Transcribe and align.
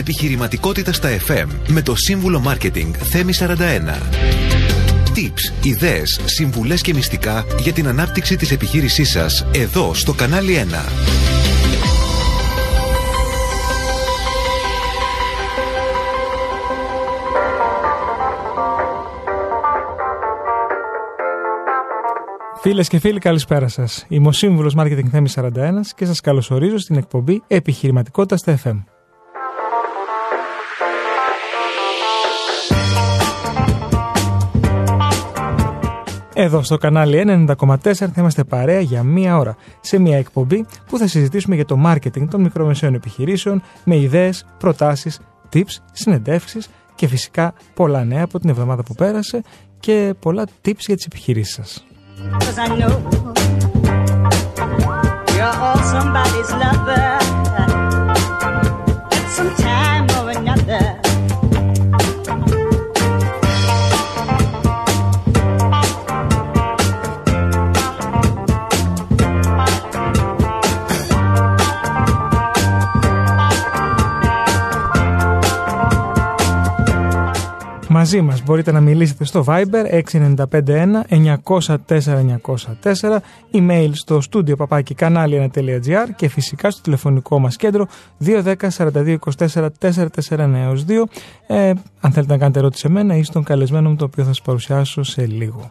Επιχειρηματικότητα 0.00 0.92
στα 0.92 1.08
FM 1.26 1.46
με 1.68 1.82
το 1.82 1.94
σύμβουλο 1.96 2.40
Μάρκετινγκ 2.40 2.94
Θέμη 2.94 3.32
41. 3.38 3.46
Tips, 5.14 5.64
ιδέες, 5.64 6.20
συμβουλές 6.24 6.80
και 6.80 6.94
μυστικά 6.94 7.44
για 7.58 7.72
την 7.72 7.88
ανάπτυξη 7.88 8.36
της 8.36 8.50
επιχείρησής 8.50 9.10
σας 9.10 9.46
εδώ 9.54 9.94
στο 9.94 10.12
κανάλι 10.12 10.54
1. 10.54 10.84
Φίλες 22.60 22.88
και 22.88 22.98
φίλοι, 22.98 23.18
καλησπέρα 23.18 23.68
σας. 23.68 24.04
Είμαι 24.08 24.28
ο 24.28 24.32
σύμβουλος 24.32 24.74
Marketing 24.76 25.08
Θέμη 25.10 25.28
41 25.34 25.92
και 25.96 26.04
σας 26.04 26.20
καλωσορίζω 26.20 26.78
στην 26.78 26.96
εκπομπή 26.96 27.42
Επιχειρηματικότητα 27.46 28.36
στα 28.36 28.58
FM. 28.64 28.89
Εδώ 36.42 36.62
στο 36.62 36.76
κανάλι 36.76 37.46
90,4 37.58 37.92
θα 37.92 38.12
είμαστε 38.16 38.44
παρέα 38.44 38.80
για 38.80 39.02
μία 39.02 39.38
ώρα 39.38 39.56
σε 39.80 39.98
μία 39.98 40.18
εκπομπή 40.18 40.66
που 40.86 40.98
θα 40.98 41.06
συζητήσουμε 41.06 41.54
για 41.54 41.64
το 41.64 41.82
marketing 41.86 42.28
των 42.30 42.40
μικρομεσαίων 42.40 42.94
επιχειρήσεων 42.94 43.62
με 43.84 43.96
ιδέες, 43.96 44.46
προτάσεις, 44.58 45.20
tips, 45.52 45.76
συνεντεύξεις 45.92 46.68
και 46.94 47.06
φυσικά 47.06 47.54
πολλά 47.74 48.04
νέα 48.04 48.24
από 48.24 48.38
την 48.38 48.48
εβδομάδα 48.48 48.82
που 48.82 48.94
πέρασε 48.94 49.42
και 49.80 50.14
πολλά 50.18 50.44
tips 50.64 50.78
για 50.78 50.96
τις 50.96 51.04
επιχειρήσεις 51.04 51.54
σας. 51.54 51.84
Cause 52.38 52.58
I 52.58 52.66
know 52.68 52.88
you're 55.36 55.56
all 55.66 55.80
somebody's 55.94 56.50
lover. 56.62 57.06
At 59.16 59.26
some 59.36 59.89
Μαζί 78.00 78.20
μας 78.20 78.42
μπορείτε 78.42 78.72
να 78.72 78.80
μιλήσετε 78.80 79.24
στο 79.24 79.44
Viber 79.46 80.02
6951 80.12 80.46
904 81.46 81.76
904 82.82 83.18
email 83.52 83.90
στο 83.92 84.20
studio 84.30 84.56
παπάκι 84.56 84.94
κανάλι1.gr 84.98 86.08
και 86.16 86.28
φυσικά 86.28 86.70
στο 86.70 86.82
τηλεφωνικό 86.82 87.38
μας 87.38 87.56
κέντρο 87.56 87.86
210 88.24 88.54
42 88.76 89.16
24 89.38 89.68
449 89.80 90.00
2 90.28 91.02
ε, 91.46 91.72
αν 92.00 92.12
θέλετε 92.12 92.32
να 92.32 92.38
κάνετε 92.38 92.58
ερώτηση 92.58 92.80
σε 92.80 92.88
μένα 92.88 93.16
ή 93.16 93.22
στον 93.22 93.42
καλεσμένο 93.42 93.88
μου 93.88 93.96
το 93.96 94.04
οποίο 94.04 94.24
θα 94.24 94.28
σας 94.28 94.42
παρουσιάσω 94.42 95.02
σε 95.02 95.26
λίγο. 95.26 95.70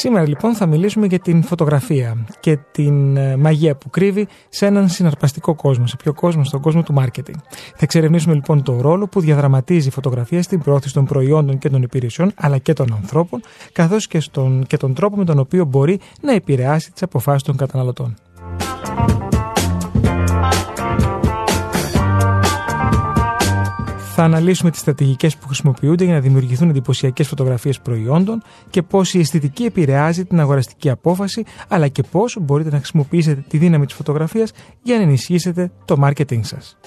Σήμερα 0.00 0.28
λοιπόν 0.28 0.54
θα 0.54 0.66
μιλήσουμε 0.66 1.06
για 1.06 1.18
την 1.18 1.42
φωτογραφία 1.42 2.26
και 2.40 2.58
την 2.70 3.16
ε, 3.16 3.36
μαγεία 3.36 3.76
που 3.76 3.90
κρύβει 3.90 4.28
σε 4.48 4.66
έναν 4.66 4.88
συναρπαστικό 4.88 5.54
κόσμο. 5.54 5.86
Σε 5.86 5.96
ποιο 5.96 6.14
κόσμο, 6.14 6.44
στον 6.44 6.60
κόσμο 6.60 6.82
του 6.82 6.92
μάρκετινγκ. 6.92 7.38
Θα 7.50 7.78
εξερευνήσουμε 7.80 8.34
λοιπόν 8.34 8.62
το 8.62 8.80
ρόλο 8.80 9.06
που 9.08 9.20
διαδραματίζει 9.20 9.88
η 9.88 9.90
φωτογραφία 9.90 10.42
στην 10.42 10.60
πρόθεση 10.60 10.94
των 10.94 11.04
προϊόντων 11.04 11.58
και 11.58 11.68
των 11.68 11.82
υπηρεσιών, 11.82 12.32
αλλά 12.36 12.58
και 12.58 12.72
των 12.72 12.92
ανθρώπων, 12.92 13.40
καθώς 13.72 14.06
και, 14.06 14.22
και 14.66 14.76
τον 14.76 14.94
τρόπο 14.94 15.16
με 15.16 15.24
τον 15.24 15.38
οποίο 15.38 15.64
μπορεί 15.64 16.00
να 16.20 16.32
επηρεάσει 16.32 16.92
τις 16.92 17.02
αποφάσεις 17.02 17.42
των 17.42 17.56
καταναλωτών. 17.56 18.16
Θα 24.22 24.28
αναλύσουμε 24.28 24.70
τις 24.70 24.80
στρατηγικές 24.80 25.36
που 25.36 25.46
χρησιμοποιούνται 25.46 26.04
για 26.04 26.14
να 26.14 26.20
δημιουργηθούν 26.20 26.68
εντυπωσιακές 26.68 27.28
φωτογραφίες 27.28 27.80
προϊόντων 27.80 28.42
και 28.70 28.82
πώς 28.82 29.14
η 29.14 29.18
αισθητική 29.18 29.64
επηρεάζει 29.64 30.24
την 30.24 30.40
αγοραστική 30.40 30.90
απόφαση, 30.90 31.44
αλλά 31.68 31.88
και 31.88 32.02
πώς 32.02 32.36
μπορείτε 32.40 32.70
να 32.70 32.76
χρησιμοποιήσετε 32.76 33.44
τη 33.48 33.58
δύναμη 33.58 33.86
της 33.86 33.94
φωτογραφίας 33.94 34.52
για 34.82 34.96
να 34.96 35.02
ενισχύσετε 35.02 35.70
το 35.84 35.96
marketing 36.04 36.40
σας. 36.40 36.78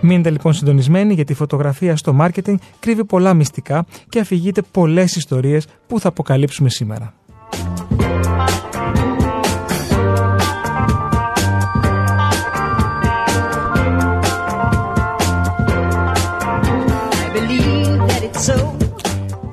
Μείνετε 0.00 0.30
λοιπόν 0.30 0.52
συντονισμένοι 0.52 1.14
γιατί 1.14 1.32
η 1.32 1.36
φωτογραφία 1.36 1.96
στο 1.96 2.16
marketing 2.20 2.54
κρύβει 2.80 3.04
πολλά 3.04 3.34
μυστικά 3.34 3.86
και 4.08 4.20
αφηγείται 4.20 4.62
πολλές 4.70 5.16
ιστορίες 5.16 5.66
που 5.86 6.00
θα 6.00 6.08
αποκαλύψουμε 6.08 6.68
σήμερα. 6.70 7.14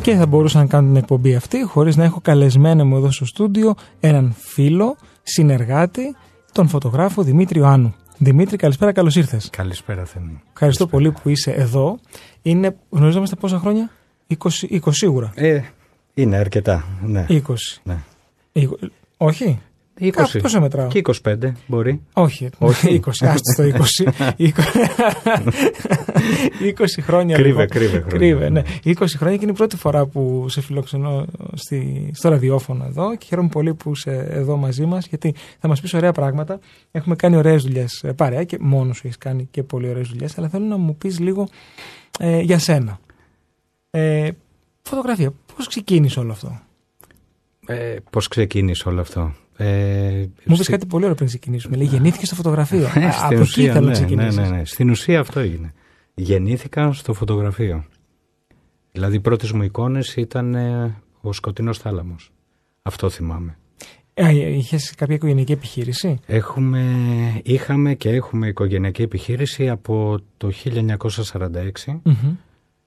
Και 0.01 0.15
θα 0.15 0.25
μπορούσα 0.25 0.59
να 0.59 0.65
κάνω 0.65 0.87
την 0.87 0.95
εκπομπή 0.95 1.35
αυτή 1.35 1.63
χωρίς 1.63 1.95
να 1.95 2.03
έχω 2.03 2.19
καλεσμένο 2.21 2.85
μου 2.85 2.95
εδώ 2.95 3.11
στο 3.11 3.25
στούντιο 3.25 3.75
έναν 3.99 4.35
φίλο, 4.37 4.95
συνεργάτη, 5.23 6.15
τον 6.51 6.67
φωτογράφο 6.67 7.23
Δημήτρη 7.23 7.63
Άνου. 7.63 7.93
Δημήτρη, 8.17 8.57
καλησπέρα, 8.57 8.91
καλώς 8.91 9.15
ήρθες. 9.15 9.49
Καλησπέρα, 9.51 10.05
Θέμη. 10.05 10.41
Ευχαριστώ 10.53 10.87
πολύ 10.87 11.11
που 11.11 11.29
είσαι 11.29 11.51
εδώ. 11.51 11.99
Είναι, 12.41 12.75
γνωριζόμαστε 12.89 13.35
πόσα 13.35 13.59
χρόνια, 13.59 13.89
20, 14.27 14.35
20 14.69 14.79
σίγουρα. 14.89 15.31
Ε, 15.35 15.61
είναι 16.13 16.37
αρκετά, 16.37 16.85
ναι. 17.01 17.25
20. 17.29 17.39
Ναι. 17.83 17.97
όχι; 19.17 19.59
20. 20.01 20.11
Πόσο 20.41 20.61
μετράω; 20.61 20.87
Και 20.87 21.01
25 21.23 21.35
μπορεί. 21.67 22.01
Όχι, 22.13 22.49
Όχι. 22.57 23.01
20, 23.05 23.09
άστο 23.21 23.55
το 23.55 23.63
20. 23.63 24.43
20 26.77 26.85
χρόνια. 27.07 27.35
Κρύβε, 27.35 27.49
λοιπόν. 27.49 27.67
κρύβε. 27.67 27.99
Κρύβε, 28.07 28.49
ναι. 28.49 28.61
20 28.85 28.93
χρόνια 29.07 29.37
και 29.37 29.43
είναι 29.43 29.51
η 29.51 29.55
πρώτη 29.55 29.77
φορά 29.77 30.05
που 30.05 30.45
σε 30.49 30.61
φιλοξενώ 30.61 31.25
στη, 31.53 32.09
στο 32.13 32.29
ραδιόφωνο 32.29 32.85
εδώ 32.85 33.15
και 33.15 33.25
χαίρομαι 33.25 33.49
πολύ 33.49 33.73
που 33.73 33.91
είσαι 33.91 34.27
εδώ 34.29 34.57
μαζί 34.57 34.85
μας 34.85 35.07
γιατί 35.07 35.35
θα 35.59 35.67
μας 35.67 35.81
πεις 35.81 35.93
ωραία 35.93 36.11
πράγματα. 36.11 36.59
Έχουμε 36.91 37.15
κάνει 37.15 37.35
ωραίες 37.35 37.63
δουλειές 37.63 38.03
ε, 38.03 38.11
παρέα 38.13 38.43
και 38.43 38.57
μόνος 38.59 38.95
σου 38.97 39.01
έχεις 39.05 39.17
κάνει 39.17 39.47
και 39.51 39.63
πολύ 39.63 39.89
ωραίες 39.89 40.07
δουλειές 40.07 40.37
αλλά 40.37 40.47
θέλω 40.49 40.65
να 40.65 40.77
μου 40.77 40.95
πεις 40.95 41.19
λίγο 41.19 41.47
ε, 42.19 42.39
για 42.39 42.59
σένα. 42.59 42.99
Ε, 43.89 44.29
φωτογραφία, 44.81 45.33
πώς 45.55 45.67
ξεκίνησε 45.67 46.19
όλο 46.19 46.31
αυτό; 46.31 46.59
Ε, 47.65 47.95
πώς 48.09 48.27
ξεκίνησε 48.27 48.89
όλο 48.89 49.01
αυτό; 49.01 49.33
Ε, 49.63 50.29
Μου 50.45 50.55
πει 50.57 50.63
κάτι 50.63 50.85
πολύ 50.85 51.03
ωραίο 51.03 51.15
πριν 51.15 51.27
ξεκινήσουμε. 51.27 51.77
Λέει 51.77 51.85
γεννήθηκε 51.85 52.25
στο 52.25 52.35
φωτογραφείο. 52.35 52.83
Ε, 52.95 53.09
Από 53.21 53.39
εκεί 53.39 53.63
ήθελα 53.63 53.91
να 53.91 54.15
ναι, 54.15 54.31
ναι, 54.31 54.47
ναι, 54.47 54.65
Στην 54.65 54.89
ουσία 54.89 55.19
αυτό 55.19 55.39
έγινε. 55.39 55.73
Γεννήθηκα 56.13 56.93
στο 56.93 57.13
φωτογραφείο. 57.13 57.85
Δηλαδή 58.91 59.15
οι 59.15 59.19
πρώτες 59.19 59.51
μου 59.51 59.63
εικόνες 59.63 60.15
ήταν 60.15 60.55
ε, 60.55 60.95
ο 61.21 61.33
σκοτεινός 61.33 61.77
θάλαμος. 61.77 62.31
Αυτό 62.81 63.09
θυμάμαι. 63.09 63.57
Ε, 64.13 64.55
Είχες 64.55 64.95
κάποια 64.95 65.15
οικογενειακή 65.15 65.51
επιχείρηση; 65.51 66.19
Έχουμε, 66.25 66.83
είχαμε 67.43 67.93
και 67.93 68.09
έχουμε 68.09 68.47
οικογενειακή 68.47 69.01
επιχείρηση 69.01 69.69
από 69.69 70.17
το 70.37 70.51
1946. 70.63 72.01
mm 72.03 72.35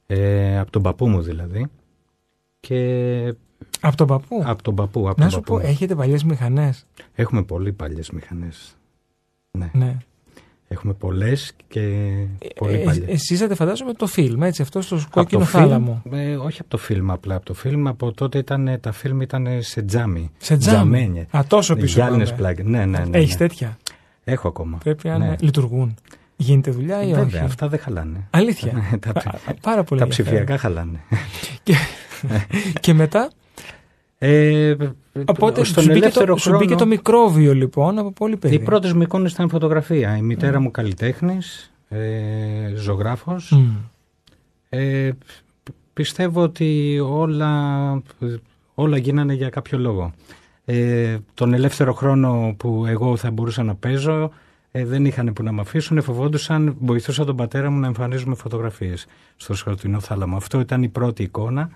Ε, 0.06 0.58
από 0.58 0.70
τον 0.70 0.82
παππού 0.82 1.08
μου 1.08 1.22
δηλαδή. 1.22 1.66
Και 2.60 3.34
από 3.86 3.96
τον 3.96 4.06
παππού. 4.06 4.42
Από 4.44 4.62
τον 4.62 4.74
παππού. 4.74 5.08
Από 5.08 5.22
να 5.22 5.30
σου 5.30 5.40
πω, 5.40 5.58
έχετε 5.58 5.94
παλιές 5.94 6.24
μηχανές; 6.24 6.86
Έχουμε 7.14 7.42
πολύ 7.42 7.72
παλιές 7.72 8.10
μηχανές. 8.10 8.76
Ναι. 9.50 9.70
ναι. 9.72 9.96
Έχουμε 10.68 10.92
πολλές 10.92 11.52
και 11.68 11.80
πολύ 12.56 12.74
ε, 12.74 12.84
παλιές. 12.84 13.08
Εσείς 13.08 13.30
είσατε 13.30 13.54
φαντάζομαι 13.54 13.92
το 13.92 14.06
φιλμ, 14.06 14.42
έτσι, 14.42 14.62
αυτό 14.62 14.80
στο 14.82 15.00
κόκκινο 15.10 15.44
θάλαμο. 15.44 16.02
ε, 16.12 16.36
όχι 16.36 16.60
από 16.60 16.70
το 16.70 16.76
φιλμ 16.76 17.10
απλά. 17.10 17.34
Από 17.34 17.44
το 17.44 17.54
φιλμ 17.54 17.88
από 17.88 18.12
τότε 18.12 18.38
ήταν, 18.38 18.78
τα 18.80 18.92
φιλμ 18.92 19.20
ήταν 19.20 19.46
σε 19.58 19.82
τζάμι. 19.82 20.30
Σε 20.38 20.56
τζάμι; 20.56 21.26
Α, 21.30 21.40
τόσο 21.46 21.74
πίσω. 21.74 22.00
Γυάλινε 22.00 22.26
πλάκες. 22.26 22.64
Ναι, 22.64 22.84
ναι, 22.84 22.98
ναι. 22.98 23.18
Έχεις 23.18 23.30
ναι. 23.30 23.36
τέτοια; 23.36 23.78
Έχω 24.24 24.48
ακόμα. 24.48 24.78
Πρέπει 24.78 25.08
να 25.08 25.18
ναι. 25.18 25.34
λειτουργούν. 25.40 25.94
Γίνεται 26.36 26.70
δουλειά 26.70 27.02
ή 27.02 27.06
Βέβαια, 27.06 27.24
όχι; 27.24 27.38
αυτά 27.38 27.68
δεν 27.68 27.78
χαλάνε. 27.78 28.26
Αλήθεια. 28.30 28.72
Ναι, 28.72 28.98
τα, 29.12 29.12
πάρα 29.60 29.84
πολύ. 29.84 30.00
Τα 30.00 30.06
ψηφιακά 30.06 30.58
χαλάνε. 30.58 31.00
και, 31.62 31.74
και 32.80 32.94
μετά; 32.94 33.30
Ε, 34.26 34.76
Οπότε 35.24 35.64
στον 35.64 35.82
σου, 35.82 35.92
μπήκε 35.92 36.08
το, 36.08 36.36
χρόνο, 36.36 36.58
μπήκε 36.58 36.74
το 36.74 36.86
μικρόβιο 36.86 37.54
λοιπόν 37.54 37.98
από 37.98 38.12
πολύ 38.12 38.36
παιδί. 38.36 38.54
Οι 38.54 38.58
πρώτες 38.58 38.92
μου 38.92 39.02
εικόνες 39.02 39.32
ήταν 39.32 39.48
φωτογραφία. 39.48 40.16
Η 40.16 40.22
μητέρα 40.22 40.60
μου 40.60 40.70
καλλιτέχνης, 40.70 41.72
ε, 41.88 42.74
ζωγράφος. 42.74 43.58
Ε, 44.68 45.10
πιστεύω 45.92 46.42
ότι 46.42 47.00
όλα, 47.08 48.02
όλα 48.74 48.96
γίνανε 48.96 49.32
για 49.32 49.48
κάποιο 49.48 49.78
λόγο. 49.78 50.12
Ε, 50.64 51.16
τον 51.34 51.54
ελεύθερο 51.54 51.92
χρόνο 51.92 52.54
που 52.56 52.84
εγώ 52.86 53.16
θα 53.16 53.30
μπορούσα 53.30 53.62
να 53.62 53.74
παίζω 53.74 54.30
ε, 54.70 54.84
δεν 54.84 55.04
είχαν 55.04 55.32
που 55.32 55.42
να 55.42 55.52
με 55.52 55.60
αφήσουν, 55.60 56.02
φοβόντουσαν, 56.02 56.76
βοηθούσα 56.80 57.24
τον 57.24 57.36
πατέρα 57.36 57.70
μου 57.70 57.78
να 57.78 57.86
εμφανίζουμε 57.86 58.34
φωτογραφίες 58.34 59.06
στο 59.36 59.54
σκοτεινό 59.54 60.00
θάλαμο. 60.00 60.36
Αυτό 60.36 60.60
ήταν 60.60 60.82
η 60.82 60.88
πρώτη 60.88 61.22
εικόνα, 61.22 61.70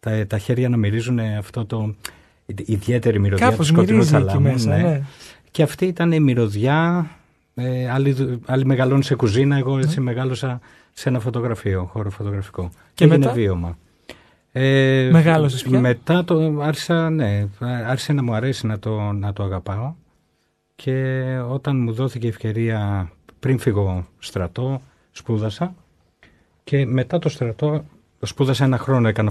τα, 0.00 0.26
τα 0.26 0.38
χέρια 0.38 0.68
να 0.68 0.76
μυρίζουν 0.76 1.18
αυτό 1.18 1.64
το 1.64 1.94
ιδιαίτερη 2.46 3.18
μυρωδιά 3.18 3.52
του 3.52 3.62
σκοτεινού 3.64 4.04
θαλάμου. 4.04 4.40
Μέσα, 4.40 4.76
ναι. 4.76 4.82
ναι. 4.82 5.02
Και 5.50 5.62
αυτή 5.62 5.86
ήταν 5.86 6.12
η 6.12 6.20
μυρωδιά, 6.20 7.10
ε, 7.54 7.90
άλλοι, 7.90 8.40
άλλοι 8.46 8.64
μεγαλώνουν 8.64 9.02
σε 9.02 9.14
κουζίνα, 9.14 9.56
εγώ 9.56 9.78
έτσι 9.78 9.98
ναι. 9.98 10.04
μεγάλωσα 10.04 10.60
σε 10.92 11.08
ένα 11.08 11.20
φωτογραφείο, 11.20 11.88
χώρο 11.92 12.10
φωτογραφικό. 12.10 12.68
Και, 12.68 12.78
και 12.94 13.04
έγινε 13.04 13.18
μετά; 13.18 13.32
βίωμα. 13.32 13.78
Ε, 14.52 15.08
Μεγάλωσες 15.12 15.62
πια; 15.62 15.80
Μετά 15.80 16.24
το 16.24 16.60
άρχισα, 16.60 17.10
ναι, 17.10 17.46
άρχισε 17.86 18.12
να 18.12 18.22
μου 18.22 18.34
αρέσει 18.34 18.66
να 18.66 18.78
το, 18.78 19.12
να 19.12 19.32
το 19.32 19.42
αγαπάω 19.42 19.94
και 20.76 21.24
όταν 21.48 21.76
μου 21.82 21.92
δόθηκε 21.92 22.28
ευκαιρία 22.28 23.10
πριν 23.40 23.58
φύγω 23.58 24.06
στρατό 24.18 24.82
σπούδασα 25.10 25.74
και 26.64 26.86
μετά 26.86 27.18
το 27.18 27.28
στρατό 27.28 27.84
σπούδασα 28.22 28.64
ένα 28.64 28.78
χρόνο 28.78 29.08
έκανα 29.08 29.30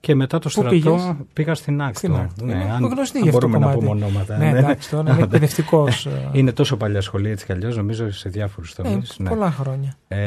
και 0.00 0.14
μετά 0.14 0.38
το 0.38 0.48
στρατό 0.48 1.16
πήγα 1.32 1.54
στην 1.54 1.82
Άκτο. 1.82 1.98
Στην 1.98 2.14
Άκτο. 2.16 2.44
Ναι, 2.44 2.54
αν, 2.54 2.84
αν 2.84 3.28
μπορούμε 3.30 3.58
να 3.58 3.70
πούμε 3.70 3.88
ονόματα. 3.88 4.36
Ναι, 4.36 4.48
εντάξει, 4.48 4.90
τώρα 4.90 5.12
είναι 5.12 5.22
εκπαιδευτικός. 5.24 6.06
Ε. 6.06 6.38
είναι 6.38 6.52
τόσο 6.52 6.76
παλιά 6.76 7.00
σχολή 7.00 7.30
έτσι 7.30 7.44
κι 7.44 7.52
αλλιώς, 7.52 7.76
νομίζω 7.76 8.10
σε 8.10 8.28
διάφορους 8.28 8.74
τομείς. 8.74 9.10
Ε, 9.10 9.22
ναι. 9.22 9.28
Πολλά 9.28 9.50
χρόνια. 9.50 9.96
Ε, 10.08 10.18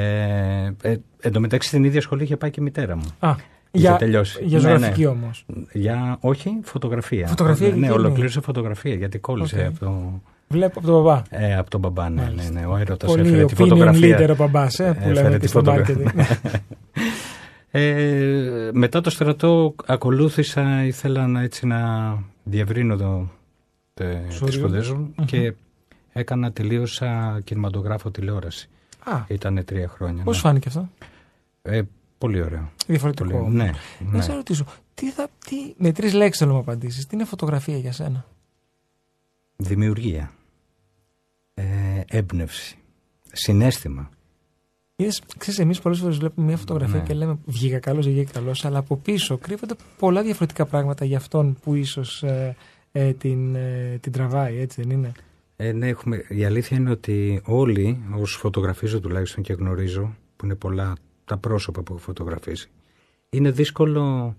ε, 0.81 0.95
εν 1.21 1.31
τω 1.31 1.39
μεταξύ 1.39 1.68
στην 1.68 1.83
ίδια 1.83 2.01
σχολή 2.01 2.24
είχε 2.24 2.38
πάει 2.38 2.50
και 2.50 2.59
η 2.59 2.63
μητέρα 2.63 2.95
μου. 2.95 3.06
Α, 3.19 3.35
για, 3.71 3.95
τελειώσει. 3.95 4.44
Για 4.44 4.59
ζωγραφική 4.59 5.01
ναι, 5.01 5.07
ναι. 5.07 5.12
όμως. 5.12 5.45
Για, 5.71 6.18
όχι, 6.19 6.59
φωτογραφία. 6.63 7.27
Φωτογραφία 7.27 7.69
ναι, 7.69 7.75
ναι 7.75 7.91
ολοκλήρωσε 7.91 8.41
φωτογραφία 8.41 8.95
γιατί 8.95 9.19
κόλλησε 9.19 9.62
okay. 9.62 9.68
από 9.68 9.80
το. 9.80 10.21
Βλέπω 10.47 10.80
από 10.80 10.88
τον 10.88 11.03
μπαμπά. 11.03 11.21
Ε, 11.30 11.57
από 11.57 11.69
τον 11.69 11.80
μπαμπά, 11.80 12.09
ναι, 12.09 12.33
ναι, 12.35 12.59
ναι. 12.59 12.65
Ο 12.65 12.77
έρωτας 12.77 13.15
έφερε 13.15 13.45
τη 13.45 13.56
φωτογραφία. 13.56 14.15
Πολύ 14.15 14.31
ο 14.31 14.35
μπαμπά, 14.35 14.63
ε, 14.77 14.91
που 15.03 15.09
λέμε 15.09 15.38
και 15.38 15.47
στο 15.47 15.62
μάρκετινγκ. 15.63 16.07
Ε, 17.75 18.70
μετά 18.74 19.02
το 19.02 19.10
στρατό 19.10 19.75
ακολούθησα, 19.86 20.84
ήθελα 20.86 21.28
να, 21.28 21.42
έτσι, 21.42 21.66
να 21.66 22.18
διευρύνω 22.44 22.96
το, 22.96 23.30
τις 24.46 24.54
σπουδές 24.54 24.90
μου 24.92 25.14
και 25.25 25.54
έκανα, 26.12 26.52
τελείωσα 26.52 27.42
κινηματογράφο 27.44 28.12
τηλεόραση. 28.12 28.70
Α, 29.04 29.24
Ήτανε 29.28 29.64
τρία 29.64 29.88
χρόνια. 29.88 30.24
Πώς 30.24 30.36
ναι. 30.36 30.42
φάνηκε 30.42 30.68
αυτό; 30.68 30.90
Ε, 31.62 31.81
πολύ 32.18 32.42
ωραίο. 32.42 32.72
Διαφορετικό. 32.88 33.30
Πολύ, 33.30 33.56
ναι, 33.56 33.64
ναι. 33.64 33.72
Να 34.12 34.22
σε 34.22 34.34
ρωτήσω, 34.34 34.66
τι 34.94 35.12
θα, 35.12 35.28
τι, 35.46 35.56
με 35.78 35.92
τρεις 35.92 36.14
λέξεις 36.14 36.38
θέλω 36.38 36.52
να 36.52 36.56
μου 36.58 36.64
απαντήσεις, 36.64 37.06
τι 37.06 37.16
είναι 37.16 37.26
φωτογραφία 37.26 37.78
για 37.78 37.92
σένα; 37.92 38.26
Δημιουργία. 39.56 40.31
Ε, 41.54 41.64
έμπνευση. 42.08 42.78
Συνέστημα. 43.31 44.10
Είδες, 45.04 45.22
ξέρεις, 45.38 45.60
εμείς 45.60 45.80
πολλές 45.80 46.00
φορές 46.00 46.18
βλέπουμε 46.18 46.48
μια 46.48 46.58
φωτογραφία 46.58 47.00
ναι. 47.00 47.06
και 47.06 47.14
λέμε 47.14 47.38
βγήκα 47.46 47.80
καλός, 47.80 48.08
βγήκα 48.08 48.32
καλός, 48.32 48.66
αλλά 48.66 48.78
από 48.78 48.98
πίσω 48.98 49.38
κρύβονται 49.38 49.76
πολλά 49.98 50.22
διαφορετικά 50.24 50.66
πράγματα 50.66 51.06
για 51.06 51.18
αυτόν 51.18 51.58
που 51.62 51.76
ίσως 51.76 52.24
ε, 52.24 52.56
ε, 52.92 53.14
την, 53.14 53.56
ε, 53.56 53.98
την 54.02 54.12
τραβάει, 54.12 54.60
έτσι 54.60 54.82
δεν 54.82 54.92
είναι; 54.92 55.12
Ε, 55.56 55.72
ναι, 55.72 55.88
έχουμε, 55.88 56.26
η 56.30 56.46
αλήθεια 56.46 56.78
είναι 56.78 56.90
ότι 56.90 57.42
όλοι 57.46 58.04
όσοι 58.20 58.38
φωτογραφίζω 58.38 59.00
τουλάχιστον 59.00 59.44
και 59.44 59.54
γνωρίζω, 59.54 60.16
που 60.36 60.46
είναι 60.46 60.56
πολλά 60.56 60.96
τα 61.26 61.38
πρόσωπα 61.38 61.82
που 61.82 61.94
έχω 61.94 62.02
φωτογραφίσει, 62.02 62.70
είναι 63.30 63.52
δύσκολο 63.52 64.36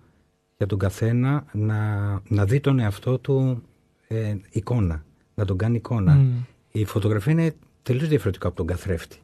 για 0.57 0.67
τον 0.67 0.79
καθένα 0.79 1.45
να, 1.53 2.11
να 2.29 2.45
δει 2.45 2.61
τον 2.61 2.79
εαυτό 2.79 3.19
του 3.19 3.63
ε, 4.09 4.37
εικόνα, 4.51 5.05
να 5.35 5.45
τον 5.45 5.57
κάνει 5.57 5.77
εικόνα. 5.77 6.19
Mm. 6.21 6.47
Η 6.73 6.85
φωτογραφία 6.85 7.33
είναι 7.33 7.55
τελείως 7.83 8.09
διαφορετικό 8.09 8.47
από 8.47 8.57
τον 8.57 8.67
καθρέφτη 8.67 9.19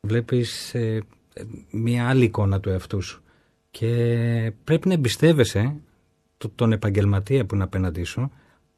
βλέπεις 0.00 0.74
ε, 0.74 1.02
μια 1.70 2.08
άλλη 2.08 2.24
εικόνα 2.24 2.60
του 2.60 2.68
εαυτού 2.68 3.02
σου 3.02 3.22
και 3.70 4.52
πρέπει 4.64 4.88
να 4.88 4.94
εμπιστεύεσαι 4.94 5.74
τον 6.54 6.72
επαγγελματία 6.72 7.46
που 7.46 7.54
είναι 7.54 7.64
απέναντί 7.64 8.02
σου 8.02 8.30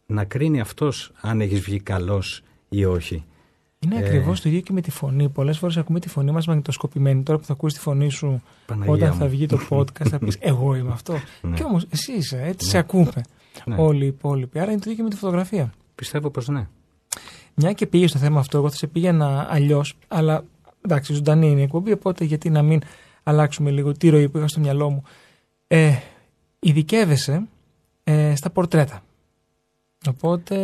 να 0.07 0.25
κρίνει 0.25 0.61
αυτός 0.61 1.13
αν 1.21 1.41
έχεις 1.41 1.61
βγει 1.61 1.81
καλός 1.81 2.43
ή 2.69 2.85
όχι. 2.85 3.25
Είναι 3.79 3.95
ε, 3.95 3.99
ακριβώς 3.99 4.41
το 4.41 4.49
ίδιο 4.49 4.61
και 4.61 4.73
με 4.73 4.81
τη 4.81 4.91
φωνή. 4.91 5.29
Πολλές 5.29 5.59
φορές 5.59 5.77
ακούμε 5.77 6.01
τη 6.01 6.09
φωνή 6.09 6.31
μας 6.31 6.47
μαγνητοσκοπημένη. 6.47 7.23
Τώρα 7.23 7.39
που 7.39 7.45
θα 7.45 7.53
ακούσεις 7.53 7.79
τη 7.79 7.85
φωνή 7.85 8.11
σου 8.11 8.43
όταν 8.87 9.13
θα 9.13 9.27
βγει 9.27 9.47
το 9.47 9.59
podcast, 9.71 10.09
θα 10.09 10.19
πεις 10.19 10.37
Εγώ 10.41 10.75
είμαι 10.75 10.93
αυτό. 10.93 11.15
Ναι. 11.43 11.57
Και 11.57 11.63
όμως 11.63 11.87
εσύ 11.91 12.13
είσαι, 12.13 12.43
έτσι 12.43 12.65
ναι. 12.65 12.71
σε 12.71 12.79
ακούμε 12.79 13.23
ναι. 13.65 13.75
όλοι 13.79 14.05
οι 14.05 14.07
υπόλοιποι. 14.07 14.59
Άρα 14.59 14.71
είναι 14.71 14.81
το 14.81 14.91
ίδιο 14.91 14.97
και 14.97 15.03
με 15.03 15.11
τη 15.11 15.17
φωτογραφία. 15.17 15.73
Πιστεύω 15.95 16.31
πως 16.31 16.49
ναι. 16.49 16.67
Μια 17.55 17.73
και 17.73 17.87
πήγε 17.87 18.07
στο 18.07 18.19
θέμα 18.19 18.41
αυτό, 18.41 18.59
εγώ 18.59 18.71
θα 18.71 18.77
σε 18.77 18.87
πήγαινα 18.87 19.47
αλλιώς, 19.51 19.97
αλλά 20.09 20.45
εντάξει, 20.85 21.15
ζωντανή 21.15 21.51
είναι 21.51 21.61
η 21.61 21.63
εκπομπή, 21.63 21.93
οπότε 21.93 22.25
γιατί 22.25 22.51
να 22.51 22.63
μην 22.63 22.81
αλλάξουμε 23.23 23.71
λίγο 23.71 23.93
τη 23.93 24.09
ροή 24.09 24.29
που 24.29 24.39
είχα 24.39 24.49
στο 24.49 24.61
μυαλό 24.61 24.91
μου. 24.91 25.03
Ε, 25.67 25.95
ειδικεύεσαι 26.59 27.47
ε, 28.05 28.35
στα 28.35 28.51
πορτρέτα. 28.51 29.03
Οπότε 30.09 30.57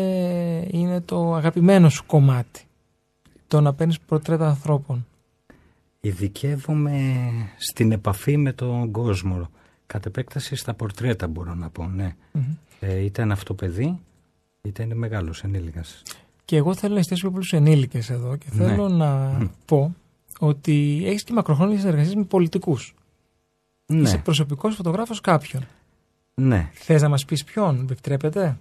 είναι 0.71 1.01
το 1.01 1.35
αγαπημένο 1.35 1.89
σου 1.89 2.07
κομμάτι. 2.07 2.63
Το 3.49 3.61
να 3.61 3.75
παίρνεις 3.75 4.01
πορτρέτα 4.01 4.49
ανθρώπων. 4.49 5.07
Ειδικεύομαι 6.01 7.17
στην 7.57 7.93
επαφή 7.93 8.37
με 8.37 8.53
τον 8.53 8.91
κόσμο. 8.91 9.49
Κατ' 9.87 10.07
επέκταση 10.07 10.57
στα 10.57 10.75
πορτρέτα 10.75 11.29
μπορώ 11.29 11.55
να 11.55 11.71
πω, 11.71 11.87
ναι. 11.87 12.15
Mm-hmm. 12.35 12.57
Ε, 12.81 13.05
είτε 13.05 13.23
είναι 13.23 13.33
αυτό 13.33 13.55
παιδί, 13.55 13.99
είτε 14.63 14.83
είναι 14.83 14.95
μεγάλος 14.95 15.43
ενήλικας. 15.43 16.03
Και 16.45 16.57
εγώ 16.57 16.75
θέλω 16.75 16.93
να 16.93 16.99
εστιάσω 16.99 17.31
πιο 17.31 17.59
ενήλικες 17.59 18.11
εδώ 18.11 18.37
και 18.37 18.47
ναι. 18.53 18.65
θέλω 18.65 18.89
να 18.89 19.39
πω 19.65 19.95
ότι 20.39 21.03
έχεις 21.07 21.25
και 21.25 21.33
μακροχρόνιες 21.33 21.81
συνεργασίες 21.81 22.15
με 22.15 22.25
πολιτικούς. 22.25 22.95
Ναι. 23.87 24.01
Είσαι 24.01 24.19
προσωπικός 24.19 24.75
φωτογράφος 24.75 25.21
κάποιον. 25.21 25.67
Ναι. 26.35 26.71
Θες 26.73 27.03
να 27.03 27.09
μας 27.09 27.25
πεις 27.25 27.45
ποιον, 27.45 27.81
επιτρέπετε. 27.91 28.59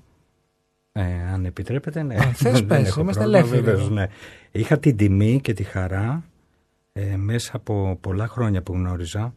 Ε, 0.92 1.04
αν 1.34 1.46
επιτρέπετε, 1.46 2.04
ναι. 2.04 2.16
Αν 2.16 2.34
θες 2.34 2.66
πες, 2.66 2.96
είμαστε 2.96 3.24
ελεύθεροι. 3.24 3.92
ναι. 3.92 4.08
Είχα 4.52 4.80
την 4.80 4.98
τιμή 4.98 5.42
και 5.42 5.54
τη 5.54 5.64
χαρά 5.64 6.24
ε, 6.94 7.16
μέσα 7.16 7.52
από 7.56 7.98
πολλά 8.02 8.28
χρόνια 8.28 8.62
που 8.62 8.74
γνώριζα 8.74 9.34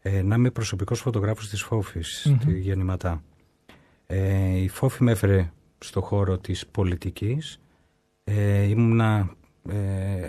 ε, 0.00 0.22
να 0.22 0.34
είμαι 0.34 0.50
προσωπικός 0.50 1.00
φωτογράφος 1.00 1.48
της 1.48 1.62
Φόφης, 1.62 2.26
mm-hmm. 2.28 2.44
τη 2.44 2.58
Γεννηματά. 2.58 3.22
Ε, 4.06 4.56
η 4.58 4.68
Φόφη 4.68 5.02
με 5.02 5.10
έφερε 5.10 5.52
στο 5.78 6.00
χώρο 6.00 6.38
της 6.38 6.66
πολιτικής. 6.66 7.60
Ε, 8.24 8.62
ήμουνα 8.62 9.34
ε, 9.68 10.28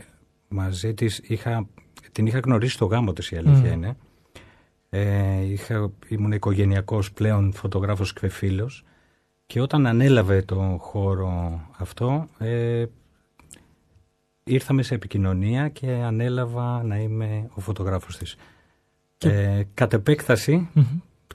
μαζί 0.54 0.94
της 0.94 1.22
είχα, 1.24 1.68
την 2.12 2.26
είχα 2.26 2.40
γνωρίσει 2.40 2.74
στο 2.74 2.86
γάμο 2.86 3.14
της 3.14 3.32
η 3.32 3.36
αλήθεια 3.36 3.72
mm. 3.72 3.76
είναι. 3.76 3.98
Ε, 4.90 5.42
είχα, 5.42 5.92
ήμουν 6.08 6.32
οικογενειακός 6.32 7.12
πλέον 7.12 7.54
φωτογράφος 7.54 8.14
και 8.14 8.28
φίλος 8.28 8.84
και 9.46 9.62
όταν 9.62 9.88
ανέλαβε 9.88 10.42
το 10.42 10.78
χώρο 10.80 11.62
αυτό 11.78 12.28
ε, 12.38 12.86
ήρθαμε 14.44 14.84
σε 14.84 14.96
επικοινωνία 14.96 15.70
και 15.70 15.92
ανέλαβα 15.92 16.84
να 16.84 16.98
είμαι 16.98 17.50
ο 17.54 17.62
φωτογράφος 17.62 18.18
της. 18.18 18.36
Και... 19.18 19.30
Ε, 19.30 19.68
κατ' 19.74 19.94
επεκταση 19.94 20.70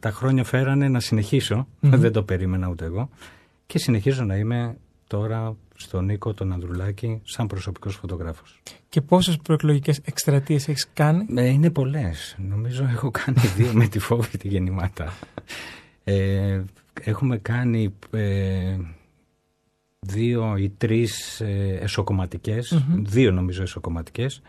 τα 0.00 0.10
χρόνια 0.10 0.44
φέρανε 0.44 0.88
να 0.88 1.00
συνεχισω 1.00 1.66
δεν 1.80 2.12
το 2.12 2.22
περίμενα 2.22 2.68
ούτε 2.68 2.84
εγώ 2.84 3.08
και 3.66 3.78
συνεχίζω 3.78 4.25
να 4.25 4.37
είμαι 4.37 4.76
τώρα 5.06 5.56
στον 5.78 6.04
Νίκο 6.04 6.35
τον 6.35 6.52
Ανδρουλάκη 6.52 7.20
σαν 7.25 7.47
προσωπικός 7.47 7.94
φωτογράφος. 7.94 8.61
Και 8.88 9.00
πόσες 9.00 9.37
προεκλογικές 9.37 10.00
εκστρατείες 10.04 10.68
έχεις 10.68 10.88
κάνει; 10.92 11.26
Ε, 11.35 11.49
είναι 11.49 11.70
πολλές. 11.70 12.37
Νομίζω 12.49 12.85
έχω 12.85 13.11
κάνει 13.11 13.40
δύο 13.56 13.73
με 13.73 13.87
τη 13.87 13.99
φόβη 13.99 14.38
τη 14.38 14.49
γεννημάτα. 14.49 15.12
Ε, 16.04 16.61
έχουμε 17.00 17.38
κάνει 17.38 17.94
ε, 18.11 18.76
δύο 20.00 20.56
ή 20.56 20.68
τρεις 20.68 21.40
ε, 21.40 21.78
εσωκομματικές, 21.80 22.85
δύο 22.97 23.32
νομίζω 23.32 23.62
εσωκομματικές. 23.62 24.42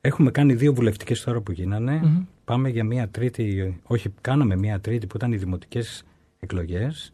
Έχουμε 0.00 0.30
κάνει 0.30 0.54
δύο 0.54 0.74
βουλευτικές 0.74 1.22
τώρα 1.22 1.40
που 1.40 1.52
γινανε 1.52 2.26
Πάμε 2.50 2.68
για 2.68 2.84
μία 2.84 3.08
τρίτη, 3.08 3.80
όχι 3.86 4.12
κάναμε 4.20 4.56
μία 4.56 4.80
τρίτη 4.80 5.06
που 5.06 5.16
ήταν 5.16 5.32
οι 5.32 5.36
δημοτικές 5.36 6.04
εκλογές 6.40 7.12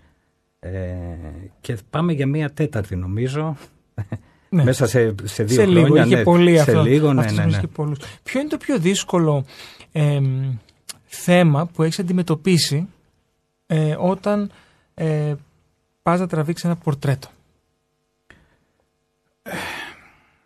ε, 0.72 1.18
και 1.60 1.76
πάμε 1.90 2.12
για 2.12 2.26
μία 2.26 2.52
τέταρτη 2.52 2.96
νομίζω. 2.96 3.56
Ναι. 4.48 4.64
Μέσα 4.64 4.86
σε, 4.86 5.14
σε 5.24 5.44
δύο 5.44 5.56
σε 5.56 5.62
χρόνια. 5.62 5.82
Λίγο, 5.82 5.96
είχε 5.96 6.16
ναι, 6.16 6.22
πολύ 6.22 6.54
σε 6.54 6.60
αυτό. 6.60 6.82
λίγο, 6.82 7.12
ναι, 7.12 7.30
ναι, 7.30 7.44
ναι. 7.44 7.60
Ποιο 8.22 8.40
είναι 8.40 8.48
το 8.48 8.56
πιο 8.56 8.78
δύσκολο 8.78 9.44
ε, 9.92 10.20
θέμα 11.04 11.66
που 11.66 11.82
έχεις 11.82 11.98
αντιμετωπίσει 11.98 12.88
ε, 13.66 13.96
όταν 13.98 14.50
ε, 14.94 15.34
πας 16.02 16.20
να 16.20 16.26
τραβήξεις 16.26 16.64
ένα 16.64 16.76
πορτρέτο; 16.76 17.28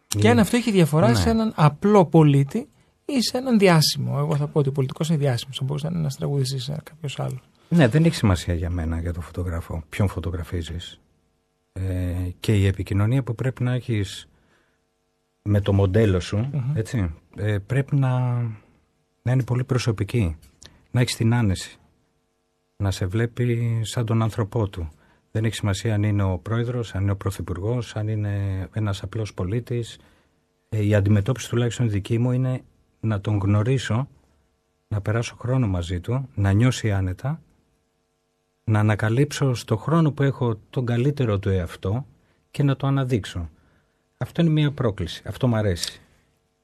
Και 0.06 0.28
αν 0.28 0.38
αυτό 0.38 0.56
έχει 0.56 0.70
διαφορά 0.70 1.08
ναι. 1.08 1.14
σε 1.14 1.30
έναν 1.30 1.52
απλό 1.56 2.04
πολίτη 2.04 2.68
ή 3.04 3.22
σε 3.22 3.36
έναν 3.36 3.58
διάσημο. 3.58 4.14
Εγώ 4.18 4.36
θα 4.36 4.46
πω 4.46 4.58
ότι 4.58 4.68
ο 4.68 4.72
πολιτικός 4.72 5.08
είναι 5.08 5.18
διάσημος. 5.18 5.56
Θα 5.58 5.64
μπορούσε 5.64 5.84
να 5.86 5.90
είναι 5.90 6.00
ένας 6.00 6.16
τραγουδιστής 6.16 6.68
ή 6.68 6.72
κάποιος 6.82 7.18
άλλος. 7.18 7.49
Ναι, 7.72 7.88
δεν 7.88 8.04
έχει 8.04 8.14
σημασία 8.14 8.54
για 8.54 8.70
μένα 8.70 9.00
για 9.00 9.12
το 9.12 9.20
φωτογράφο. 9.20 9.82
Ποιον 9.88 10.08
φωτογραφίζεις. 10.08 11.00
ε, 11.72 12.14
και 12.40 12.56
η 12.56 12.66
επικοινωνία 12.66 13.22
που 13.22 13.34
πρέπει 13.34 13.62
να 13.62 13.72
έχεις 13.72 14.28
με 15.42 15.60
το 15.60 15.72
μοντέλο 15.72 16.20
σου, 16.20 16.50
έτσι, 16.74 17.14
ε, 17.36 17.58
πρέπει 17.58 17.96
να, 17.96 18.40
να 19.22 19.32
είναι 19.32 19.42
πολύ 19.44 19.64
προσωπική. 19.64 20.36
Να 20.90 21.00
έχεις 21.00 21.16
την 21.16 21.34
άνεση. 21.34 21.78
Να 22.76 22.90
σε 22.90 23.06
βλέπει 23.06 23.80
σαν 23.84 24.06
τον 24.06 24.22
άνθρωπό 24.22 24.68
του. 24.68 24.90
Δεν 25.30 25.44
έχει 25.44 25.54
σημασία 25.54 25.94
αν 25.94 26.02
είναι 26.02 26.22
ο 26.22 26.38
πρόεδρος, 26.38 26.94
αν 26.94 27.02
είναι 27.02 27.10
ο 27.10 27.16
πρωθυπουργός, 27.16 27.96
αν 27.96 28.08
είναι 28.08 28.66
ένας 28.72 29.02
απλός 29.02 29.34
πολίτης. 29.34 29.98
Ε, 30.68 30.84
η 30.84 30.94
αντιμετώπιση 30.94 31.48
τουλάχιστον 31.48 31.90
δική 31.90 32.18
μου 32.18 32.32
είναι 32.32 32.62
να 33.00 33.20
τον 33.20 33.38
γνωρίσω, 33.38 34.08
να 34.88 35.00
περάσω 35.00 35.36
χρόνο 35.36 35.66
μαζί 35.68 36.00
του, 36.00 36.28
να 36.34 36.52
νιώσει 36.52 36.92
άνετα, 36.92 37.40
να 38.64 38.78
ανακαλύψω 38.78 39.54
στο 39.54 39.76
χρόνο 39.76 40.12
που 40.12 40.22
έχω 40.22 40.58
τον 40.70 40.86
καλύτερο 40.86 41.38
του 41.38 41.48
εαυτό 41.48 42.06
και 42.50 42.62
να 42.62 42.76
το 42.76 42.86
αναδείξω. 42.86 43.50
Αυτό 44.16 44.42
είναι 44.42 44.50
μια 44.50 44.72
πρόκληση. 44.72 45.22
Αυτό 45.26 45.48
μου 45.48 45.56
αρέσει. 45.56 46.00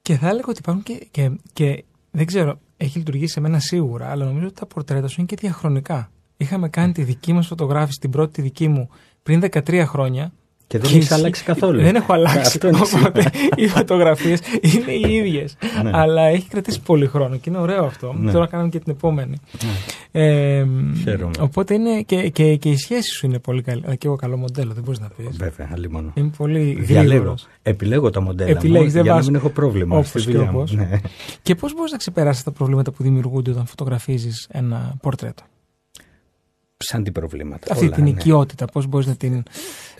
Και 0.01 0.15
θα 0.15 0.27
έλεγα 0.27 0.45
ότι 0.47 0.59
υπάρχουν 0.59 0.83
και, 0.83 1.07
και, 1.11 1.31
και 1.53 1.83
δεν 2.11 2.25
ξέρω, 2.25 2.59
έχει 2.77 2.97
λειτουργήσει 2.97 3.33
σε 3.33 3.39
μένα 3.39 3.59
σίγουρα, 3.59 4.09
αλλά 4.09 4.25
νομίζω 4.25 4.45
ότι 4.45 4.55
τα 4.55 4.65
πορτρέτα 4.65 5.07
σου 5.07 5.15
είναι 5.17 5.27
και 5.27 5.35
διαχρονικά. 5.35 6.11
Είχαμε 6.37 6.69
κάνει 6.69 6.91
τη 6.91 7.03
δική 7.03 7.33
μας 7.33 7.47
φωτογράφηση, 7.47 7.99
την 7.99 8.09
πρώτη 8.09 8.41
δική 8.41 8.67
μου, 8.67 8.89
πριν 9.23 9.41
13 9.43 9.83
χρόνια 9.87 10.33
και 10.67 10.77
δεν 10.79 10.95
έχει 10.95 11.13
αλλάξει 11.13 11.43
καθόλου. 11.43 11.81
Δεν 11.81 11.95
έχω 11.95 12.13
αλλάξει. 12.13 12.59
Οπότε 12.95 13.31
οι 13.55 13.67
φωτογραφίες 13.67 14.39
είναι 14.61 14.91
οι 14.91 15.13
ίδιες. 15.13 15.57
Ναι. 15.83 15.91
Αλλά 15.93 16.21
έχει 16.21 16.47
κρατήσει 16.47 16.81
πολύ 16.81 17.07
χρόνο 17.07 17.37
και 17.37 17.49
είναι 17.49 17.57
ωραίο 17.57 17.85
αυτό. 17.85 18.13
Ναι. 18.13 18.31
Τώρα 18.31 18.47
κάνουμε 18.47 18.69
και 18.69 18.79
την 18.79 18.91
επόμενη. 18.91 19.37
Ναι. 19.63 20.21
Ε, 20.21 20.65
οπότε 21.39 21.73
είναι 21.73 22.01
και, 22.01 22.29
και, 22.29 22.55
και 22.55 22.69
η 22.69 22.77
σχέση 22.77 23.09
σου 23.09 23.25
είναι 23.25 23.39
πολύ 23.39 23.61
καλή. 23.61 23.81
Και 23.97 24.07
εγώ 24.07 24.15
καλό 24.15 24.37
μοντέλο, 24.37 24.73
δεν 24.73 24.83
μπορείς 24.83 24.99
να 24.99 25.07
πεις. 25.07 25.37
Βέβαια, 25.37 25.69
άλλη 25.73 25.89
μόνο. 25.89 26.11
Είμαι 26.15 26.31
πολύ 26.37 26.77
Διαλέγω. 26.79 27.35
Επιλέγω 27.61 28.09
τα 28.09 28.21
μοντέλα 28.21 28.49
Επιλέγεις, 28.49 28.93
μου, 28.93 29.01
για 29.01 29.13
να 29.13 29.23
μην 29.23 29.35
έχω 29.35 29.49
πρόβλημα. 29.49 29.97
Όπως 29.97 30.25
και 30.25 30.37
όπως. 30.37 30.71
Ναι. 30.71 30.89
Και 31.41 31.55
πώς 31.55 31.73
μπορείς 31.73 31.91
να 31.91 31.97
ξεπεράσεις 31.97 32.43
τα 32.43 32.51
προβλήματα 32.51 32.91
που 32.91 33.03
δημιουργούνται 33.03 33.51
όταν 33.51 33.65
φωτογραφίζεις 33.65 34.47
ένα 34.51 34.95
πορτρέτο; 35.01 35.43
Σαν 36.77 37.03
τι 37.03 37.11
προβλήματα. 37.11 37.73
Αυτή 37.73 37.89
την 37.89 38.05
οικειότητα, 38.05 38.65
πώς 38.65 38.87
μπορείς 38.87 39.07
να 39.07 39.15
την 39.15 39.43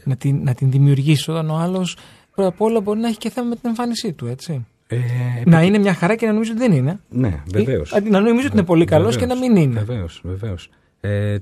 να 0.08 0.16
την, 0.16 0.44
να 0.44 0.54
την 0.54 0.72
δημιουργήσει 0.72 1.32
όταν 1.32 1.50
ο 1.50 1.56
άλλος 1.56 1.98
πρώτα 2.36 2.50
απ' 2.50 2.62
όλα 2.62 2.82
μπορεί 2.82 3.00
να 3.00 3.08
έχει 3.08 3.18
και 3.18 3.30
θέμα 3.30 3.48
με 3.48 3.56
την 3.56 3.70
εμφάνισή 3.70 4.14
του, 4.14 4.26
έτσι. 4.26 4.66
Ε, 4.88 4.98
να 5.46 5.62
είναι 5.64 5.78
μια 5.78 5.94
χαρά 5.94 6.16
και 6.16 6.26
να 6.26 6.34
νομίζω 6.34 6.52
ότι 6.52 6.60
δεν 6.60 6.72
είναι. 6.72 7.00
Ναι, 7.10 7.44
βεβαίως. 7.52 7.92
Να 8.10 8.20
νομίζω 8.20 8.48
ότι 8.48 8.56
είναι 8.56 8.66
πολύ 8.66 8.86
καλός 8.86 9.18
και 9.18 9.26
να 9.26 9.36
μην 9.36 9.56
είναι. 9.56 9.80
Βεβαίως, 9.80 10.22
βεβαίως. 10.24 10.70
Ε, 11.00 11.34
ε, 11.34 11.40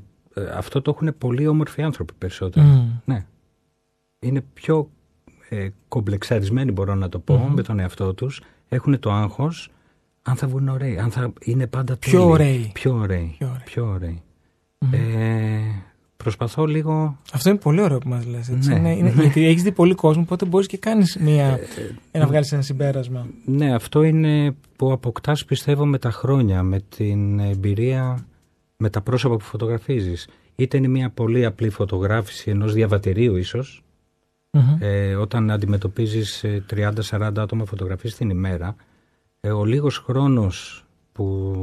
αυτό 0.55 0.81
το 0.81 0.91
έχουν 0.95 1.17
πολύ 1.17 1.47
όμορφοι 1.47 1.81
άνθρωποι 1.81 2.13
περισσότερο. 2.17 2.87
Ναι. 3.05 3.25
Είναι 4.19 4.43
πιο 4.53 4.89
ε, 5.49 5.67
κομπλεξαρισμένοι, 5.87 6.71
μπορώ 6.71 6.95
να 6.95 7.09
το 7.09 7.19
πω, 7.19 7.49
με 7.55 7.61
τον 7.61 7.79
εαυτό 7.79 8.13
τους. 8.13 8.41
Έχουν 8.69 8.99
το 8.99 9.11
άγχος 9.11 9.69
αν 10.21 10.35
θα 10.35 10.47
βγουν 10.47 10.67
ωραίοι, 10.67 10.97
αν 10.97 11.11
θα 11.11 11.33
είναι 11.41 11.67
πάντα 11.67 11.97
πιο 11.97 12.29
ωραίοι. 12.29 12.71
Πιο 12.73 12.95
ωραίοι. 12.95 13.37
Πιο 13.65 13.85
ωραίοι. 13.85 14.21
Ε, 14.91 15.59
Προσπαθώ 16.25 16.65
λίγο. 16.65 17.17
Αυτό 17.33 17.49
είναι 17.49 17.57
πολύ 17.57 17.81
ωραίο 17.81 17.97
που 17.97 18.09
μας 18.09 18.25
λες. 18.25 18.49
Ναι, 18.49 18.75
είναι, 18.75 18.91
είναι, 18.95 19.13
ναι. 19.15 19.21
Γιατί 19.21 19.45
έχεις 19.45 19.63
δει 19.63 19.71
πολύ 19.71 19.93
κόσμο, 19.93 20.21
οπότε 20.21 20.45
μπορείς 20.45 20.67
και 20.67 20.77
κάνεις 20.77 21.17
μια... 21.17 21.59
Ε, 22.11 22.19
να 22.19 22.27
βγάλεις 22.27 22.51
ένα 22.51 22.61
συμπέρασμα. 22.61 23.27
Ναι, 23.45 23.73
αυτό 23.73 24.03
είναι 24.03 24.55
που 24.75 24.91
αποκτάς 24.91 25.45
πιστεύω 25.45 25.85
με 25.85 25.97
τα 25.97 26.11
χρόνια, 26.11 26.63
με 26.63 26.81
την 26.97 27.39
εμπειρία, 27.39 28.25
με 28.77 28.89
τα 28.89 29.01
πρόσωπα 29.01 29.35
που 29.37 29.43
φωτογραφίζεις. 29.43 30.27
Είτε 30.55 30.77
είναι 30.77 30.87
μια 30.87 31.09
πολύ 31.09 31.45
απλή 31.45 31.69
φωτογράφηση 31.69 32.49
ενός 32.49 32.73
διαβατηρίου, 32.73 33.35
ίσως. 33.35 33.83
Ε, 34.79 35.15
όταν 35.15 35.51
αντιμετωπίζεις 35.51 36.45
30-40 36.69 37.37
ε, 37.37 37.41
άτομα 37.41 37.65
φωτογραφίες 37.65 38.15
την 38.15 38.29
ημέρα, 38.29 38.75
ε, 39.41 39.51
ο 39.51 39.65
λίγος 39.65 39.97
χρόνος 39.97 40.85
που, 41.11 41.55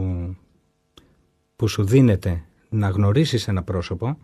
που 1.57 1.69
σου 1.69 1.85
δίνεται 1.85 2.43
να 2.69 2.89
γνωρίσεις 2.89 3.49
ένα 3.49 3.63
πρόσωπο 3.63 4.17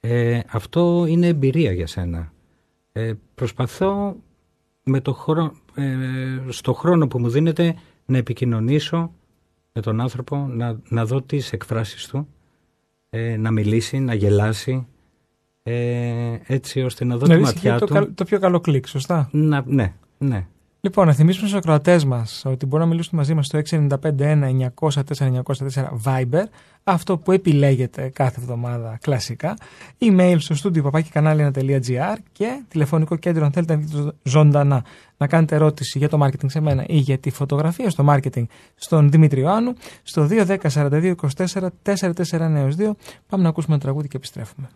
ε, 0.00 0.40
αυτό 0.48 1.06
είναι 1.08 1.26
εμπειρία 1.26 1.72
για 1.72 1.86
σένα. 1.86 2.32
Ε, 2.92 3.12
προσπαθώ 3.34 4.16
με 4.82 5.00
το 5.00 5.12
χρόνο, 5.12 5.52
ε, 5.74 6.40
στο 6.48 6.72
χρόνο 6.72 7.08
που 7.08 7.18
μου 7.18 7.28
δίνεται 7.28 7.74
να 8.06 8.16
επικοινωνήσω 8.16 9.12
με 9.72 9.82
τον 9.82 10.00
άνθρωπο, 10.00 10.36
να, 10.36 10.80
να 10.88 11.06
δω 11.06 11.22
τις 11.22 11.52
εκφράσεις 11.52 12.06
του, 12.06 12.28
ε, 13.10 13.36
να 13.36 13.50
μιλήσει, 13.50 13.98
να 13.98 14.14
γελάσει, 14.14 14.86
ε, 15.62 16.38
έτσι 16.46 16.82
ώστε 16.82 17.04
να 17.04 17.16
δω 17.16 17.26
τη 17.26 17.36
ματιά 17.36 17.78
το, 17.78 17.86
του. 17.86 18.14
Το 18.14 18.24
πιο 18.24 18.38
καλό 18.38 18.60
κλικ, 18.60 18.86
σωστά; 18.86 19.28
Να, 19.32 19.64
ναι, 19.66 19.94
ναι. 20.18 20.46
Λοιπόν, 20.80 21.06
να 21.06 21.12
θυμίσουμε 21.12 21.46
στους 21.48 21.58
ακροατές 21.60 22.04
μας 22.04 22.42
ότι 22.46 22.66
μπορούν 22.66 22.84
να 22.86 22.92
μιλήσουν 22.92 23.18
μαζί 23.18 23.34
μας 23.34 23.46
στο 23.46 23.58
695-1904 23.58 23.88
Viber, 26.04 26.44
αυτό 26.84 27.18
που 27.18 27.32
επιλέγετε 27.32 28.08
κάθε 28.08 28.40
εβδομάδα 28.40 28.98
κλασικά. 29.00 29.56
Email 29.98 30.36
στο 30.38 30.54
studio 30.62 30.82
papaki 30.90 31.02
και 32.32 32.62
τηλεφωνικό 32.68 33.16
κέντρο 33.16 33.44
αν 33.44 33.52
θέλετε 33.52 33.74
να 33.76 33.80
δείτε 33.80 34.12
ζωντανά 34.22 34.84
να 35.16 35.26
κάνετε 35.26 35.54
ερώτηση 35.54 35.98
για 35.98 36.08
το 36.08 36.24
marketing 36.24 36.46
σε 36.46 36.60
μένα 36.60 36.84
ή 36.86 36.96
για 36.96 37.18
τη 37.18 37.30
φωτογραφία 37.30 37.90
στο 37.90 38.04
marketing 38.08 38.44
στον 38.74 39.10
Δημήτρη 39.10 39.40
Ιωάννου 39.40 39.72
στο 40.02 40.28
210 40.30 40.56
42 40.72 41.14
24 41.34 41.68
2. 42.78 42.90
Πάμε 43.26 43.42
να 43.42 43.48
ακούσουμε 43.48 43.74
ένα 43.74 43.78
τραγούδι 43.78 44.08
και 44.08 44.16
επιστρέφουμε. 44.16 44.68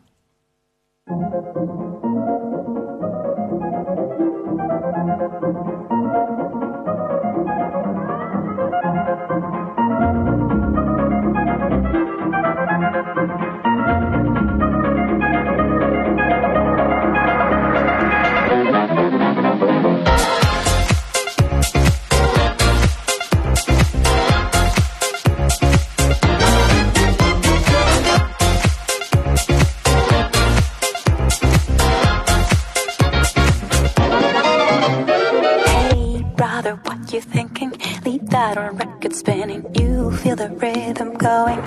That 38.43 38.59
a 38.59 38.73
record 38.73 39.15
spinning. 39.15 39.63
You 39.79 40.11
feel 40.21 40.35
the 40.35 40.49
rhythm 40.63 41.11
going. 41.15 41.61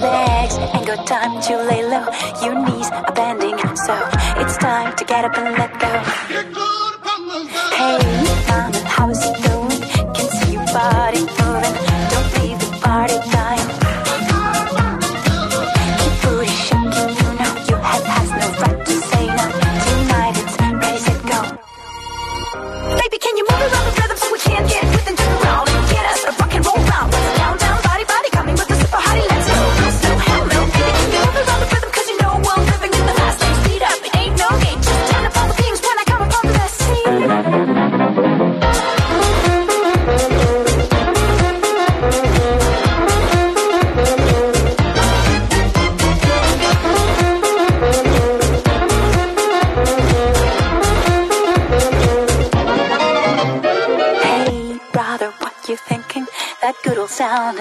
Legs 0.00 0.56
ain't 0.74 0.86
got 0.86 1.06
time 1.06 1.34
to 1.46 1.52
lay 1.70 1.82
low. 1.92 2.06
Your 2.44 2.56
knees 2.64 2.88
are 2.90 3.12
bending, 3.12 3.58
so 3.86 3.94
it's 4.40 4.56
time 4.56 4.96
to 4.96 5.04
get 5.04 5.26
up 5.26 5.36
and 5.36 5.58
let 5.58 5.72
go. 5.84 6.53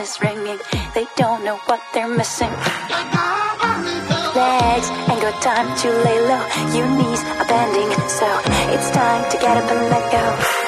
Is 0.03 0.19
ringing. 0.21 0.59
They 0.93 1.07
don't 1.15 1.45
know 1.45 1.55
what 1.67 1.81
they're 1.93 2.07
missing. 2.07 2.51
Legs 4.35 4.87
ain't 5.09 5.21
got 5.23 5.41
time 5.41 5.69
to 5.77 5.87
lay 6.03 6.19
low. 6.29 6.43
Your 6.75 6.89
knees 6.97 7.23
are 7.39 7.47
bending, 7.47 7.89
so 8.09 8.27
it's 8.75 8.89
time 8.91 9.23
to 9.31 9.37
get 9.37 9.55
up 9.55 9.71
and 9.71 9.89
let 9.89 10.11
go. 10.11 10.62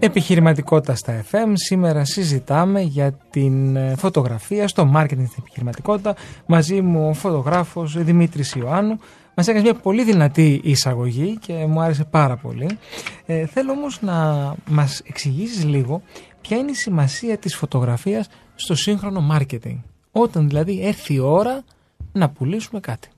Επιχειρηματικότητα 0.00 0.94
στα 0.94 1.24
FM. 1.30 1.52
Σήμερα 1.52 2.04
συζητάμε 2.04 2.80
για 2.80 3.12
την 3.30 3.76
ε, 3.76 3.94
φωτογραφία 3.96 4.68
στο 4.68 4.92
marketing 4.94 5.06
στην 5.06 5.38
επιχειρηματικότητα. 5.38 6.14
Μαζί 6.46 6.80
μου 6.80 7.08
ο 7.08 7.12
φωτογράφος 7.12 8.04
Δημήτρης 8.04 8.52
Ιωάννου. 8.52 8.98
Μας 9.34 9.48
έκανε 9.48 9.62
μια 9.62 9.74
πολύ 9.74 10.04
δυνατή 10.04 10.60
εισαγωγή 10.64 11.38
και 11.38 11.52
μου 11.52 11.80
άρεσε 11.80 12.04
πάρα 12.04 12.36
πολύ. 12.36 12.78
Ε, 13.26 13.46
θέλω 13.46 13.72
όμως 13.72 14.02
να 14.02 14.54
μας 14.68 15.00
εξηγήσεις 15.06 15.64
λίγο 15.64 16.02
ποια 16.40 16.56
είναι 16.56 16.70
η 16.70 16.74
σημασία 16.74 17.38
της 17.38 17.56
φωτογραφίας 17.56 18.28
στο 18.54 18.74
σύγχρονο 18.74 19.28
marketing. 19.32 19.80
Όταν 20.12 20.48
δηλαδή 20.48 20.86
έρθει 20.86 21.14
η 21.14 21.18
ώρα 21.18 21.64
να 22.12 22.30
πουλήσουμε 22.30 22.80
κάτι. 22.80 23.08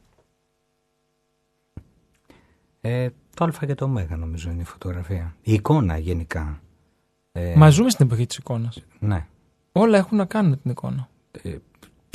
Ε, 2.81 3.09
το 3.35 3.45
α 3.45 3.67
και 3.67 3.75
το 3.75 3.85
ω 3.85 4.17
νομίζω 4.17 4.51
είναι 4.51 4.63
η 4.63 4.65
φωτογραφία. 4.65 5.35
Η 5.43 5.53
εικόνα 5.53 5.99
γενικά. 5.99 6.61
Ε, 7.33 7.55
Μα 7.57 7.71
ζούμε 7.71 7.91
στην 7.91 8.07
εποχή 8.07 8.27
της 8.27 8.37
εικόνας. 8.37 8.85
Ναι. 8.99 9.27
Όλα 9.73 9.99
έχουν 9.99 10.17
να 10.17 10.25
κάνουν 10.25 10.51
με 10.51 10.57
την 10.57 10.71
εικόνα. 10.71 11.09
Ε, 11.43 11.57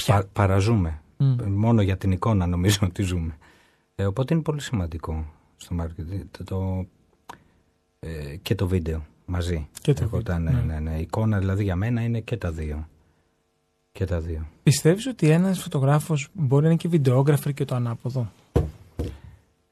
Πα, 0.05 0.25
παραζούμε. 0.33 0.99
Μόνο 1.47 1.81
για 1.81 1.97
την 1.97 2.11
εικόνα 2.11 2.45
νομίζω 2.45 2.79
ότι 2.83 3.01
ζούμε. 3.01 3.37
Ε, 3.95 4.05
οπότε 4.05 4.33
είναι 4.33 4.43
πολύ 4.43 4.61
σημαντικό 4.61 5.25
στο 5.57 5.75
marketing 5.79 6.43
το, 6.43 6.85
ε, 7.99 8.35
και 8.41 8.55
το 8.55 8.67
βίντεο 8.67 9.05
μαζί. 9.25 9.67
Και 9.81 9.93
το 9.93 10.09
βίντεο. 10.09 10.37
Ναι, 10.39 10.51
ναι, 10.51 10.61
ναι, 10.61 10.79
ναι. 10.79 10.97
Η 10.97 11.01
εικόνα 11.01 11.39
δηλαδή 11.39 11.63
για 11.63 11.75
μένα 11.75 12.01
είναι 12.01 12.19
και 12.19 12.37
τα 12.37 12.51
δύο. 12.51 12.87
Και 13.91 14.05
τα 14.05 14.19
δύο. 14.19 14.47
Πιστεύεις 14.63 15.07
ότι 15.07 15.29
ένας 15.29 15.59
φωτογράφος 15.59 16.27
μπορεί 16.33 16.63
να 16.63 16.69
είναι 16.69 16.77
και 16.77 16.87
βιντεόγραφερ 16.87 17.53
και 17.53 17.65
το 17.65 17.75
ανάποδο; 17.75 18.31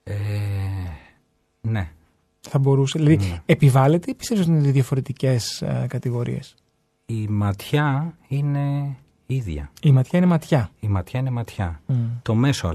Ε, 0.04 0.14
ναι, 1.62 1.92
θα 2.50 2.60
μπορούσε. 2.60 2.98
Δηλαδή, 2.98 3.18
ναι. 3.18 3.42
επιβάλλεται 3.46 4.12
ή 4.12 4.16
πιστεύεις 4.16 4.48
ότι 4.48 4.56
είναι 4.56 4.72
διαφορετικές 4.72 5.62
ε, 5.62 5.86
κατηγορίες; 5.90 6.56
Η 7.06 7.28
ματιά 7.28 8.18
είναι 8.28 8.96
ίδια. 9.26 9.72
Η 9.82 9.92
ματιά 9.92 10.20
είναι 10.20 10.28
ματιά. 10.28 10.70
Η 10.80 10.88
ματιά 10.88 11.20
είναι 11.20 11.30
ματιά. 11.30 11.82
Το 12.22 12.36
μέσο 12.36 12.68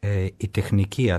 Ε, 0.00 0.26
η 0.36 0.48
τεχνική 0.48 1.10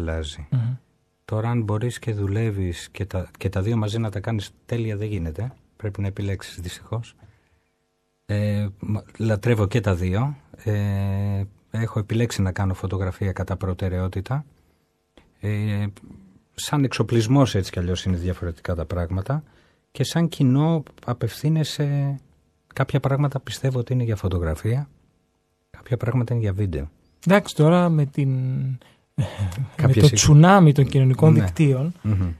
Τώρα 1.25 1.49
αν 1.49 1.61
μπορείς 1.61 1.99
και 1.99 2.13
δουλεύεις 2.13 2.89
και 2.89 3.05
τα, 3.05 3.29
και 3.37 3.49
τα 3.49 3.61
δύο 3.61 3.77
μαζί 3.77 3.97
να 3.97 4.09
τα 4.09 4.19
κάνεις 4.19 4.51
τέλεια 4.65 4.97
δεν 4.97 5.07
γίνεται. 5.07 5.53
Πρέπει 5.75 6.01
να 6.01 6.07
επιλέξεις 6.07 6.59
δυστυχώς. 6.59 7.15
Ε, 8.25 8.67
λατρεύω 9.17 9.67
και 9.67 9.79
τα 9.79 9.95
δύο. 9.95 10.35
Ε, 10.63 11.43
έχω 11.71 11.99
επιλέξει 11.99 12.41
να 12.41 12.51
κάνω 12.51 12.73
φωτογραφία 12.73 13.31
κατά 13.31 13.57
προτεραιότητα. 13.57 14.45
Ε, 15.39 15.85
σαν 16.65 16.83
εξοπλισμός 16.83 17.55
έτσι 17.55 17.71
κι 17.71 17.79
αλλιώς 17.79 18.03
είναι 18.05 18.17
διαφορετικά 18.17 18.75
τα 18.75 18.85
πράγματα 18.85 19.43
και 19.91 20.03
σαν 20.03 20.27
κοινό 20.27 20.83
απευθύνεσαι 21.05 22.19
κάποια 22.73 22.99
πράγματα 22.99 23.39
πιστεύω 23.39 23.79
ότι 23.79 23.93
είναι 23.93 24.03
για 24.03 24.15
φωτογραφία, 24.15 24.89
κάποια 25.69 25.97
πράγματα 25.97 26.33
είναι 26.33 26.43
για 26.43 26.53
βίντεο. 26.53 26.89
Εντάξει 27.27 27.55
τώρα 27.55 27.89
με 27.89 28.05
την... 28.05 28.29
με 29.81 29.93
το 29.99 30.09
τσουνάμι 30.09 30.71
των 30.71 30.85
κοινωνικών 30.85 31.33
ναι. 31.33 31.39
δικτύων 31.39 31.93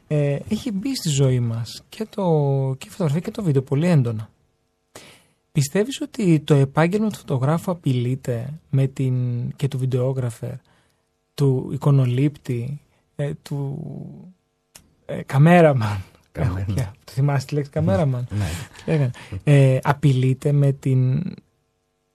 ε, 0.08 0.38
έχει 0.50 0.72
μπει 0.72 0.96
στη 0.96 1.10
ζωή 1.10 1.40
μας 1.40 1.84
και, 1.90 2.08
το, 2.10 2.24
και 2.78 2.88
η 2.88 2.92
φωτογραφία 2.92 3.22
και 3.22 3.32
το 3.32 3.44
βίντεο 3.44 3.62
πολύ 3.62 3.88
έντονα. 3.88 4.30
Πιστεύεις 5.52 6.02
ότι 6.02 6.40
το 6.40 6.54
επάγγελμα 6.54 7.10
του 7.10 7.18
φωτογράφου 7.18 7.72
απειλείται 7.72 8.60
με 8.70 8.88
την, 8.88 9.16
και 9.56 9.68
του 9.68 9.78
βιντεόγραφερ, 9.78 10.54
του 11.34 11.70
εικονολήπτη, 11.74 12.80
ε, 13.22 13.34
του 13.42 13.78
ε, 15.06 15.22
καμέραμαν. 15.22 16.04
Το 17.04 17.12
θυμάστε 17.12 17.46
τη 17.48 17.56
λέξη 17.56 17.72
καμέραμαν. 17.72 18.28
Ναι. 18.86 19.10
Ε, 19.44 19.80
απειλείται 19.84 20.52
με 20.52 20.72
την 20.72 21.24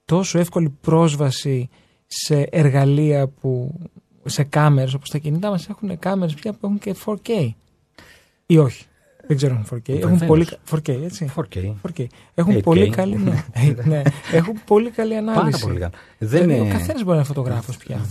τόσο 0.04 0.38
εύκολη 0.38 0.68
πρόσβαση 0.80 1.68
σε 2.06 2.40
εργαλεία 2.40 3.28
που 3.28 3.80
σε 4.24 4.42
κάμερες 4.44 4.94
όπως 4.94 5.10
τα 5.10 5.18
κινητά 5.18 5.50
μας 5.50 5.68
έχουν 5.68 5.98
κάμερες 5.98 6.34
πια 6.34 6.52
που 6.52 6.58
έχουν 6.62 6.78
και 6.78 6.96
4K 7.04 7.48
ή 8.46 8.58
όχι. 8.58 8.84
Δεν 9.26 9.36
ξέρω 9.36 9.54
αν 9.54 9.60
έχουν 9.60 9.82
4K. 9.86 10.00
Έχουν 10.00 10.26
πολύ... 10.26 10.46
4K, 10.70 10.88
έτσι. 10.88 11.32
4K. 11.36 11.74
4K. 11.82 12.06
Έχουν 12.34 12.60
πολύ 12.60 12.90
καλή, 12.90 13.16
ναι. 13.16 13.44
ναι. 13.84 14.02
Έχουν 14.32 14.60
πολύ 14.66 14.90
καλή 14.90 15.16
ανάλυση. 15.16 15.42
Πάρα 15.42 15.58
πολύ 15.58 15.78
καλή. 15.78 15.92
Δεν 16.18 16.50
είναι... 16.50 16.60
Ο 16.60 16.72
καθένας 16.72 17.02
μπορεί 17.02 17.08
να 17.08 17.14
είναι 17.14 17.24
φωτογράφος 17.24 17.76
πια 17.76 18.06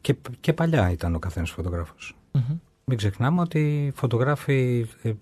και, 0.00 0.16
και 0.40 0.52
παλιά 0.52 0.90
ήταν 0.90 1.14
ο 1.14 1.18
καθένας 1.18 1.50
φωτογράφος. 1.50 2.16
Mm-hmm. 2.32 2.56
Μην 2.84 2.96
ξεχνάμε 2.98 3.40
ότι 3.40 3.92
φωτογράφοι, 3.94 4.86
ε, 5.02 5.12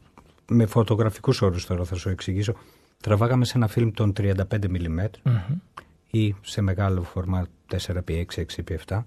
με 0.49 0.67
φωτογραφικούς 0.67 1.43
όρους 1.43 1.67
τώρα 1.67 1.85
θα 1.85 1.95
σου 1.95 2.09
εξηγήσω, 2.09 2.55
τραβάγαμε 3.01 3.45
σε 3.45 3.53
ένα 3.57 3.67
φιλμ 3.67 3.91
των 3.91 4.13
35 4.17 4.35
mm 4.51 5.09
ή 6.11 6.35
σε 6.41 6.61
μεγάλο 6.61 7.03
φορμά 7.03 7.47
4x6, 7.71 8.25
6x7, 8.25 9.03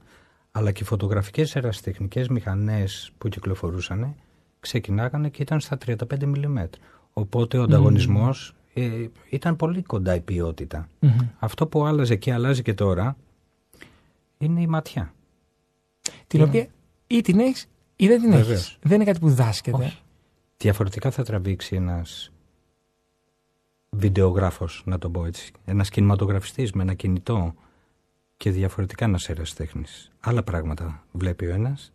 αλλά 0.51 0.71
και 0.71 0.83
οι 0.83 0.85
φωτογραφικές 0.85 1.55
ερασιτεχνικές 1.55 2.27
μηχανές 2.27 3.11
που 3.17 3.29
κυκλοφορούσαν 3.29 4.15
ξεκινάγανε 4.59 5.29
και 5.29 5.41
ήταν 5.41 5.59
στα 5.59 5.77
35 5.85 5.95
mm. 6.09 6.65
Οπότε 7.13 7.57
ο 7.57 7.63
ανταγωνισμός 7.63 8.55
ε, 8.73 9.07
ήταν 9.29 9.55
πολύ 9.55 9.81
κοντά 9.81 10.15
η 10.15 10.21
ποιότητα. 10.21 10.89
Αυτό 11.39 11.67
που 11.67 11.85
άλλαζε 11.85 12.15
και 12.15 12.33
αλλάζει 12.33 12.61
και 12.61 12.73
τώρα 12.73 13.17
είναι 14.37 14.61
η 14.61 14.67
ματιά 14.67 15.13
την 16.27 16.41
οποία 16.41 16.67
ή 17.07 17.21
την 17.21 17.39
έχεις 17.39 17.67
ή 17.95 18.07
δεν 18.07 18.21
την 18.21 18.31
έχεις. 18.31 18.77
Δεν 18.81 18.95
είναι 18.95 19.03
κάτι 19.03 19.19
που 19.19 19.29
δάσκεται. 19.29 19.83
Όχι. 19.83 19.99
Διαφορετικά 20.57 21.11
θα 21.11 21.23
τραβήξει 21.23 21.75
ένας 21.75 22.31
βιντεογράφος, 23.89 24.81
να 24.85 24.97
το 24.97 25.09
πω 25.09 25.25
έτσι. 25.25 25.51
Ένας 25.65 25.89
κινηματογραφιστής 25.89 26.71
με 26.71 26.81
ένα 26.81 26.93
κινητό 26.93 27.53
και 28.37 28.51
διαφορετικά 28.51 29.05
ένας 29.05 29.29
ερασιτέχνη. 29.29 29.83
Άλλα 30.19 30.43
πράγματα 30.43 31.03
βλέπει 31.11 31.45
ο 31.45 31.53
ένας 31.53 31.91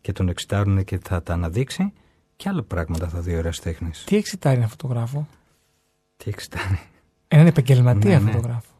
και 0.00 0.12
τον 0.12 0.28
εξητάρουν 0.28 0.84
και 0.84 0.98
θα 1.02 1.22
τα 1.22 1.32
αναδείξει 1.32 1.92
και 2.36 2.48
άλλα 2.48 2.62
πράγματα 2.62 3.08
θα 3.08 3.20
δει 3.20 3.34
ο 3.34 3.36
ερασιτέχνη. 3.38 3.90
Τι 4.04 4.16
εξητάρει 4.16 4.56
ένα 4.56 4.68
φωτογράφο, 4.68 5.28
Τι 6.16 6.30
εξητάρει; 6.30 6.80
Έναν 7.28 7.46
επαγγελματία 7.46 8.18
ναι, 8.18 8.24
ναι. 8.24 8.30
φωτογράφο. 8.30 8.72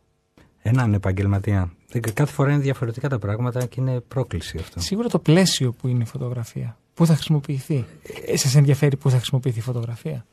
Έναν 0.63 0.95
επαγγελματία. 0.95 1.73
Κάθε 1.99 2.33
φορά 2.33 2.53
είναι 2.53 2.61
διαφορετικά 2.61 3.09
τα 3.09 3.19
πράγματα 3.19 3.67
και 3.67 3.81
είναι 3.81 4.01
πρόκληση 4.01 4.59
αυτό. 4.59 4.81
Σίγουρα 4.81 5.09
το 5.09 5.19
πλαίσιο 5.19 5.73
που 5.73 5.89
είναι 5.89 6.03
η 6.03 6.07
φωτογραφία. 6.07 6.77
Πού 6.95 7.07
θα 7.07 7.15
χρησιμοποιηθεί. 7.15 7.85
Ε, 8.27 8.37
Σας 8.37 8.55
ενδιαφέρει 8.55 8.97
πού 8.97 9.11
θα 9.11 9.17
χρησιμοποιηθεί 9.17 9.59
η 9.59 9.63
φωτογραφία. 9.63 10.27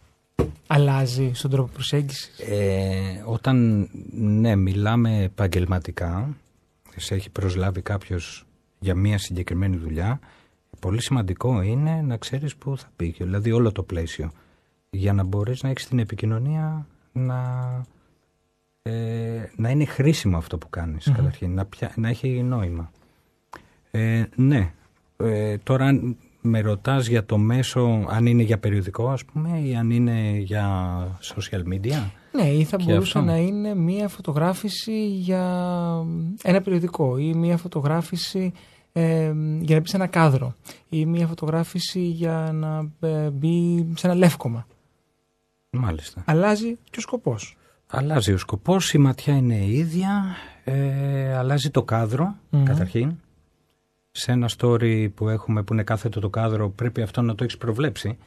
Αλλάζει 0.68 1.32
στον 1.34 1.52
τρόπο 1.52 1.70
προσέγγισης. 1.74 2.40
Ε, 2.40 3.24
όταν 3.26 3.88
ναι, 4.12 4.56
μιλάμε 4.56 5.24
επαγγελματικά, 5.24 6.36
σε 6.96 7.16
έχει 7.16 7.30
προσλάβει 7.30 7.82
κάποιος 7.82 8.46
για 8.80 8.96
μία 8.96 9.18
συγκεκριμένη 9.18 9.78
δουλειά, 9.78 10.20
πολύ 10.80 11.02
σημαντικό 11.02 11.62
είναι 11.62 12.02
να 12.02 12.18
ξέρεις 12.18 12.56
πού 12.56 12.78
θα 12.78 12.90
πήγε. 12.96 13.24
Δηλαδή 13.24 13.52
όλο 13.52 13.72
το 13.72 13.84
πλαίσιο. 13.84 14.32
Για 14.90 15.14
να 15.14 15.24
μπορείς 15.24 15.64
να 15.64 15.70
έχεις 15.70 15.88
την 15.88 16.00
επικοινωνία 16.00 16.88
να 17.12 17.36
ε, 18.88 19.52
να 19.56 19.70
είναι 19.70 19.86
χρήσιμο 19.86 20.38
αυτό 20.38 20.58
που 20.58 20.70
κάνεις 20.70 21.12
καταρχήν, 21.16 21.54
να, 21.54 21.68
να 21.96 22.10
έχει 22.10 22.44
νόημα. 22.44 22.92
Ε, 23.92 24.24
ναι, 24.36 24.72
ε, 25.18 25.58
τώρα 25.58 25.86
αν 25.86 26.18
με 26.42 26.62
ρωτάς 26.62 27.08
για 27.08 27.26
το 27.26 27.38
μέσο, 27.38 28.06
αν 28.10 28.26
είναι 28.26 28.44
για 28.44 28.58
περιοδικό 28.58 29.10
ας 29.10 29.26
πούμε 29.26 29.60
ή 29.60 29.76
αν 29.76 29.90
είναι 29.90 30.38
για 30.38 30.98
social 31.36 31.74
media. 31.74 32.10
Ναι, 32.32 32.50
ή 32.50 32.64
θα 32.64 32.78
μπορούσε 32.84 33.20
να 33.20 33.38
είναι 33.38 33.76
μία 33.76 34.08
φωτογράφηση 34.08 35.08
για 35.08 35.44
ένα 36.44 36.62
περιοδικό 36.62 37.18
ή 37.18 37.34
μία 37.34 37.58
φωτογράφηση 37.58 38.54
ε, 38.92 39.34
για 39.62 39.76
να 39.76 39.80
μπεις 39.80 39.90
σε 39.90 39.96
ένα 39.96 40.08
κάδρο 40.08 40.56
ή 40.90 41.06
μία 41.06 41.28
φωτογράφηση 41.28 42.00
για 42.00 42.50
να 42.54 42.90
ε, 43.10 43.30
μπει 43.30 43.88
σε 43.98 44.08
ένα 44.08 44.16
λεύκομα. 44.16 44.68
Μάλιστα. 45.70 46.24
Αλλάζει 46.26 46.78
και 46.90 46.98
ο 46.98 47.02
σκοπός. 47.02 47.57
Αλλάζει 47.88 48.34
ο 48.34 48.38
σκοπός, 48.38 48.94
η 48.94 48.98
ματιά 48.98 49.36
είναι 49.36 49.56
η 49.56 49.74
ίδια, 49.74 50.36
ε, 50.64 51.36
αλλάζει 51.36 51.70
το 51.70 51.84
καδρο 51.84 52.36
καταρχήν. 52.64 53.16
Σε 54.12 54.32
ένα 54.32 54.50
story 54.58 55.08
που 55.16 55.30
έχουμε 55.30 55.64
που 55.64 55.74
είναι 55.74 55.84
κάθετο 55.84 56.20
το 56.20 56.30
κάδρο 56.30 56.70
πρέπει 56.70 57.02
αυτό 57.02 57.22
να 57.22 57.36
το 57.36 57.44
έχεις 57.44 57.58
προβλέψει. 57.58 58.18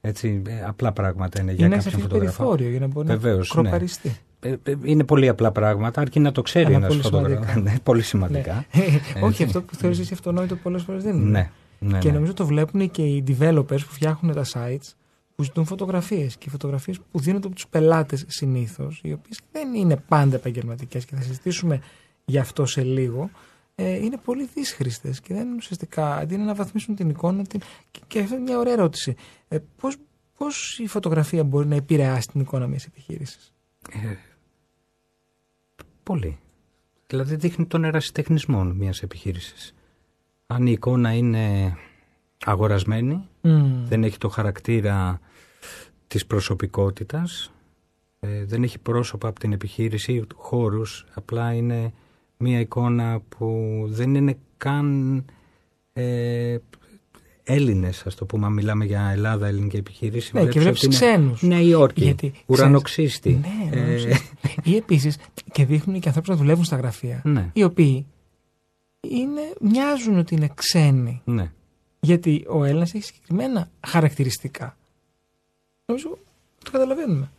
Έτσι, 0.00 0.42
ε, 0.46 0.64
απλά 0.64 0.92
πράγματα 0.92 1.40
είναι, 1.40 1.52
για 1.52 1.68
κάποιον 1.68 2.00
φωτογράφο. 2.00 2.16
Είναι 2.16 2.24
περιθώριο 2.24 2.70
για 2.70 2.80
να 2.80 2.86
μπορεί 2.86 3.06
Βεβαίως, 3.06 3.54
να 3.54 3.62
ναι. 3.62 3.68
κροπαριστεί. 3.68 4.16
Ε, 4.40 4.54
είναι 4.82 5.04
πολύ 5.04 5.28
απλά 5.28 5.52
πράγματα, 5.52 6.00
αρκεί 6.00 6.20
να 6.20 6.32
το 6.32 6.42
ξέρει 6.42 6.72
ένα 6.72 6.88
φωτογράφο. 6.90 7.60
ναι, 7.60 7.74
πολύ 7.82 8.02
σημαντικά. 8.02 8.64
Ναι. 8.74 9.22
Όχι, 9.22 9.42
αυτό 9.42 9.62
που 9.62 9.74
θεωρείς 9.74 9.98
εσύ 9.98 10.12
αυτονόητο 10.12 10.56
πολλές 10.56 10.82
φορές 10.82 11.02
δεν 11.02 11.16
είναι. 11.16 11.30
Ναι. 11.30 11.50
Ναι, 11.78 11.98
και 11.98 12.08
ναι. 12.08 12.14
νομίζω 12.14 12.34
το 12.34 12.46
βλέπουν 12.46 12.90
και 12.90 13.02
οι 13.02 13.24
developers 13.28 13.66
που 13.68 13.92
φτιάχνουν 13.92 14.34
τα 14.34 14.44
sites 14.44 14.92
που 15.38 15.44
ζητούν 15.44 15.64
φωτογραφίες. 15.64 16.36
Και 16.36 16.44
οι 16.46 16.50
φωτογραφίες 16.50 17.00
που 17.10 17.20
δίνονται 17.20 17.46
από 17.46 17.54
τους 17.54 17.66
πελάτες 17.68 18.24
συνήθως, 18.28 19.00
οι 19.02 19.12
οποίες 19.12 19.40
δεν 19.52 19.74
είναι 19.74 19.96
πάντα 19.96 20.36
επαγγελματικές 20.36 21.04
και 21.04 21.14
θα 21.16 21.22
συζητήσουμε 21.22 21.80
γι' 22.24 22.38
αυτό 22.38 22.66
σε 22.66 22.82
λίγο, 22.82 23.30
ε, 23.74 23.94
είναι 23.94 24.16
πολύ 24.16 24.48
δύσχριστες 24.54 25.20
και 25.20 25.34
δεν 25.34 25.46
είναι 25.46 25.56
ουσιαστικά 25.56 26.16
αντί 26.16 26.36
να 26.36 26.42
αναβαθμίσουν 26.42 26.94
την 26.94 27.08
εικόνα. 27.08 27.44
Την... 27.44 27.60
Και, 27.90 28.00
και 28.06 28.20
αυτό 28.20 28.34
είναι 28.34 28.44
μια 28.44 28.58
ωραία 28.58 28.72
ερώτηση. 28.72 29.14
Ε, 29.48 29.58
Πώς 29.76 29.96
πώς 30.36 30.78
η 30.78 30.86
φωτογραφία 30.86 31.44
μπορεί 31.44 31.66
να 31.66 31.74
επηρεάσει 31.74 32.28
την 32.28 32.40
εικόνα 32.40 32.66
μιας 32.66 32.84
επιχείρησης; 32.84 33.52
Ε, 33.92 34.14
πολύ. 36.02 36.38
Δηλαδή 37.06 37.36
δείχνει 37.36 37.66
τον 37.66 37.84
ερασιτεχνισμό 37.84 38.64
μιας 38.64 39.02
επιχείρησης. 39.02 39.74
Αν 40.46 40.66
η 40.66 40.70
εικόνα 40.70 41.12
είναι 41.12 41.76
αγορασμένη, 42.44 43.28
δεν 43.84 44.04
έχει 44.04 44.18
το 44.18 44.28
χαρακτήρα 44.28 45.20
της 46.06 46.26
προσωπικότητας, 46.26 47.52
ε, 48.20 48.44
δεν 48.44 48.62
έχει 48.62 48.78
πρόσωπα 48.78 49.28
από 49.28 49.40
την 49.40 49.52
επιχείρηση, 49.52 50.24
χώρους, 50.34 51.06
απλά 51.14 51.52
είναι 51.52 51.92
μια 52.36 52.60
εικόνα 52.60 53.20
που 53.28 53.56
δεν 53.88 54.14
είναι 54.14 54.38
καν 54.56 55.24
ε, 55.92 56.56
Έλληνες, 57.42 58.06
ας 58.06 58.14
το 58.14 58.24
πούμε, 58.24 58.46
αν 58.46 58.52
μιλάμε 58.52 58.84
για 58.84 59.08
Ελλάδα, 59.10 59.46
ελληνική 59.46 59.76
επιχείρηση. 59.76 60.30
Ναι, 60.34 60.46
και 60.46 60.60
βλέπεις 60.60 60.82
ότι 60.84 60.86
είναι 60.86 60.94
ξένους. 60.94 61.42
Νέα 61.42 61.60
Υόρκη, 61.60 62.02
Γιατί, 62.02 62.32
ουρανοξύστη. 62.46 63.30
Ναι, 63.32 63.76
Ε, 63.78 63.80
ουρανοξύστη. 63.82 64.26
Ή 64.64 64.76
επίσης 64.76 65.16
και 65.52 65.64
δείχνουν 65.64 66.00
και 66.00 66.08
ανθρώπους 66.08 66.30
να 66.30 66.36
δουλεύουν 66.36 66.64
στα 66.64 66.76
γραφεία. 66.76 67.22
ναι, 67.24 67.50
Οι 67.52 67.62
οποίοι 67.64 68.06
είναι, 69.00 69.40
μοιάζουν 69.60 70.18
ότι 70.18 70.34
είναι 70.34 70.50
ξένοι. 70.54 71.20
ναι. 71.24 71.52
Γιατί 72.08 72.44
ο 72.48 72.64
Έλληνας 72.64 72.94
έχει 72.94 73.04
συγκεκριμένα 73.04 73.70
χαρακτηριστικά. 73.86 74.76
Νομίζω 75.86 76.18
το 76.64 76.70
καταλαβαίνουμε. 76.70 77.30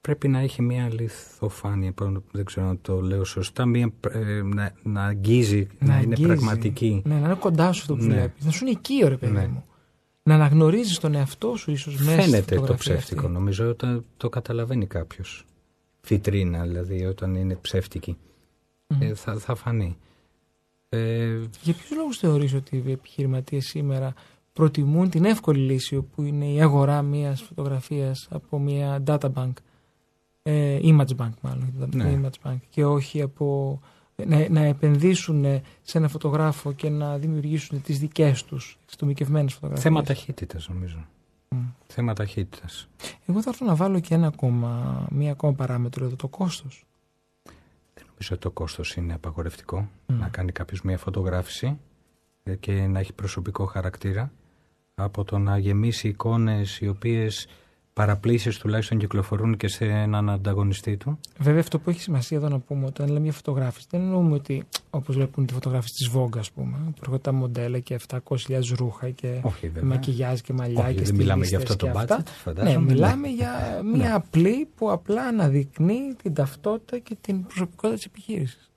Πρέπει 0.00 0.28
να 0.28 0.38
έχει 0.38 0.62
μια 0.62 0.88
λιθοφάνεια, 0.92 1.92
πάνω, 1.92 2.22
δεν 2.32 2.44
ξέρω 2.44 2.68
αν 2.68 2.78
το 2.82 3.00
λέω 3.00 3.24
σωστά, 3.24 3.66
μια, 3.66 3.92
ε, 4.10 4.42
να, 4.42 4.72
να 4.82 5.04
αγγίζει, 5.04 5.66
να, 5.78 5.94
είναι 5.94 6.14
αγγίζει. 6.14 6.26
πραγματική. 6.26 7.02
Ναι, 7.04 7.14
να 7.14 7.26
είναι 7.26 7.34
κοντά 7.34 7.72
σου 7.72 7.80
αυτό 7.80 7.96
που 7.96 8.02
Ναι. 8.04 8.14
βλέπεις. 8.14 8.44
Να 8.44 8.50
σου 8.50 8.64
είναι 8.64 8.70
εκεί, 8.78 9.04
ρε 9.08 9.16
παιδί 9.16 9.32
Ναι. 9.32 9.46
μου. 9.46 9.64
Να 10.22 10.34
αναγνωρίζεις 10.34 10.98
τον 10.98 11.14
εαυτό 11.14 11.56
σου, 11.56 11.70
ίσως 11.70 11.96
μέσα. 11.96 12.10
στη 12.20 12.30
Φαίνεται 12.30 12.54
το 12.54 12.60
φωτογραφία 12.60 12.94
ψεύτικο, 12.94 13.20
αυτή. 13.20 13.32
νομίζω 13.32 13.68
όταν 13.68 14.04
το 14.16 14.28
καταλαβαίνει 14.28 14.86
κάποιος. 14.86 15.44
Φιτρίνα, 16.00 16.62
δηλαδή, 16.62 17.04
όταν 17.04 17.34
είναι 17.34 17.54
ψεύτικη. 17.54 18.16
Μμμ. 18.86 19.02
Ε, 19.02 19.14
θα, 19.14 19.34
θα 19.38 19.54
φανεί. 19.54 19.96
Ε, 20.94 21.40
Για 21.62 21.74
ποιους 21.74 21.90
λόγους 21.96 22.18
θεωρείς 22.18 22.54
ότι 22.54 22.82
οι 22.86 22.90
επιχειρηματίες 22.92 23.64
σήμερα 23.66 24.12
προτιμούν 24.52 25.10
την 25.10 25.24
εύκολη 25.24 25.58
λύση, 25.60 25.96
όπου 25.96 26.22
είναι 26.22 26.44
η 26.46 26.62
αγορά 26.62 27.02
μιας 27.02 27.42
φωτογραφίας 27.42 28.26
από 28.30 28.58
μια 28.58 29.02
data 29.06 29.32
bank, 29.34 29.52
ε, 30.42 30.78
image 30.82 31.16
bank 31.16 31.30
μάλλον, 31.40 31.88
Ναι. 31.94 32.20
image 32.22 32.48
bank, 32.50 32.56
και 32.70 32.84
όχι 32.84 33.22
από 33.22 33.80
να, 34.26 34.48
να 34.48 34.60
επενδύσουν 34.60 35.44
σε 35.82 35.98
ένα 35.98 36.08
φωτογράφο 36.08 36.72
και 36.72 36.88
να 36.88 37.18
δημιουργήσουν 37.18 37.82
τις 37.82 37.98
δικές 37.98 38.44
τους 38.44 38.78
εξατομικευμένες 38.84 39.52
φωτογραφίες. 39.52 39.84
θέμα 39.84 40.02
ταχύτητας, 40.02 40.68
νομίζω. 40.68 40.96
Μμ. 41.48 41.58
Θέμα 41.86 42.12
ταχύτητας. 42.12 42.88
Εγώ 43.26 43.42
θα 43.42 43.50
έρθω 43.50 43.66
να 43.66 43.74
βάλω 43.74 44.00
και 44.00 44.14
ένα 44.14 44.26
ακόμα, 44.26 45.02
μία 45.10 45.30
ακόμα 45.30 45.52
παράμετρο 45.52 46.04
εδώ, 46.04 46.16
το 46.16 46.28
κόστος. 46.28 46.84
Δεν 48.22 48.30
νομίζω 48.30 48.34
ότι 48.34 48.38
το 48.38 48.50
κόστος 48.50 48.96
είναι 48.96 49.14
απαγορευτικό. 49.14 49.88
Μμ. 50.06 50.18
Να 50.18 50.28
κάνει 50.28 50.52
κάποιος 50.52 50.82
μια 50.82 50.98
φωτογράφηση 50.98 51.78
ε, 52.42 52.54
και 52.54 52.72
να 52.72 52.98
έχει 52.98 53.12
προσωπικό 53.12 53.64
χαρακτήρα 53.64 54.32
από 54.94 55.24
το 55.24 55.38
να 55.38 55.58
γεμίσει 55.58 56.08
εικόνες 56.08 56.80
οι 56.80 56.88
οποίες 56.88 57.46
παραπλήσεις 57.94 58.58
τουλάχιστον 58.58 58.98
κυκλοφορούν 58.98 59.56
και 59.56 59.68
σε 59.68 59.84
έναν 59.84 60.30
ανταγωνιστή 60.30 60.96
του. 60.96 61.18
Βέβαια, 61.38 61.60
αυτό 61.60 61.78
που 61.78 61.90
έχει 61.90 62.00
σημασία 62.00 62.36
εδώ 62.36 62.48
να 62.48 62.58
πούμε 62.58 62.86
όταν 62.86 63.08
λέμε 63.08 63.24
για 63.24 63.32
φωτογράφηση, 63.32 63.86
δεν 63.90 64.00
εννοούμε 64.00 64.34
ότι 64.34 64.64
όπως 64.90 65.14
βλέπουν 65.14 65.46
τη 65.46 65.52
φωτογράφηση 65.52 65.94
της 65.94 66.10
Vogue, 66.14 66.38
ας 66.38 66.50
πούμε, 66.50 66.76
που 66.84 66.98
έρχονται 67.00 67.18
τα 67.18 67.32
μοντέλα 67.32 67.78
και 67.78 68.00
700.000 68.08 68.74
ρούχα 68.76 69.10
και 69.10 69.40
Όχι 69.42 69.68
βέβαια. 69.68 69.88
μακιγιάζ 69.88 70.40
και 70.40 70.52
μαλλιά 70.52 70.84
Όχι, 70.84 70.94
και 70.94 71.02
δεν 71.02 71.14
μιλάμε 71.14 71.46
για 71.46 71.58
στυλίστες 71.58 71.86
αυτό 71.86 71.86
το 71.86 71.92
και 72.06 72.12
αυτά. 72.12 72.22
budget, 72.22 72.42
φαντάζομαι. 72.42 72.84
Ναι, 72.84 72.92
μιλάμε 72.92 73.28
για 73.28 73.80
μια 73.94 74.14
απλή 74.14 74.68
που 74.76 74.90
απλά 74.90 75.22
αναδεικνύει 75.22 76.14
την 76.22 76.34
ταυτότητα 76.34 76.98
και 76.98 77.16
την 77.20 77.46
προσωπικότητα 77.46 77.94
της 77.94 78.04
επιχείρησης. 78.04 78.70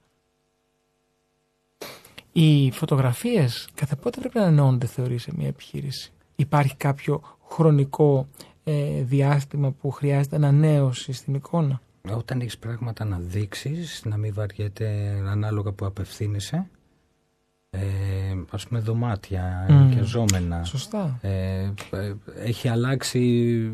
Οι 2.32 2.72
φωτογραφίες 2.72 3.68
κάθε 3.74 3.96
πότε 3.96 4.20
πρέπει 4.20 4.38
να 4.38 4.44
ανανεώνονται 4.44 4.86
θεωρείς 4.86 5.22
σε 5.22 5.32
μια 5.38 5.48
επιχείρηση; 5.48 6.12
Υπάρχει 6.36 6.76
κάποιο 6.76 7.22
χρονικό 7.48 8.28
ε, 8.68 9.02
διάστημα 9.04 9.72
που 9.72 9.92
χρειάζεται 9.92 10.36
ανανέωση 10.36 11.14
στην 11.14 11.34
εικόνα. 11.34 11.82
Όταν 12.12 12.40
έχεις 12.42 12.58
πράγματα 12.58 13.06
να 13.06 13.20
δείξεις, 13.20 14.02
να 14.06 14.18
μην 14.18 14.34
βαριέται 14.34 14.88
ανάλογα 15.28 15.72
που 15.72 15.86
απευθύνεσαι, 15.86 16.68
ε, 17.70 17.80
ας 18.50 18.68
πούμε 18.68 18.80
δωμάτια, 18.80 19.66
Μμμ. 19.70 19.78
ενοικιαζόμενα, 19.82 20.64
Σωστά. 20.64 21.20
ε, 21.22 21.72
ε, 21.92 22.14
έχει 22.44 22.68
αλλάξει, 22.68 23.22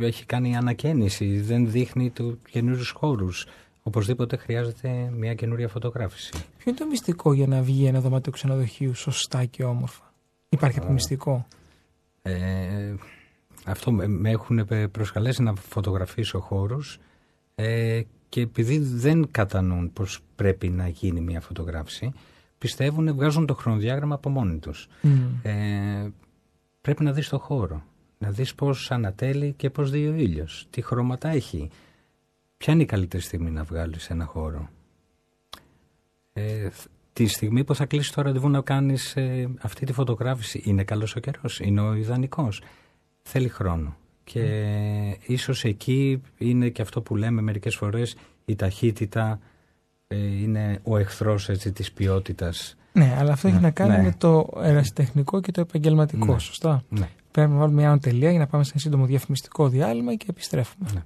έχει 0.01 0.25
κάνει 0.25 0.55
ανακαίνιση, 0.57 1.39
δεν 1.39 1.71
δείχνει 1.71 2.09
του 2.09 2.39
καινούριους 2.51 2.89
χώρους. 2.89 3.47
Οπωσδήποτε 3.83 4.35
χρειάζεται 4.37 5.11
μια 5.17 5.33
καινούρια 5.33 5.67
φωτογράφηση. 5.67 6.31
Ποιο 6.31 6.43
είναι 6.65 6.77
το 6.77 6.85
μυστικό 6.85 7.33
για 7.33 7.47
να 7.47 7.61
βγει 7.61 7.85
ένα 7.85 7.99
δωμάτιο 7.99 8.31
ξενοδοχείου 8.31 8.93
σωστά 8.95 9.45
και 9.45 9.63
όμορφα; 9.63 10.13
Υπάρχει 10.49 10.75
κάποιο 10.75 10.89
Α. 10.91 10.93
μυστικό; 10.93 11.47
Ε, 12.21 12.33
αυτό 13.65 13.91
με, 13.91 14.07
με 14.07 14.29
έχουν 14.29 14.67
προσκαλέσει 14.91 15.43
να 15.43 15.55
φωτογραφίσω 15.55 16.39
χώρους 16.39 16.99
ε, 17.55 18.01
και 18.29 18.41
επειδή 18.41 18.77
δεν 18.77 19.27
κατανοούν 19.31 19.93
πως 19.93 20.19
πρέπει 20.35 20.69
να 20.69 20.87
γίνει 20.87 21.21
μια 21.21 21.41
φωτογράφηση, 21.41 22.11
πιστεύουν, 22.57 23.13
βγάζουν 23.13 23.45
το 23.45 23.53
χρονοδιάγραμμα 23.53 24.15
από 24.15 24.29
μόνοι 24.29 24.57
τους. 24.57 24.87
Μμ. 25.01 25.19
Ε, 25.41 26.11
πρέπει 26.81 27.03
να 27.03 27.11
δεις 27.11 27.29
το 27.29 27.39
χώρο, 27.39 27.83
να 28.17 28.31
δεις 28.31 28.55
πώς 28.55 28.91
ανατέλει 28.91 29.53
και 29.53 29.69
πώς 29.69 29.91
δει 29.91 30.07
ο 30.07 30.13
ήλιος, 30.13 30.67
τι 30.69 30.81
χρώματα 30.81 31.29
έχει. 31.29 31.69
Ποια 32.57 32.73
είναι 32.73 32.81
η 32.81 32.85
καλύτερη 32.85 33.23
στιγμή 33.23 33.51
να 33.51 33.63
βγάλεις 33.63 34.09
ένα 34.09 34.25
χώρο; 34.25 34.69
Ε, 36.33 36.69
τη 37.13 37.25
στιγμή 37.25 37.63
που 37.63 37.75
θα 37.75 37.85
κλείσεις 37.85 38.11
το 38.11 38.21
ραντεβού 38.21 38.49
να 38.49 38.61
κάνεις 38.61 39.15
ε, 39.15 39.49
αυτή 39.61 39.85
τη 39.85 39.93
φωτογράφηση, 39.93 40.61
είναι 40.65 40.83
καλός 40.83 41.15
ο 41.15 41.19
καιρός, 41.19 41.59
είναι 41.59 41.81
ο 41.81 41.93
ιδανικός. 41.93 42.61
Θέλει 43.21 43.47
χρόνο. 43.47 43.95
Και 44.23 45.17
ίσως 45.25 45.63
εκεί 45.63 46.21
είναι 46.37 46.69
και 46.69 46.81
αυτό 46.81 47.01
που 47.01 47.15
λέμε 47.15 47.41
μερικές 47.41 47.75
φορές, 47.75 48.15
η 48.45 48.55
ταχύτητα 48.55 49.39
ε, 50.07 50.17
είναι 50.17 50.79
ο 50.83 50.97
εχθρός 50.97 51.49
έτσι, 51.49 51.71
της 51.71 51.91
ποιότητας. 51.91 52.75
Ναι, 52.93 53.15
αλλά 53.19 53.31
αυτό 53.31 53.47
έχει 53.47 53.55
Ναι, 53.55 53.61
να 53.61 53.71
κάνει 53.71 53.95
ναι. 53.95 54.01
με 54.01 54.15
το 54.17 54.49
ερασιτεχνικό 54.63 55.41
και 55.41 55.51
το 55.51 55.61
επαγγελματικό. 55.61 56.33
Ναι. 56.33 56.39
Σωστά; 56.39 56.83
Ναι. 56.89 57.09
Πρέπει 57.31 57.51
να 57.51 57.57
βάλουμε 57.57 57.81
μια 57.81 57.89
άνω 57.89 57.99
τελεία 57.99 58.29
για 58.29 58.39
να 58.39 58.47
πάμε 58.47 58.63
σε 58.63 58.71
ένα 58.73 58.81
σύντομο 58.81 59.05
διαφημιστικό 59.05 59.67
διάλειμμα 59.69 60.15
και 60.15 60.25
επιστρέφουμε. 60.29 61.05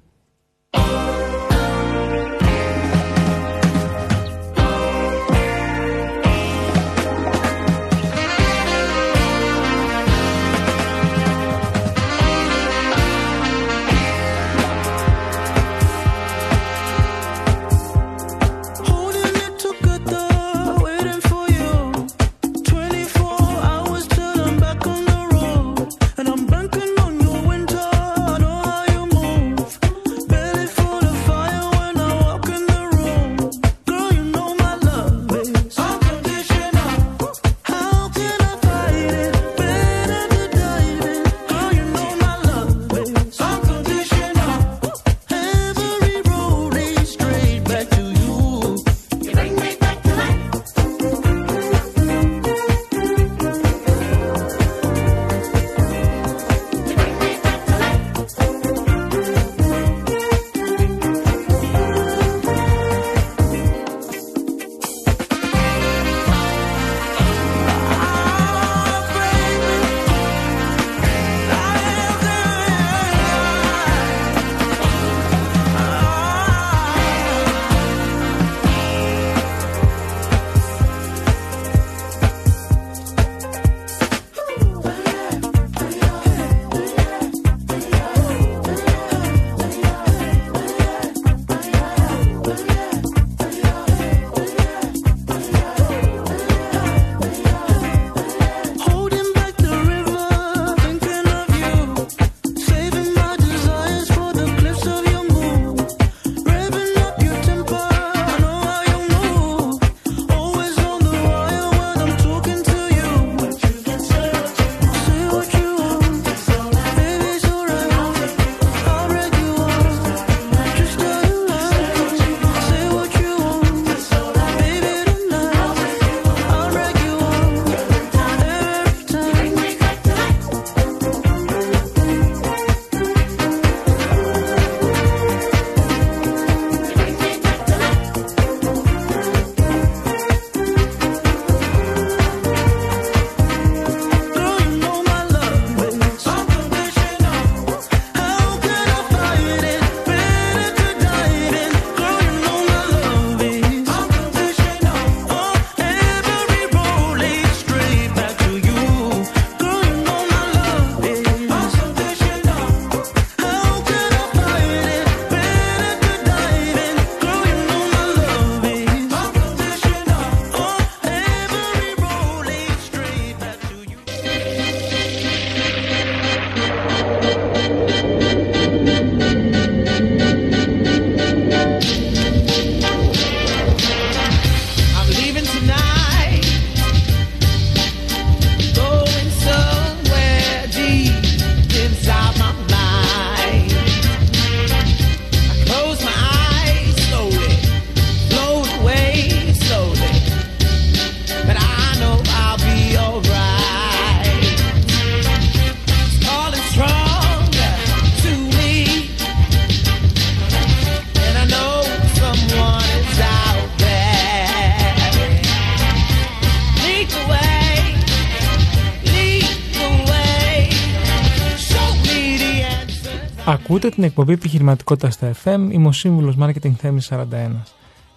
Ακούτε 223.47 223.89
την 223.89 224.03
εκπομπή 224.03 224.33
επιχειρηματικότητας 224.33 225.13
στα 225.13 225.33
FM. 225.43 225.69
Είμαι 225.71 225.87
ο 225.87 225.91
σύμβουλος 225.91 226.35
Marketing 226.39 226.71
Θέμης 226.71 227.11
41. 227.11 227.51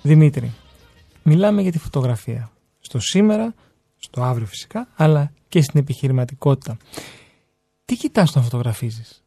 Δημήτρη, 0.03 0.53
μιλάμε 1.23 1.63
για 1.63 1.73
τη 1.73 1.79
φωτογραφία. 1.79 2.51
Στο 2.79 3.01
σήμερα, 3.01 3.55
στο 3.97 4.23
αύριο 4.23 4.47
φυσικά, 4.47 4.89
αλλά 4.97 5.33
και 5.49 5.63
στην 5.63 5.81
επιχειρηματικότητα. 5.81 6.77
Τι 7.85 7.97
κοιτάς 7.97 8.31
όταν 8.31 8.43
φωτογραφίζεις, 8.43 9.23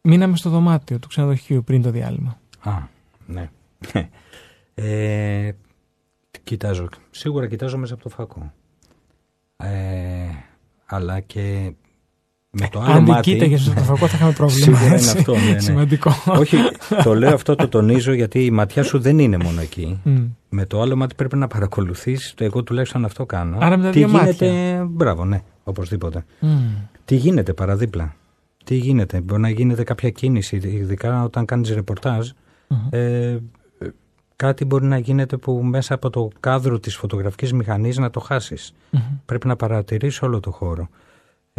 Μείναμε 0.00 0.36
στο 0.36 0.50
δωμάτιο 0.50 0.98
του 0.98 1.08
ξενοδοχείου 1.08 1.64
πριν 1.64 1.82
το 1.82 1.90
διάλειμμα. 1.90 2.40
Α, 2.60 2.72
ναι. 3.26 3.50
Ε, 4.78 5.52
τι 6.30 6.40
κοιτάζω. 6.40 6.88
Σίγουρα 7.10 7.48
κοιτάζω 7.48 7.78
μέσα 7.78 7.94
από 7.94 8.02
το 8.02 8.08
φακό. 8.08 8.52
Ε, 9.56 10.28
αλλά 10.86 11.20
και 11.20 11.72
με 12.60 12.68
το 12.70 12.80
άλλο 12.80 12.92
Αν 12.92 13.04
δεν 13.04 13.14
μάτι... 13.14 13.32
κοίταγε 13.32 13.56
στο 13.56 13.70
φακό, 13.88 14.06
θα 14.06 14.16
είχαμε 14.16 14.32
πρόβλημα. 14.32 14.64
Σίγουρα 14.64 14.84
είναι 14.84 14.94
έτσι. 14.94 15.18
αυτό, 15.18 15.34
ναι, 15.34 15.52
ναι. 15.52 15.58
Σημαντικό. 15.58 16.12
Όχι, 16.26 16.56
το 17.04 17.14
λέω 17.14 17.34
αυτό, 17.34 17.54
το 17.54 17.68
τονίζω 17.68 18.12
γιατί 18.12 18.44
η 18.44 18.50
ματιά 18.50 18.82
σου 18.82 18.98
δεν 18.98 19.18
είναι 19.18 19.36
μόνο 19.36 19.60
εκεί. 19.60 20.00
Μμ. 20.02 20.24
Με 20.48 20.66
το 20.66 20.80
άλλο 20.80 20.96
μάτι 20.96 21.14
πρέπει 21.14 21.36
να 21.36 21.46
παρακολουθείς, 21.46 22.34
το 22.36 22.44
εγώ 22.44 22.62
τουλάχιστον 22.62 23.04
αυτό 23.04 23.26
κάνω. 23.26 23.56
Άρα 23.60 23.76
με 23.76 23.84
τα 23.84 23.90
Τι 23.90 23.98
δύο 23.98 24.08
γίνεται, 24.08 24.82
μπράβο, 24.88 25.24
ναι, 25.24 25.42
οπωσδήποτε. 25.64 26.24
Μμ. 26.40 26.48
Τι 27.04 27.14
γίνεται 27.14 27.52
παραδίπλα. 27.52 28.14
Τι 28.64 28.74
γίνεται, 28.74 29.20
μπορεί 29.20 29.40
να 29.40 29.50
γίνεται 29.50 29.82
κάποια 29.84 30.10
κίνηση, 30.10 30.56
ειδικά 30.56 31.22
όταν 31.24 31.44
κάνεις 31.44 31.70
ρεπορτάζ. 31.70 32.30
Μμμ. 32.68 32.78
Ε, 32.90 32.98
ε, 32.98 33.40
κάτι 34.36 34.64
μπορεί 34.64 34.84
να 34.84 34.98
γίνεται 34.98 35.36
που 35.36 35.52
μέσα 35.52 35.94
από 35.94 36.10
το 36.10 36.28
κάδρο 36.40 36.78
της 36.78 36.96
φωτογραφικής 36.96 37.52
μηχανής 37.52 37.98
να 37.98 38.10
το 38.10 38.20
χάσεις. 38.20 38.72
Μμμ. 38.90 39.00
Πρέπει 39.26 39.46
να 39.46 39.56
παρατηρείς 39.56 40.22
όλο 40.22 40.40
το 40.40 40.50
χώρο. 40.50 40.88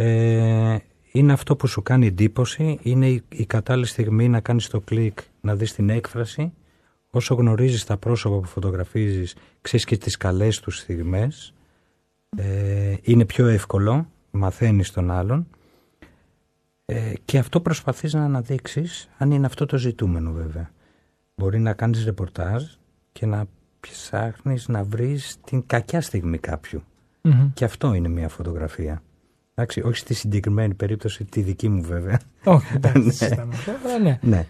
Ε, 0.00 0.76
είναι 1.12 1.32
αυτό 1.32 1.56
που 1.56 1.66
σου 1.66 1.82
κάνει 1.82 2.06
εντύπωση, 2.06 2.78
είναι 2.82 3.08
η, 3.08 3.22
η 3.28 3.46
κατάλληλη 3.46 3.86
στιγμή 3.86 4.28
να 4.28 4.40
κάνεις 4.40 4.68
το 4.68 4.80
κλικ, 4.80 5.18
να 5.40 5.56
δεις 5.56 5.74
την 5.74 5.90
έκφραση. 5.90 6.52
Όσο 7.10 7.34
γνωρίζεις 7.34 7.84
τα 7.84 7.96
πρόσωπα 7.96 8.38
που 8.38 8.46
φωτογραφίζεις, 8.46 9.36
ξέρεις 9.60 9.86
και 9.86 9.96
τις 9.96 10.16
καλές 10.16 10.60
τους 10.60 10.78
στιγμές. 10.78 11.54
Ε, 12.36 12.94
είναι 13.02 13.24
πιο 13.24 13.46
εύκολο, 13.46 14.08
μαθαίνεις 14.30 14.90
τον 14.90 15.10
άλλον. 15.10 15.46
Ε, 16.84 17.12
και 17.24 17.38
αυτό 17.38 17.60
προσπαθείς 17.60 18.12
να 18.12 18.24
αναδείξεις, 18.24 19.08
αν 19.18 19.30
είναι 19.30 19.46
αυτό 19.46 19.66
το 19.66 19.78
ζητούμενο 19.78 20.32
βέβαια. 20.32 20.70
Μπορεί 21.34 21.58
να 21.58 21.72
κάνεις 21.72 22.04
ρεπορτάζ 22.04 22.64
και 23.12 23.26
να 23.26 23.46
ψάχνεις 23.80 24.68
να 24.68 24.84
βρεις 24.84 25.36
την 25.44 25.66
κακιά 25.66 26.00
στιγμή 26.00 26.38
κάποιου. 26.38 26.82
Μμμ. 27.22 27.50
Και 27.54 27.64
αυτό 27.64 27.94
είναι 27.94 28.08
μια 28.08 28.28
φωτογραφία. 28.28 29.02
Εντάξει, 29.60 29.80
όχι 29.80 29.96
στη 29.96 30.14
συγκεκριμένη 30.14 30.74
περίπτωση, 30.74 31.24
τη 31.24 31.40
δική 31.40 31.68
μου 31.68 31.82
βέβαια. 31.82 32.20
Όχι, 32.44 32.66
εντάξει, 32.76 32.98
Ναι. 32.98 33.02
δεν 33.04 33.12
συζητάμε 33.12 33.54
αυτό, 33.54 33.72
αλλά 33.84 33.98
ναι. 33.98 34.18
Ναι. 34.22 34.46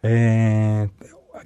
Ε, 0.00 0.86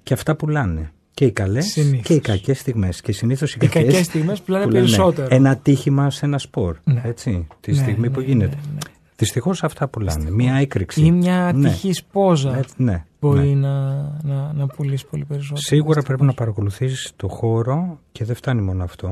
και 0.02 0.14
αυτά 0.14 0.36
πουλάνε. 0.36 0.92
Και 1.14 1.24
οι 1.24 1.32
καλές 1.32 1.64
Συνήθως. 1.66 2.02
και 2.06 2.14
οι 2.14 2.20
κακές 2.20 2.58
στιγμές. 2.58 3.00
Και 3.00 3.12
συνήθως 3.12 3.54
οι 3.54 3.58
Οι 3.62 3.66
κακές 3.66 3.82
κακές 3.92 4.06
στιγμές 4.06 4.40
πουλάνε 4.42 4.64
πουλάνε 4.64 4.84
περισσότερο. 4.86 5.26
ένα 5.30 5.56
τύχημα 5.56 6.10
σε 6.10 6.26
ένα 6.26 6.38
σπορ. 6.38 6.76
Ναι. 6.84 7.00
Έτσι, 7.04 7.46
τη 7.60 7.70
Ναι, 7.70 7.76
στιγμή 7.76 8.00
ναι, 8.08 8.10
που 8.10 8.20
ναι, 8.20 8.26
γίνεται. 8.26 8.54
ναι, 8.56 8.72
ναι. 8.72 8.78
Δυστυχώς 9.16 9.62
αυτά 9.64 9.88
πουλάνε. 9.88 10.30
Μια 10.30 10.54
έκρηξη. 10.54 11.04
Ή 11.04 11.10
μια 11.10 11.52
Ναι. 11.54 11.68
ατυχής 11.68 12.04
πόζα 12.04 12.56
Έτσι, 12.56 12.74
ναι, 12.76 13.04
μπορεί 13.20 13.48
ναι. 13.54 13.68
να, 13.68 13.92
να, 14.22 14.52
να 14.52 14.66
πουλήσει 14.66 15.06
πολύ 15.06 15.24
περισσότερο. 15.24 15.60
Σίγουρα 15.60 16.02
πρέπει 16.02 16.22
να 16.22 16.32
παρακολουθείς 16.32 17.12
το 17.16 17.28
χώρο 17.28 18.00
και 18.12 18.24
δεν 18.24 18.34
φτάνει 18.36 18.62
μόνο 18.62 18.84
αυτό. 18.84 19.08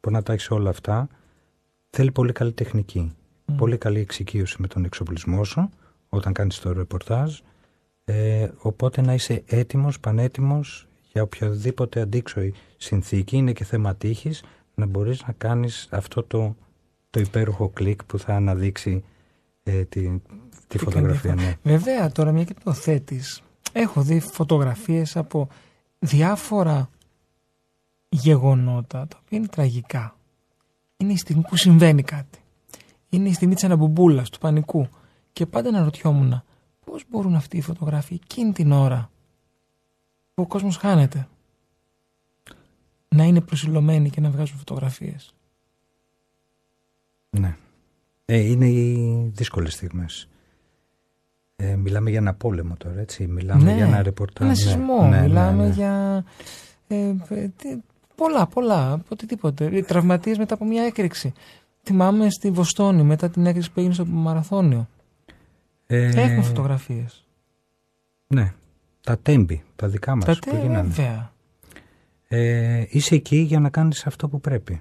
Μπορεί 0.00 0.14
να 0.16 0.22
τα 0.22 0.32
έχεις 0.32 0.50
όλα 0.50 0.70
αυτά. 0.70 1.08
Θέλει 1.90 2.10
πολύ 2.12 2.32
καλή 2.32 2.52
τεχνική. 2.52 3.14
Μμ. 3.50 3.56
Πολύ 3.56 3.78
καλή 3.78 4.00
εξοικείωση 4.00 4.56
με 4.58 4.66
τον 4.66 4.84
εξοπλισμό 4.84 5.44
σου 5.44 5.70
όταν 6.08 6.32
κάνεις 6.32 6.58
το 6.58 6.72
ρεπορτάζ. 6.72 7.38
Ε, 8.04 8.48
οπότε 8.58 9.00
να 9.00 9.14
είσαι 9.14 9.42
έτοιμος, 9.46 10.00
πανέτοιμος 10.00 10.86
για 11.12 11.22
οποιαδήποτε 11.22 12.00
αντίξωη 12.00 12.54
συνθήκη. 12.76 13.36
Είναι 13.36 13.52
και 13.52 13.64
θέμα 13.64 13.94
τύχης 13.94 14.42
να 14.74 14.86
μπορείς 14.86 15.22
να 15.26 15.32
κάνεις 15.32 15.88
αυτό 15.90 16.22
το, 16.22 16.56
το 17.10 17.20
υπέροχο 17.20 17.68
κλικ 17.68 18.04
που 18.04 18.18
θα 18.18 18.34
αναδείξει 18.34 19.04
ε, 19.62 19.84
τη, 19.84 20.20
τη 20.66 20.78
φωτογραφία. 20.78 21.34
Ναι. 21.34 21.54
Βέβαια, 21.62 22.12
τώρα 22.12 22.32
μια 22.32 22.44
και 22.44 22.54
το 22.64 22.72
θέτει, 22.72 23.20
έχω 23.72 24.02
δει 24.02 24.20
φωτογραφίες 24.20 25.16
από 25.16 25.48
διάφορα 25.98 26.90
γεγονότα 28.08 29.06
τα 29.06 29.20
οποία 29.24 29.38
είναι 29.38 29.46
τραγικά. 29.46 30.16
Είναι 30.96 31.12
η 31.12 31.16
στιγμή 31.16 31.42
που 31.48 31.56
συμβαίνει 31.56 32.02
κάτι. 32.02 32.39
Είναι 33.10 33.28
η 33.28 33.32
στιγμή 33.32 33.54
της 33.54 33.64
αναμπομπούλας, 33.64 34.30
του 34.30 34.38
πανικού. 34.38 34.88
Και 35.32 35.46
πάντα 35.46 35.68
αναρωτιόμουν 35.68 36.42
πώς 36.84 37.04
μπορούν 37.08 37.34
αυτοί 37.34 37.56
οι 37.56 37.60
φωτογράφοι 37.60 38.14
εκείνη 38.14 38.52
την 38.52 38.72
ώρα 38.72 39.10
που 40.34 40.42
ο 40.42 40.46
κόσμος 40.46 40.76
χάνεται 40.76 41.28
να 43.08 43.24
είναι 43.24 43.40
προσιλωμένοι 43.40 44.10
και 44.10 44.20
να 44.20 44.30
βγάζουν 44.30 44.58
φωτογραφίες. 44.58 45.34
Ναι. 47.30 47.56
Ε, 48.24 48.38
είναι 48.38 48.68
οι 48.68 49.30
δύσκολες 49.34 49.72
στιγμές. 49.72 50.28
Ε, 51.56 51.76
μιλάμε 51.76 52.10
για 52.10 52.18
ένα 52.18 52.34
πόλεμο 52.34 52.74
τώρα, 52.78 53.00
έτσι. 53.00 53.26
Μιλάμε 53.26 53.74
για 53.74 53.84
ένα 53.84 54.02
ρεπορτάζ. 54.02 54.46
Ένα 54.46 54.56
ναι. 54.56 54.62
σεισμό. 54.62 55.02
Ναι, 55.02 55.08
ναι, 55.08 55.22
Μιλάμε 55.22 55.66
ναι. 55.66 55.72
για. 55.72 56.24
Ε, 56.88 57.14
ε, 57.28 57.48
τι- 57.56 57.78
πολλά, 58.14 58.46
πολλά. 58.46 59.02
Οτιδήποτε. 59.08 59.82
Τραυματίες 59.82 60.38
μετά 60.38 60.54
από 60.54 60.64
μια 60.64 60.82
έκρηξη. 60.82 61.32
Θυμάμαι 61.90 62.30
στη 62.30 62.50
Βοστόνη 62.50 63.02
μετά 63.02 63.30
την 63.30 63.46
έκρηξη 63.46 63.70
που 63.72 63.78
έγινε 63.80 63.94
στο 63.94 64.06
μαραθώνιο. 64.06 64.88
Ε, 65.86 66.04
Έχουμε 66.20 66.42
φωτογραφίες. 66.42 67.24
Ναι. 68.26 68.52
Τα 69.00 69.18
τέμπη, 69.18 69.62
τα 69.76 69.88
δικά 69.88 70.14
μας 70.16 70.24
Τα 70.24 70.32
που 70.32 70.50
τε, 70.50 70.60
γίνανε. 70.60 70.88
βέβαια. 70.88 71.32
Ε, 72.28 72.84
είσαι 72.88 73.14
εκεί 73.14 73.36
για 73.36 73.60
να 73.60 73.68
κάνεις 73.70 74.06
αυτό 74.06 74.28
που 74.28 74.40
πρέπει. 74.40 74.80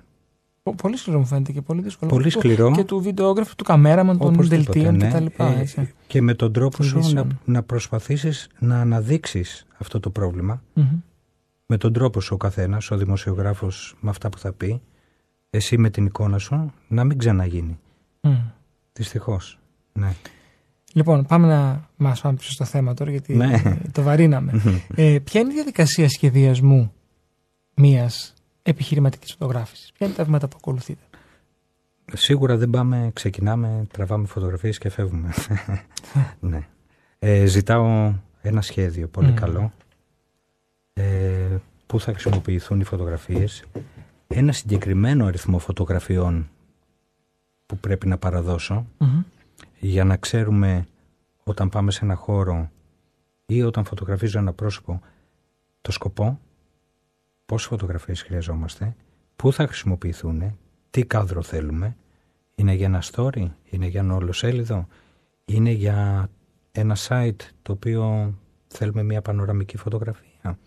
Πο- 0.64 0.76
Πολύ 0.76 0.98
σκληρό 0.98 1.20
μου 1.20 1.26
φαίνεται 1.26 1.52
και 1.52 1.62
πολύ 1.62 1.82
δύσκολο. 1.82 2.12
Πολύ 2.12 2.24
Του- 2.24 2.40
σκληρό. 2.40 2.72
Και 2.72 2.84
του 2.84 3.00
βιντεόγραφου, 3.02 3.56
του 3.56 3.64
καμέραμαν, 3.64 4.18
των 4.18 4.34
Οπωσδήποτε, 4.34 4.80
δελτίων 4.82 4.96
ναι. 4.96 5.08
κτλ. 5.30 5.44
Ε, 5.44 5.60
έτσι. 5.60 5.94
και 6.08 6.22
με 6.22 6.34
τον 6.34 6.54
τρόπο 6.54 6.78
Των 6.78 6.86
σου 6.86 6.94
να, 6.94 7.00
ειδήσεων. 7.00 7.40
να 7.46 7.64
προσπαθήσεις 7.64 8.48
να 8.60 8.80
αναδείξεις 8.82 9.66
αυτό 9.78 10.00
το 10.00 10.10
πρόβλημα. 10.10 10.62
Μμμ. 10.74 10.86
Με 11.66 11.78
τον 11.78 11.94
τρόπο 11.94 12.22
σου 12.22 12.34
ο 12.34 12.38
καθένας, 12.38 12.92
ο 12.92 12.98
δημοσιογράφος 12.98 13.96
με 14.00 14.10
αυτά 14.10 14.30
που 14.30 14.38
θα 14.38 14.52
πει, 14.54 14.82
εσύ 15.50 15.78
με 15.78 15.90
την 15.90 16.06
εικόνα 16.06 16.38
σου, 16.38 16.74
να 16.88 17.04
μην 17.04 17.18
ξαναγίνει. 17.18 17.80
Μμ. 18.22 18.36
Δυστυχώς. 18.94 19.60
Ναι. 19.94 20.14
Λοιπόν, 20.94 21.26
πάμε 21.26 21.48
να 21.48 21.90
μας 21.98 22.22
πάμε 22.22 22.36
πίσω 22.36 22.52
στο 22.52 22.66
θέμα 22.66 22.94
τώρα 22.94 23.12
γιατί 23.12 23.36
Ναι. 23.36 23.62
το 23.92 24.02
βαρύναμε. 24.02 24.62
ε, 24.96 25.18
ποια 25.24 25.42
είναι 25.42 25.52
η 25.52 25.54
διαδικασία 25.56 26.10
σχεδιασμού 26.10 26.94
μιας 27.76 28.34
επιχειρηματικής 28.64 29.32
φωτογράφησης; 29.32 29.92
Ποια 29.98 30.08
είναι 30.08 30.16
τα 30.16 30.24
βήματα 30.24 30.48
που 30.48 30.56
ακολουθείτε; 30.60 31.02
Σίγουρα 32.14 32.58
δεν 32.58 32.70
πάμε, 32.70 33.10
ξεκινάμε, 33.14 33.86
τραβάμε 33.92 34.28
φωτογραφίες 34.28 34.78
και 34.78 34.90
φεύγουμε. 34.90 35.34
ναι. 36.40 36.68
Ε, 37.20 37.46
ζητάω 37.46 38.14
ένα 38.42 38.62
σχέδιο 38.62 39.08
πολύ 39.08 39.32
Μμ. 39.32 39.34
καλό 39.36 39.72
ε, 40.94 41.04
που 41.86 42.00
θα 42.00 42.12
χρησιμοποιηθούν 42.12 42.80
οι 42.80 42.84
φωτογραφίες 42.84 43.64
ένα 44.36 44.52
συγκεκριμένο 44.52 45.26
αριθμό 45.26 45.60
φωτογραφιών 45.60 46.50
που 47.66 47.78
πρέπει 47.78 48.08
να 48.08 48.18
παραδώσω 48.18 48.86
Μμμ. 48.98 49.22
για 49.80 50.04
να 50.04 50.18
ξέρουμε 50.18 50.88
όταν 51.44 51.70
πάμε 51.70 51.92
σε 51.92 52.00
ένα 52.04 52.16
χώρο 52.16 52.70
ή 53.46 53.64
όταν 53.64 53.86
φωτογραφίζω 53.86 54.40
ένα 54.40 54.54
πρόσωπο 54.54 55.02
το 55.82 55.92
σκοπό, 55.92 56.40
πόσες 57.46 57.68
φωτογραφίες 57.68 58.22
χρειαζόμαστε, 58.22 58.96
πού 59.36 59.54
θα 59.54 59.68
χρησιμοποιηθούν, 59.68 60.58
τι 60.90 61.06
κάδρο 61.06 61.42
θέλουμε, 61.42 61.96
είναι 62.56 62.74
για 62.74 62.86
ένα 62.86 63.04
story, 63.12 63.48
είναι 63.70 63.86
για 63.86 64.00
ένα 64.00 64.16
ολοσέλιδο, 64.16 64.88
είναι 65.46 65.72
για 65.72 66.30
ένα 66.72 66.98
site 67.08 67.42
το 67.62 67.72
οποίο 67.72 68.34
θέλουμε 68.68 69.04
μια 69.04 69.22
πανοραμική 69.22 69.78
φωτογραφία. 69.78 70.58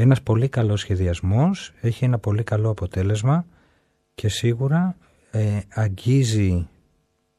Ένας 0.00 0.22
πολύ 0.22 0.48
καλός 0.48 0.80
σχεδιασμός 0.80 1.72
έχει 1.80 2.04
ένα 2.04 2.18
πολύ 2.18 2.42
καλό 2.42 2.70
αποτέλεσμα 2.70 3.46
και 4.14 4.28
σίγουρα 4.28 4.96
ε, 5.30 5.58
αγγίζει 5.68 6.68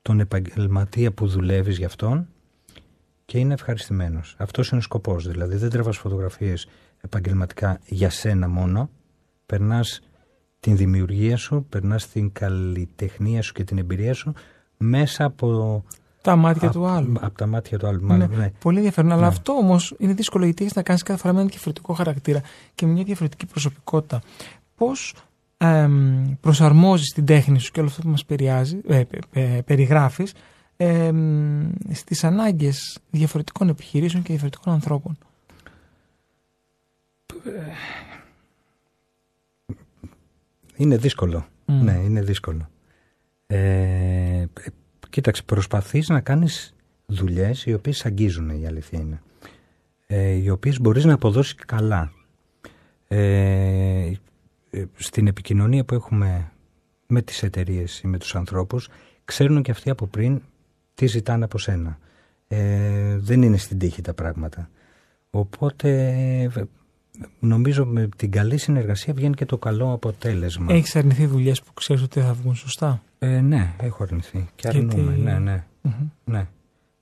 τον 0.02 0.20
επαγγελματία 0.20 1.12
που 1.12 1.28
δουλεύεις 1.28 1.78
για 1.78 1.88
αυτόν 1.88 2.28
και 3.26 3.38
είναι 3.38 3.54
ευχαριστημένος. 3.54 4.36
Αυτός 4.38 4.70
είναι 4.70 4.80
ο 4.80 4.84
σκοπός, 4.84 5.28
δηλαδή 5.28 5.56
δεν 5.56 5.70
τραβάς 5.70 5.98
φωτογραφίες 5.98 6.68
επαγγελματικά 7.02 7.80
για 7.86 8.10
σένα 8.10 8.48
μόνο, 8.48 8.90
περνάς 9.46 10.02
την 10.60 10.78
δημιουργία 10.78 11.38
σου, 11.38 11.66
περνάς 11.70 12.08
την 12.08 12.32
καλλιτεχνία 12.32 13.42
σου 13.42 13.54
και 13.54 13.64
την 13.64 13.78
εμπειρία 13.78 14.14
σου 14.14 14.34
μέσα 14.78 15.26
από, 15.26 15.84
Τα 16.30 16.36
μάτια 16.36 16.68
απ- 16.68 16.76
του 16.76 16.86
άλλου. 16.88 17.14
από 17.22 17.38
τα 17.38 17.48
μάτια 17.48 17.78
του 17.78 17.88
άλλου. 17.88 18.00
Ναι, 18.00 18.06
Μάλλον, 18.18 18.38
ναι. 18.38 18.52
Πολύ 18.60 18.78
ενδιαφέρον. 18.78 19.12
Αλλά 19.12 19.22
Ναι. 19.22 19.28
αυτό 19.28 19.54
όμως 19.54 19.96
είναι 19.98 20.14
δύσκολο 20.14 20.46
γιατί 20.46 20.64
έχεις 20.64 20.76
να 20.76 20.82
κάνεις 20.84 21.04
κάθε 21.04 21.20
φορά 21.20 21.34
με 21.34 21.40
ένα 21.40 21.50
διαφορετικό 21.50 21.94
χαρακτήρα 21.94 22.42
και 22.76 22.86
με 22.86 22.92
μια 22.92 23.04
διαφορετική 23.04 23.46
προσωπικότητα. 23.46 24.22
Πώς 24.76 25.16
προσαρμόζεις 26.42 27.14
την 27.14 27.26
τέχνη 27.26 27.60
σου 27.60 27.72
και 27.72 27.80
όλο 27.80 27.90
αυτό 27.90 28.02
που 28.02 28.10
μας 28.10 28.26
ε, 29.32 29.62
περιγράφεις 29.66 30.34
ε, 30.78 31.12
μ, 31.12 31.70
στις 31.92 32.24
ανάγκες 32.24 33.00
διαφορετικών 33.10 33.70
επιχειρήσεων 33.70 34.24
και 34.24 34.30
διαφορετικών 34.30 34.74
ανθρώπων; 34.74 35.18
Είναι 40.76 40.98
δύσκολο. 40.98 41.46
Μμ. 41.66 41.84
Ναι, 41.84 41.92
είναι 41.94 42.22
δύσκολο. 42.22 42.70
Ε, 43.48 43.58
ε, 43.58 44.46
κοίταξε, 45.10 45.44
προσπαθείς 45.44 46.10
να 46.10 46.20
κάνεις 46.22 46.74
δουλειές 47.06 47.66
οι 47.66 47.74
οποίες 47.74 47.98
σ' 47.98 48.06
αγγίζουν, 48.06 48.50
η 48.50 48.68
αλήθεια 48.68 49.00
είναι. 49.00 49.22
Ε, 50.08 50.30
οι 50.30 50.50
οποίες 50.50 50.80
μπορείς 50.80 51.06
να 51.06 51.14
αποδώσεις 51.14 51.56
καλά. 51.56 52.12
Ε, 53.08 54.12
ε, 54.70 54.86
στην 54.96 55.28
επικοινωνία 55.28 55.84
που 55.84 55.94
έχουμε 55.94 56.52
με 57.08 57.22
τις 57.22 57.44
εταιρείες 57.44 58.00
ή 58.00 58.08
με 58.08 58.18
τους 58.18 58.36
ανθρώπους, 58.36 58.90
ξέρουν 59.26 59.62
και 59.62 59.72
αυτοί 59.72 59.90
από 59.90 60.08
πριν 60.08 60.42
τι 60.94 61.06
ζητάνε 61.06 61.44
από 61.44 61.58
σένα. 61.58 62.00
Ε, 62.48 63.18
δεν 63.18 63.42
είναι 63.42 63.58
στην 63.58 63.78
τύχη 63.80 64.02
τα 64.02 64.14
πράγματα. 64.14 64.70
Οπότε 65.30 65.90
ε, 66.56 66.64
νομίζω 67.40 67.86
με 67.86 68.10
την 68.16 68.32
καλή 68.32 68.58
συνεργασία 68.58 69.14
βγαίνει 69.14 69.34
και 69.34 69.46
το 69.46 69.58
καλό 69.58 69.92
αποτέλεσμα. 69.92 70.74
Έχεις 70.74 70.96
αρνηθεί 70.96 71.26
δουλειές 71.26 71.62
που 71.62 71.74
ξέρεις 71.74 72.04
ότι 72.04 72.20
θα 72.22 72.34
βγουν 72.34 72.56
σωστά; 72.56 73.02
Ε, 73.20 73.40
ναι, 73.42 73.74
έχω 73.82 74.04
αρνηθεί. 74.04 74.50
Και 74.56 74.70
Γιατί- 74.72 74.78
αρνούμε, 74.92 75.16
ναι, 75.16 75.40
ναι. 75.40 75.64
Μμμ. 75.82 75.94
ναι. 76.26 76.48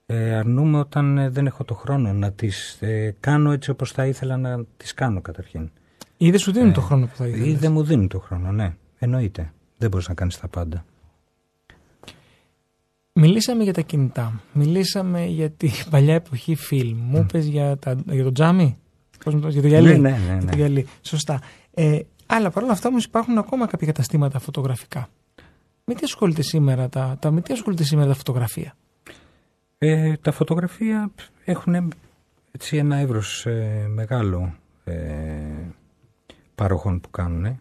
Ε, 0.05 0.35
αρνούμε 0.35 0.79
όταν 0.79 1.17
ε, 1.17 1.29
δεν 1.29 1.45
έχω 1.45 1.63
το 1.63 1.73
χρόνο 1.73 2.13
να 2.13 2.31
τις 2.31 2.77
ε, 2.81 3.15
κάνω 3.19 3.51
έτσι 3.51 3.69
όπως 3.69 3.91
θα 3.91 4.05
ήθελα 4.05 4.37
να 4.37 4.63
τις 4.77 4.93
κάνω 4.93 5.21
καταρχήν. 5.21 5.69
Ή 6.17 6.29
δεν 6.29 6.39
σου 6.39 6.51
δίνουν 6.51 6.69
Ε, 6.69 6.73
το 6.73 6.81
χρόνο 6.81 7.05
που 7.05 7.15
θα 7.15 7.27
ήθελες. 7.27 7.47
Ή 7.47 7.55
δεν 7.55 7.71
μου 7.71 7.83
δίνουν 7.83 8.07
το 8.07 8.19
χρόνο, 8.19 8.51
ναι. 8.51 8.75
Εννοείται. 8.99 9.51
Δεν 9.77 9.89
μπορείς 9.89 10.07
να 10.07 10.13
κάνεις 10.13 10.37
τα 10.39 10.47
πάντα. 10.47 10.85
Μιλήσαμε 13.13 13.63
για 13.63 13.73
τα 13.73 13.81
κινητά. 13.81 14.41
Μιλήσαμε 14.53 15.25
για 15.25 15.49
την 15.49 15.71
παλιά 15.91 16.13
εποχή 16.13 16.55
φιλμ. 16.55 16.97
Μου 16.99 17.17
είπες 17.17 17.45
για, 17.45 17.77
τα, 17.77 17.95
για 18.09 18.23
το 18.23 18.31
τζάμι; 18.31 18.77
Πώς 19.23 19.33
μου 19.33 19.39
το 19.39 19.47
για 19.47 19.61
το 19.61 19.67
γυαλί. 19.67 19.99
Ναι, 19.99 20.09
ναι, 20.09 20.17
ναι, 20.17 20.17
Για 20.25 20.35
ναι. 20.35 20.51
το 20.51 20.57
γυαλί. 20.57 20.87
Σωστά. 21.01 21.41
Ε, 21.73 21.99
αλλά 22.25 22.49
παρόλα 22.49 22.71
αυτά 22.71 22.87
όμως 22.87 23.03
υπάρχουν 23.03 23.37
ακόμα 23.37 23.67
κάποια 23.67 23.87
καταστήματα 23.87 24.39
φωτογραφικά. 24.39 25.09
Με 25.83 25.93
τι 25.93 26.01
ασχολείται 26.03 26.41
σήμερα 26.41 26.89
τα, 26.89 27.17
τα, 27.19 27.31
με 27.31 27.41
τι 27.41 27.53
ασχολείται 27.53 27.83
σήμερα 27.83 28.07
τα 28.07 28.13
φωτογραφία; 28.13 28.75
Ε, 29.77 30.13
τα 30.21 30.31
φωτογραφία 30.31 31.11
έχουν 31.45 31.93
έτσι 32.51 32.77
ένα 32.77 32.95
εύρος 32.95 33.45
ε, 33.45 33.85
μεγάλο 33.89 34.55
ε, 34.83 34.95
παροχών 36.55 36.99
που 36.99 37.09
κάνουν. 37.09 37.59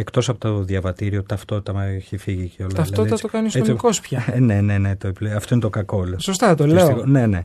Εκτός 0.00 0.28
από 0.28 0.38
το 0.38 0.62
διαβατήριο, 0.62 1.22
ταυτότητα 1.22 1.72
μα 1.72 1.84
έχει 1.84 2.16
φύγει 2.16 2.48
και 2.48 2.62
όλα. 2.62 2.72
Ταυτότητα 2.72 3.02
δηλαδή, 3.02 3.22
το 3.22 3.28
κάνεις 3.28 3.54
ο 3.54 3.58
έτσι- 3.58 3.72
Ιστονικός 3.72 4.00
πια. 4.00 4.24
Ε, 4.32 4.40
ναι, 4.40 4.60
ναι, 4.60 4.78
ναι, 4.78 4.96
το, 4.96 5.08
επιλέ- 5.08 5.34
αυτό 5.36 5.54
είναι 5.54 5.62
το 5.62 5.70
κακό. 5.70 5.98
όλο. 5.98 6.18
Σωστά 6.18 6.54
το 6.54 6.64
Δυστυχώς. 6.64 6.94
λέω. 6.96 7.06
Ναι, 7.06 7.26
ναι. 7.26 7.44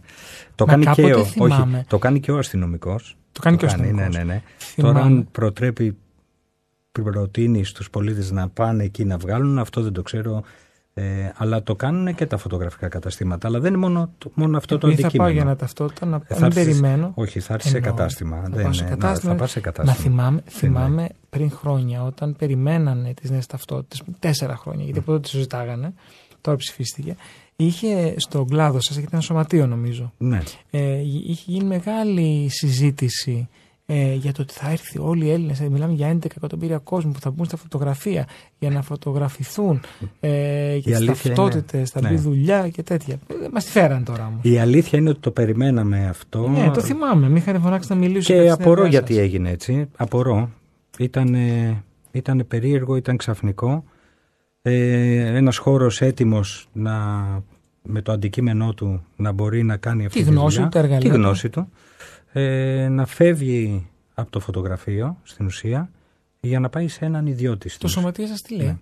Το 0.55 0.65
Μα 0.65 0.71
κάνει, 0.71 0.83
και 0.85 1.01
κάποτε 1.01 1.13
ο, 1.19 1.23
θυμάμαι. 1.25 1.77
όχι, 1.77 1.85
το 1.87 1.97
κάνει 1.97 2.19
και 2.19 2.31
ο 2.31 2.37
αστυνομικός. 2.37 3.17
Το 3.31 3.41
κάνει 3.41 3.57
και 3.57 3.65
ο 3.65 3.67
αστυνομικός. 3.67 4.07
Ναι, 4.15 4.17
ναι, 4.17 4.23
ναι. 4.23 4.41
Θυμάμαι. 4.57 4.93
Τώρα, 4.93 5.05
αν 5.05 5.27
προτρέπει, 5.31 5.97
προτείνει 6.91 7.63
στους 7.63 7.89
πολίτες 7.89 8.31
να 8.31 8.49
πάνε 8.49 8.83
εκεί 8.83 9.05
να 9.05 9.17
βγάλουν, 9.17 9.59
αυτό 9.59 9.81
δεν 9.81 9.93
το 9.93 10.01
ξέρω. 10.01 10.43
Ε, 10.95 11.03
αλλά 11.35 11.63
το 11.63 11.75
κάνουν 11.75 12.15
και 12.15 12.25
τα 12.25 12.37
φωτογραφικά 12.37 12.87
καταστήματα. 12.87 13.47
Αλλά 13.47 13.59
δεν 13.59 13.73
είναι 13.73 13.81
μόνο, 13.81 14.09
το- 14.17 14.31
μόνο 14.33 14.57
αυτό 14.57 14.77
το 14.77 14.87
Επειδή 14.87 15.01
θα 15.01 15.07
αντικείμενο. 15.07 15.33
πάω 15.33 15.41
για 15.43 15.51
ένα 15.51 15.59
ταυτότητα, 15.59 16.05
να 16.05 16.15
Ε, 16.15 16.19
μην 16.29 16.39
θα 16.39 16.45
έρθεις- 16.45 16.63
περιμένω. 16.65 17.11
Όχι, 17.15 17.39
θα 17.39 17.53
έρθεις 17.53 17.71
σε 17.71 17.77
Εννοώ. 17.77 17.91
κατάστημα. 17.93 18.41
Θα 18.41 18.49
Δεν 18.49 18.63
πάω 18.63 18.73
σε 18.73 18.81
είναι- 18.83 18.91
να- 18.91 18.97
κατάστημα. 18.97 19.31
θα 19.31 19.37
πας 19.39 19.51
σε 19.51 19.59
Να 19.59 19.65
κατάστημα. 19.65 19.95
θυμάμαι, 19.95 20.41
Δεν 20.45 20.53
θυμάμαι 20.53 21.09
πριν 21.29 21.51
χρόνια 21.51 22.03
όταν 22.03 22.35
περιμένανε 22.35 23.13
τις 23.13 23.29
νέες 23.29 23.45
ταυτότητες, 23.45 24.01
τέσσερα 24.19 24.55
χρόνια, 24.55 24.83
γιατί 24.83 24.99
από 24.99 25.07
τότε 25.07 25.19
τις 25.21 25.29
συζητάγανε, 25.31 25.93
τώρα 26.41 26.57
ψηφίστηκε, 26.57 27.15
είχε 27.55 28.13
στον 28.17 28.47
κλάδο 28.47 28.77
σας, 28.81 28.97
έχετε 28.97 29.09
ένα 29.15 29.21
σωματείο 29.21 29.67
νομίζω, 29.67 30.13
Ναι. 30.17 30.39
ε, 30.71 30.99
είχε 31.27 31.51
γίνει 31.51 31.63
μεγάλη 31.65 32.47
συζήτηση 32.49 33.49
ε, 33.85 34.13
για 34.13 34.31
το 34.33 34.41
ότι 34.41 34.53
θα 34.53 34.69
έρθει 34.71 34.99
όλοι 34.99 35.25
οι 35.25 35.31
Έλληνες, 35.31 35.59
ε, 35.61 35.69
μιλάμε 35.69 35.93
για 35.93 36.09
11 36.09 36.25
εκατομμύρια 36.35 36.77
κόσμο 36.77 37.11
που 37.11 37.19
θα 37.19 37.31
μπουν 37.31 37.45
στα 37.45 37.57
φωτογραφία 37.57 38.27
για 38.59 38.69
να 38.69 38.81
φωτογραφηθούν 38.81 39.81
ε, 40.19 40.75
για 40.75 40.81
τις 40.81 40.95
αλήθεια 40.95 41.31
είναι- 41.31 41.35
ταυτότητες, 41.35 41.89
θα 41.89 41.99
μπει 42.03 42.07
ναι. 42.13 42.15
δουλειά 42.19 42.69
και 42.69 42.83
τέτοια. 42.83 43.13
Ε, 43.27 43.33
μας 43.53 43.63
τη 43.65 43.71
φέραν 43.71 44.03
τώρα 44.03 44.25
όμως. 44.27 44.39
Η 44.43 44.59
αλήθεια 44.59 44.99
είναι 44.99 45.09
ότι 45.09 45.19
το 45.19 45.31
περιμέναμε 45.31 46.07
αυτό. 46.07 46.47
Ναι, 46.49 46.71
το 46.71 46.81
θυμάμαι. 46.81 47.29
Μη 47.29 47.37
είχατε 47.37 47.59
φωνάξει 47.59 47.89
να 47.91 47.95
μιλήσω. 47.97 48.33
Και 48.33 48.49
απορώ 48.49 48.85
γιατί 48.85 49.17
έγινε 49.17 49.49
έτσι. 49.49 49.89
Απορώ. 49.97 50.49
Ήταν, 50.97 51.35
ήταν 52.11 52.45
περίεργο, 52.47 52.95
ήταν 52.95 53.17
ξαφνικό. 53.17 53.83
Ε, 54.61 55.35
ένας 55.37 55.57
χώρος 55.57 56.01
έτοιμος 56.01 56.67
να, 56.73 56.93
με 57.83 58.01
το 58.01 58.11
αντικείμενό 58.11 58.73
του 58.73 59.03
να 59.15 59.31
μπορεί 59.31 59.63
να 59.63 59.77
κάνει 59.77 60.05
αυτή 60.05 60.19
Τη 60.19 60.25
τη 60.25 60.31
γνώση 60.31 60.55
δουλειά, 60.55 60.69
του, 60.69 60.77
τα 60.77 60.79
εργαλεία 60.79 61.09
τη 61.09 61.15
του. 61.15 61.21
γνώση 61.21 61.49
του, 61.49 61.69
ε, 62.33 62.87
να 62.89 63.05
φεύγει 63.05 63.87
από 64.13 64.31
το 64.31 64.39
φωτογραφείο 64.39 65.17
στην 65.23 65.45
ουσία 65.45 65.89
για 66.39 66.59
να 66.59 66.69
πάει 66.69 66.87
σε 66.87 67.05
έναν 67.05 67.27
ιδιώτη. 67.27 67.67
στην 67.69 67.79
Το 67.81 67.87
ουσία. 67.87 67.99
σωματείο 68.01 68.27
σας 68.27 68.41
τι 68.41 68.55
λέει; 68.55 68.65
Ναι. 68.67 68.77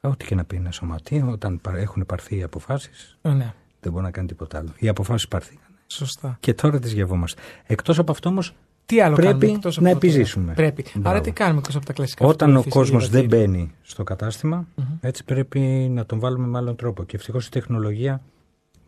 Ό,τι 0.00 0.24
και 0.26 0.34
να 0.34 0.44
πει 0.44 0.56
ένα 0.56 0.70
σωματείο, 0.70 1.28
όταν 1.30 1.60
πα- 1.60 1.76
έχουν 1.78 2.06
πάρθει 2.06 2.36
οι 2.36 2.42
αποφάσεις, 2.42 3.18
Ε, 3.22 3.28
ναι, 3.30 3.52
δεν 3.80 3.92
μπορεί 3.92 4.04
να 4.04 4.10
κάνει 4.10 4.26
τίποτα 4.28 4.58
άλλο. 4.58 4.68
Οι 4.78 4.88
αποφάσεις 4.88 5.28
πάρθηκαν. 5.28 5.62
σωστά. 5.86 6.36
Και 6.40 6.54
τώρα 6.54 6.78
τις 6.80 6.92
γευόμαστε. 6.92 7.42
Εκτός 7.66 7.98
από 7.98 8.12
αυτό 8.12 8.28
όμως 8.28 8.54
Τι 8.86 9.00
άλλο 9.00 9.14
Πρέπει 9.14 9.30
κάνουμε 9.38 9.52
εκτός 9.56 9.76
από 9.76 9.84
να 9.86 9.90
το 9.92 9.94
φωτογράφο; 9.94 10.16
επιζήσουμε. 10.16 10.52
Πρέπει. 10.54 10.84
Μπράβο. 10.94 11.08
Άρα 11.08 11.20
τι 11.20 11.30
κάνουμε 11.30 11.58
εκτός 11.58 11.76
από 11.76 11.86
τα 11.86 11.92
κλασικά 11.92 12.26
Όταν 12.26 12.32
ο 12.56 12.62
φωτογραφίες 12.62 12.72
και 12.74 12.78
κόσμος 12.78 13.08
δεν 13.08 13.20
διαβατήρια; 13.28 13.46
μπαίνει 13.52 13.74
στο 13.82 14.04
κατάστημα, 14.04 14.66
Μμμ. 14.74 14.84
έτσι 15.00 15.24
πρέπει 15.24 15.60
να 15.90 16.06
τον 16.06 16.18
βάλουμε 16.18 16.46
με 16.46 16.58
άλλον 16.58 16.76
τρόπο. 16.76 17.04
Και 17.04 17.16
ευτυχώς 17.16 17.46
η 17.46 17.50
τεχνολογία 17.50 18.22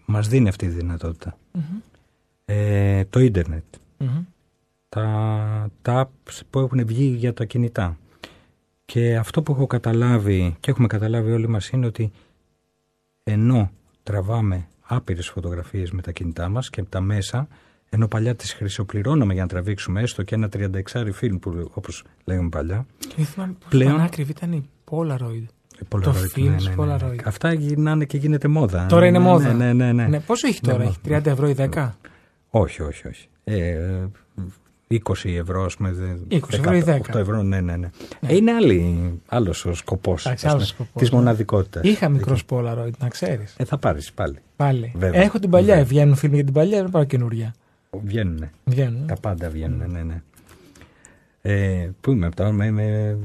μας 0.07 0.29
δίνει 0.29 0.49
αυτή 0.49 0.67
τη 0.67 0.73
δυνατότητα. 0.73 1.37
Μμμ. 1.53 1.63
Ε, 2.53 3.05
το 3.11 3.21
ίντερνετ, 3.21 3.65
Μμμ. 3.99 4.09
τα, 4.89 5.71
τα 5.83 6.11
apps 6.11 6.41
που 6.51 6.59
έχουν 6.59 6.87
βγει 6.87 7.05
για 7.05 7.35
τα 7.35 7.45
κινητά. 7.45 7.99
Και 8.85 9.17
αυτό 9.17 9.43
που 9.43 9.53
έχω 9.53 9.67
καταλάβει 9.67 10.57
και 10.61 10.71
έχουμε 10.71 10.87
καταλάβει 10.87 11.31
όλοι 11.33 11.49
μας 11.49 11.69
είναι 11.71 11.87
ότι 11.87 12.11
ενώ 13.25 13.71
τραβάμε 14.03 14.67
άπειρες 14.87 15.29
φωτογραφίες 15.29 15.91
με 15.91 16.03
τα 16.03 16.13
κινητά 16.13 16.49
μας 16.49 16.71
και 16.71 16.83
τα 16.83 17.01
μέσα, 17.01 17.49
ενώ 17.91 18.09
παλιά 18.09 18.35
τις 18.37 18.53
χρυσοπληρώναμε 18.53 19.33
για 19.33 19.43
να 19.43 19.49
τραβήξουμε 19.49 20.01
έστω 20.01 20.23
και 20.23 20.35
ένα 20.35 20.49
36 20.53 21.11
φιλμ 21.13 21.39
που 21.39 21.71
όπως 21.75 22.05
λέγαμε 22.25 22.49
παλιά, 22.49 22.87
Και 22.99 23.23
θυμάμαι 23.25 23.53
πόσο 23.53 23.69
Πλέον- 23.69 23.93
πανάκριβη 23.93 24.31
ήταν 24.31 24.53
η 24.53 24.69
Polaroid. 24.91 25.45
Ε, 25.79 25.85
Polaroid, 25.89 26.39
film 26.39 26.57
Polaroid. 26.77 27.19
Αυτά 27.25 27.53
γυρνάνε 27.53 28.05
και 28.05 28.17
γίνεται 28.19 28.49
μόδα. 28.49 28.87
Τώρα 28.87 29.07
είναι 29.07 29.19
Ναι, 29.19 29.25
μόδα. 29.25 29.53
Ναι, 29.53 29.73
ναι, 29.73 29.93
ναι. 29.93 30.07
Ναι, 30.07 30.21
πόσο 30.21 30.47
έχει 30.47 30.61
τώρα, 30.61 30.79
Ναι, 30.79 30.85
έχει 30.85 30.99
30 31.05 31.27
ευρώ 31.27 31.49
ή 31.49 31.55
10. 31.59 31.91
Όχι, 32.51 32.83
όχι, 32.83 33.09
όχι. 33.09 33.29
Ε, 33.45 33.79
20 34.89 35.37
ευρώ, 35.37 35.65
ας 35.65 35.77
πούμε. 35.77 35.93
δε- 35.93 36.37
20 36.37 36.41
ευρώ 36.59 36.75
ή 36.75 36.81
10. 36.87 36.95
8 36.95 37.19
ευρώ, 37.19 37.43
ναι, 37.43 37.61
ναι, 37.61 37.77
ναι. 37.77 37.91
Ε, 38.21 38.35
είναι 38.37 38.53
άλλη, 38.53 39.21
άλλος 39.29 39.65
ο 39.65 39.75
σκοπός 39.75 40.27
Εντάξει, 40.27 40.47
ας 40.47 40.53
άλλος 40.53 40.75
πούμε, 40.75 40.87
σκοπός, 40.89 41.03
της 41.03 41.11
ναι. 41.11 41.19
μοναδικότητας. 41.19 41.83
Είχα 41.85 42.09
μικρό 42.09 42.37
Polaroid, 42.49 42.91
να 42.99 43.09
ξέρεις. 43.09 43.55
Ε, 43.59 43.65
θα 43.65 43.79
πάρεις 43.79 44.13
πάλι. 44.13 44.39
Πάλι. 44.57 44.93
Βέβαια. 44.97 45.21
Έχω 45.23 45.39
την 45.39 45.51
παλιά, 45.51 45.67
Βέβαια. 45.75 45.85
βγαίνουν 45.85 46.15
φίλοι 46.17 46.35
για 46.35 46.45
την 46.45 46.53
παλιά, 46.53 46.83
δεν 46.83 46.91
πάω 46.91 47.05
καινούρια. 47.05 47.55
Βγαίνουνε. 48.05 48.51
Βγαίνουν. 48.65 49.07
Τα 49.07 49.15
πάντα 49.21 49.49
βγαίνουν, 49.51 49.91
ναι, 49.91 50.03
ναι. 50.03 50.23
Ε, 51.43 51.91
πού 52.01 52.11
είμαι, 52.11 52.29
τώρα 52.31 52.53
με, 52.53 52.71
με, 52.71 53.17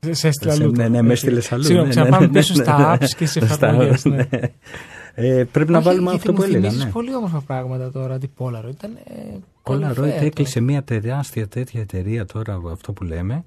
Σε- 0.00 0.12
Σε 0.12 0.28
έστειλα 0.28 0.52
σε- 0.52 0.62
αλλού. 0.62 0.70
ναι, 0.70 0.76
τώρα. 0.76 0.88
ναι, 0.88 1.02
με 1.02 1.12
Έτσι. 1.12 1.26
έστειλες 1.26 1.52
αλλού. 1.52 1.62
Συγγνώμη, 1.62 1.88
ναι, 1.88 1.94
ξαναπάμε 1.94 2.26
ναι, 2.26 2.32
ναι, 2.32 2.38
πίσω 2.38 2.54
ναι, 2.56 2.62
στα 2.62 2.78
ναι. 2.78 2.96
apps 3.06 3.08
και 3.16 3.26
σε 3.26 3.46
Στα- 3.46 3.54
εφαρμογές. 3.66 4.02
Ναι. 5.16 5.26
ναι. 5.28 5.34
Ε, 5.38 5.44
πρέπει 5.44 5.70
να 5.70 5.78
Όχι, 5.78 5.86
βάλουμε 5.86 6.10
γιατί 6.10 6.16
αυτό 6.16 6.32
μου 6.32 6.38
που 6.38 6.44
έλεγα. 6.44 6.60
θυμίζεις 6.68 6.84
Ναι. 6.84 6.90
πολύ 6.90 7.14
όμορφα 7.14 7.40
πράγματα 7.40 7.90
τώρα. 7.90 8.18
Τι 8.18 8.26
Polaroid 8.38 8.68
ήταν. 8.70 8.90
Ε, 9.04 9.12
Polaroid 9.62 9.94
κορυφαία 9.94 10.14
έκλεισε 10.20 10.58
τώρα. 10.58 10.70
μια 10.70 10.82
τεράστια 10.82 11.48
τέτοια 11.48 11.80
εταιρεία 11.80 12.24
τώρα 12.24 12.60
αυτό 12.72 12.92
που 12.92 13.04
λέμε 13.04 13.42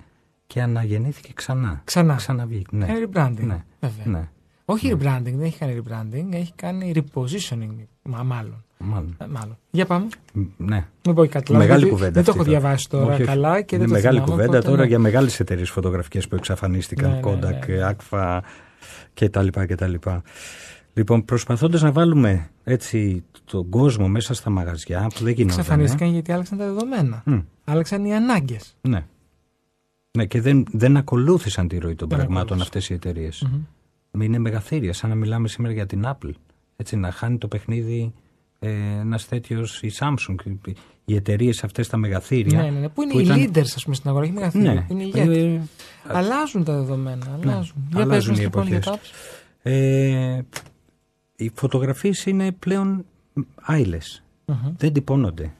και 0.48 0.62
αναγεννήθηκε 0.62 1.32
ξανά. 1.36 1.82
Ξανά. 1.84 2.16
Ξαναβγήκε. 2.16 2.76
Ναι. 2.76 2.86
Κάνει 2.86 3.06
rebranding. 3.06 3.46
Ναι. 3.46 3.64
Βέβαια. 3.80 4.06
ναι. 4.06 4.30
Όχι 4.66 4.92
rebranding, 4.94 5.22
δεν 5.24 5.42
έχει 5.42 5.58
κάνει 5.58 5.82
rebranding, 5.84 6.34
έχει 6.34 6.54
κάνει 6.56 6.92
repositioning. 6.96 7.86
Μα, 8.02 8.24
μάλλον. 8.24 8.64
Μάλλον. 8.78 9.16
Ε, 9.22 9.26
μάλλον. 9.26 9.58
Για 9.72 9.86
πάμε. 9.86 10.08
Μ, 10.34 10.42
Ναι. 10.58 10.86
Μην 11.06 11.16
πω 11.16 11.24
και 11.26 11.30
κάτι 11.32 11.52
λάθος, 11.52 11.68
Μεγάλη 11.68 11.84
γιατί 11.84 11.90
κουβέντα. 11.96 12.12
Δεν 12.12 12.24
το 12.24 12.32
αυτή 12.32 12.40
έχω 12.42 12.50
τώρα. 12.50 12.60
διαβάσει 12.60 12.90
τώρα 12.90 13.06
Όχι, 13.06 13.14
όχι. 13.14 13.24
καλά 13.24 13.62
και 13.62 13.76
Είναι 13.76 13.86
δεν 13.86 13.94
το 13.94 14.00
μεγάλη 14.00 14.18
θυμάμαι, 14.20 14.32
κουβέντα 14.32 14.58
οπότε 14.58 14.70
τώρα 14.70 14.82
ναι. 14.82 14.88
για 14.88 15.00
μεγάλες 15.00 15.40
εταιρείες 15.40 15.70
φωτογραφικές 15.70 16.28
που 16.28 16.36
εξαφανίστηκαν. 16.36 17.10
Ναι, 17.10 17.16
ναι, 17.16 17.22
Kodak, 17.24 17.68
ναι, 17.68 17.76
ναι. 17.76 17.96
Agfa 18.12 18.40
κτλ. 19.14 19.48
κτλ. 19.68 19.94
Λοιπόν, 20.98 21.26
προσπαθώντας 21.26 21.82
να 21.82 21.92
βάλουμε 21.92 22.50
έτσι 22.64 23.24
τον 23.46 23.70
κόσμο 23.70 24.08
μέσα 24.08 24.34
στα 24.34 24.50
μαγαζιά 24.50 25.12
που 25.16 25.24
δεν 25.24 25.34
γινόταν. 25.34 25.60
Εξαφανίστηκαν 25.60 26.10
γιατί 26.10 26.32
άλλαξαν 26.32 26.58
τα 26.58 26.66
δεδομένα. 26.66 27.22
Μ, 27.26 27.38
Άλλαξαν 27.64 28.06
οι 28.06 28.16
ανάγκες. 28.16 28.76
ναι. 28.82 29.06
Ναι, 30.18 30.26
και 30.26 30.42
δεν, 30.42 30.66
δεν 30.72 30.98
ακολούθησαν 30.98 31.68
τη 31.68 31.78
ροή 31.78 31.96
των 31.96 32.08
Δεν 32.10 32.18
πραγμάτων 32.18 32.42
ακολούθησαν. 32.62 32.68
αυτές 32.68 32.90
οι 32.90 32.94
εταιρείες. 32.94 33.48
Είναι 34.20 34.38
μεγαθύρια, 34.38 34.94
σαν 34.94 35.10
να 35.10 35.16
μιλάμε 35.16 35.48
σήμερα 35.48 35.74
για 35.74 35.86
την 35.86 36.04
Apple. 36.06 36.32
Έτσι, 36.76 36.96
να 36.96 37.12
χάνει 37.12 37.38
το 37.38 37.48
παιχνίδι 37.48 38.14
ε, 38.60 38.70
ένας 39.00 39.28
τέτοιος 39.28 39.82
η 39.82 39.92
Samsung. 40.00 40.36
Οι 41.06 41.16
εταιρείες 41.16 41.64
αυτές 41.64 41.88
τα 41.88 41.98
μεγαθύρια. 41.98 42.62
Ναι, 42.62 42.70
ναι, 42.70 42.80
ναι. 42.80 42.90
Πού 42.90 43.02
είναι 43.02 43.12
που 43.12 43.20
οι 43.20 43.24
ήταν- 43.24 43.40
leaders, 43.52 43.72
ας 43.76 43.84
πούμε, 43.84 43.96
στην 43.96 44.10
αγορά, 44.10 44.24
όχι 44.26 44.34
μεγαθύρια. 44.34 44.74
Ναι. 44.74 44.82
Που 44.82 44.94
είναι 44.94 45.04
οι 45.04 45.12
ηγέτες. 45.16 45.38
Ε, 45.38 45.62
Αλλάζουν 46.08 46.64
τα 46.64 46.74
δεδομένα. 46.74 47.26
Αλλάζουν. 47.42 47.76
Για 47.92 48.02
αλλάζουν 48.02 48.10
πες 48.10 48.28
μας 48.28 48.38
οι 48.38 48.42
λοιπόν 48.42 48.68
για 48.68 48.78
εποχές. 48.78 49.00
τα 49.02 49.10
apps. 49.64 49.70
Ε, 49.72 50.40
οι 51.38 51.52
φωτογραφίες 51.54 52.26
είναι 52.26 52.52
πλέον 52.52 53.06
άειλες. 53.62 54.24
Δεν 54.78 54.94
τυπώνονται. 54.94 55.52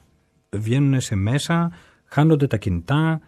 Βγαίνουν 0.50 1.00
σε 1.00 1.14
μέσα, 1.14 1.72
χάνονται 2.04 2.46
τα 2.46 2.56
κινητά, 2.56 3.20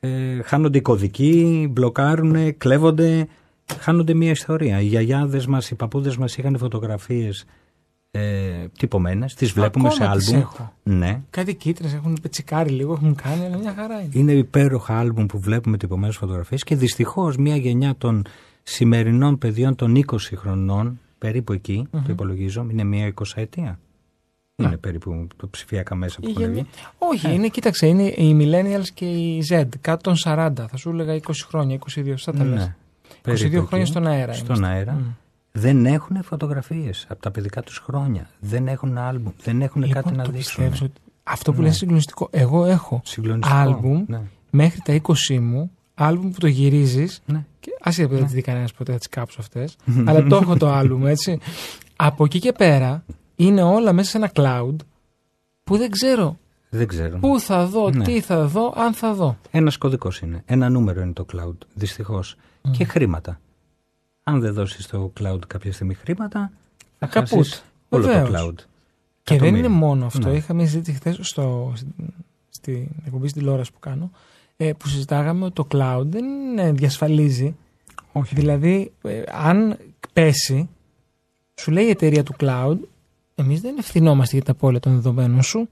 ε, 0.00 0.42
χάνονται 0.42 0.78
οι 0.78 0.80
κωδικοί, 0.80 1.68
μπλοκάρουν, 1.70 2.56
κλέβονται, 2.58 3.28
χάνονται 3.78 4.14
μια 4.14 4.30
ιστορία. 4.30 4.80
Οι 4.80 4.86
γιαγιάδες 4.86 5.46
μας, 5.46 5.70
οι 5.70 5.74
παππούδες 5.74 6.16
μας 6.16 6.36
είχαν 6.36 6.58
φωτογραφίες 6.58 7.44
ε, 8.10 8.66
τυπωμένες, 8.78 9.34
τις 9.34 9.52
βλέπουμε 9.52 9.88
Ακόμα 9.88 10.08
σε 10.10 10.16
τις 10.18 10.32
άλμπουμ. 10.32 10.48
έχω. 10.50 10.72
Ναι. 10.82 11.20
Κάτι 11.30 11.54
κίτρινες 11.54 11.94
έχουν 11.94 12.18
πετσικάρει 12.22 12.70
λίγο, 12.70 12.92
έχουν 12.92 13.14
κάνει, 13.14 13.44
αλλά 13.44 13.56
μια 13.56 13.74
χαρά 13.74 14.00
είναι. 14.00 14.10
Είναι 14.12 14.32
υπέροχα 14.32 14.98
άλμπουμ 14.98 15.26
που 15.26 15.38
βλέπουμε 15.38 15.76
τυπωμένες 15.76 16.16
φωτογραφίες 16.16 16.64
και 16.64 16.76
δυστυχώς 16.76 17.36
μια 17.36 17.56
γενιά 17.56 17.94
των 17.98 18.24
σημερινών 18.62 19.38
παιδιών 19.38 19.74
των 19.74 19.96
20 19.96 20.16
χρονών, 20.34 21.00
περίπου 21.18 21.52
εκεί, 21.52 21.86
το 21.90 22.02
υπολογίζω, 22.08 22.66
είναι 22.70 22.84
μια 22.84 23.06
20 23.14 23.22
ετία. 23.34 23.78
Είναι 24.56 24.76
περίπου 24.76 25.26
το 25.36 25.48
ψηφιακά 25.48 25.94
μέσα 25.94 26.20
που 26.20 26.28
Η 26.28 26.30
έχουν 26.30 26.42
γενιά- 26.42 26.62
βγει. 26.62 26.66
Όχι, 26.98 27.34
είναι, 27.34 27.48
κοίταξε, 27.48 27.86
είναι 27.86 28.02
οι 28.02 28.36
millennials 28.40 28.86
και 28.94 29.04
οι 29.04 29.44
Z, 29.50 29.64
κάτω 29.80 30.02
των 30.02 30.14
40. 30.24 30.66
Θα 30.68 30.76
σου 30.76 30.90
έλεγα 30.90 31.14
20 31.14 31.20
χρόνια, 31.48 31.74
22, 31.74 32.04
σωστά 32.10 32.32
τα 32.32 32.44
λες. 32.44 32.58
Ναι. 32.58 32.74
22 33.22 33.22
Περίπου 33.22 33.66
χρόνια 33.66 33.78
εκεί. 33.80 33.84
στον 33.90 34.06
αέρα 34.06 34.32
Στον 34.32 34.56
είμαστε. 34.56 34.74
αέρα. 34.74 34.92
Μμ. 34.92 35.04
Δεν 35.52 35.86
έχουν 35.86 36.22
φωτογραφίες 36.22 37.06
από 37.08 37.22
τα 37.22 37.30
παιδικά 37.30 37.62
τους 37.62 37.78
χρόνια. 37.78 38.28
Δεν 38.40 38.68
έχουν 38.68 38.98
άλμπουμ. 38.98 39.32
Δεν 39.42 39.62
έχουν 39.62 39.82
Λοιπόν, 39.82 40.02
κάτι 40.02 40.16
να 40.16 40.24
το 40.24 40.30
δείξουν. 40.30 40.54
πιστεύεις 40.54 40.80
ότι 40.82 41.00
αυτό 41.22 41.52
που 41.52 41.58
λες 41.58 41.66
είναι 41.66 41.76
συγκλονιστικό. 41.76 42.28
Εγώ 42.30 42.64
έχω 42.64 43.00
Συγκλονιστικό. 43.04 43.56
άλμπουμ 43.58 44.04
Ναι. 44.08 44.20
μέχρι 44.50 44.80
τα 44.84 44.92
20 44.92 45.38
μου, 45.40 45.70
άλμπουμ 45.94 46.30
που 46.30 46.38
το 46.40 46.46
γυρίζεις 46.46 47.22
Ναι. 47.26 47.44
Και 47.66 47.76
άσχετα 47.80 48.08
που 48.08 48.14
δεν 48.14 48.24
τις 48.24 48.32
δει 48.32 48.40
κανένας 48.40 48.72
ποτέ, 48.72 48.92
θα 48.92 48.98
τις 48.98 49.08
κάψω 49.08 49.36
αυτές, 49.40 49.76
αλλά 50.06 50.22
το 50.22 50.36
έχω 50.36 50.56
το 50.56 50.68
άλμπουμ, 50.68 51.06
έτσι. 51.06 51.38
Από 51.96 52.24
εκεί 52.24 52.38
και 52.38 52.52
πέρα 52.52 53.04
είναι 53.36 53.62
όλα 53.62 53.92
μέσα 53.92 54.10
σε 54.10 54.16
ένα 54.16 54.30
cloud 54.34 54.76
που 55.64 55.76
δεν 55.76 55.90
ξέρω 55.90 56.38
Δεν 56.70 56.86
ξέρω. 56.86 57.18
πού 57.18 57.40
θα 57.40 57.66
δω, 57.66 57.90
Ναι. 57.90 58.04
τι 58.04 58.20
θα 58.20 58.46
δω, 58.46 58.72
αν 58.76 58.94
θα 58.94 59.14
δω. 59.14 59.36
Ένας 59.50 59.76
κωδικός 59.76 60.20
είναι. 60.20 60.42
Ένα 60.46 60.68
νούμερο 60.68 61.00
είναι 61.00 61.12
το 61.12 61.26
cloud. 61.32 61.54
Δυστυχώς. 61.74 62.36
Και 62.70 62.84
χρήματα. 62.84 63.40
Αν 64.22 64.40
δεν 64.40 64.52
δώσεις 64.52 64.84
στο 64.84 65.12
cloud 65.20 65.38
κάποια 65.46 65.72
στιγμή 65.72 65.94
χρήματα, 65.94 66.52
θα 66.98 67.06
Καπούτ. 67.06 67.28
χάσεις 67.28 67.64
όλο 67.88 68.06
Βεβαίως. 68.06 68.28
το 68.30 68.34
cloud. 68.38 68.54
Και 69.22 69.38
δεν 69.38 69.48
είναι 69.48 69.58
Εκατομμύρια. 69.58 69.70
μόνο 69.86 70.06
αυτό. 70.06 70.28
Ναι. 70.28 70.36
Είχαμε 70.36 70.62
συζήτηση 70.64 70.96
χθες 70.96 71.18
στο, 71.20 71.72
στην 72.48 72.88
εκπομπή 73.04 73.28
στην 73.28 73.40
τηλεόραση 73.40 73.72
που 73.72 73.78
κάνω, 73.78 74.10
ε, 74.14 74.16
που 74.56 74.88
συζητάγαμε 74.88 75.44
ότι 75.44 75.54
το 75.54 75.66
cloud 75.70 76.02
δεν 76.06 76.24
ε, 76.58 76.72
διασφαλίζει. 76.72 77.56
Όχι. 78.12 78.34
Δηλαδή, 78.34 78.92
ε, 79.02 79.22
αν 79.32 79.76
πέσει, 80.12 80.68
σου 81.54 81.70
λέει 81.70 81.84
η 81.84 81.90
εταιρεία 81.90 82.22
του 82.22 82.34
cloud, 82.40 82.76
εμείς 83.34 83.60
δεν 83.60 83.76
ευθυνόμαστε 83.78 84.36
για 84.36 84.44
τα 84.44 84.52
απώλεια 84.52 84.80
των 84.80 84.92
δεδομένων 84.92 85.42
σου. 85.42 85.68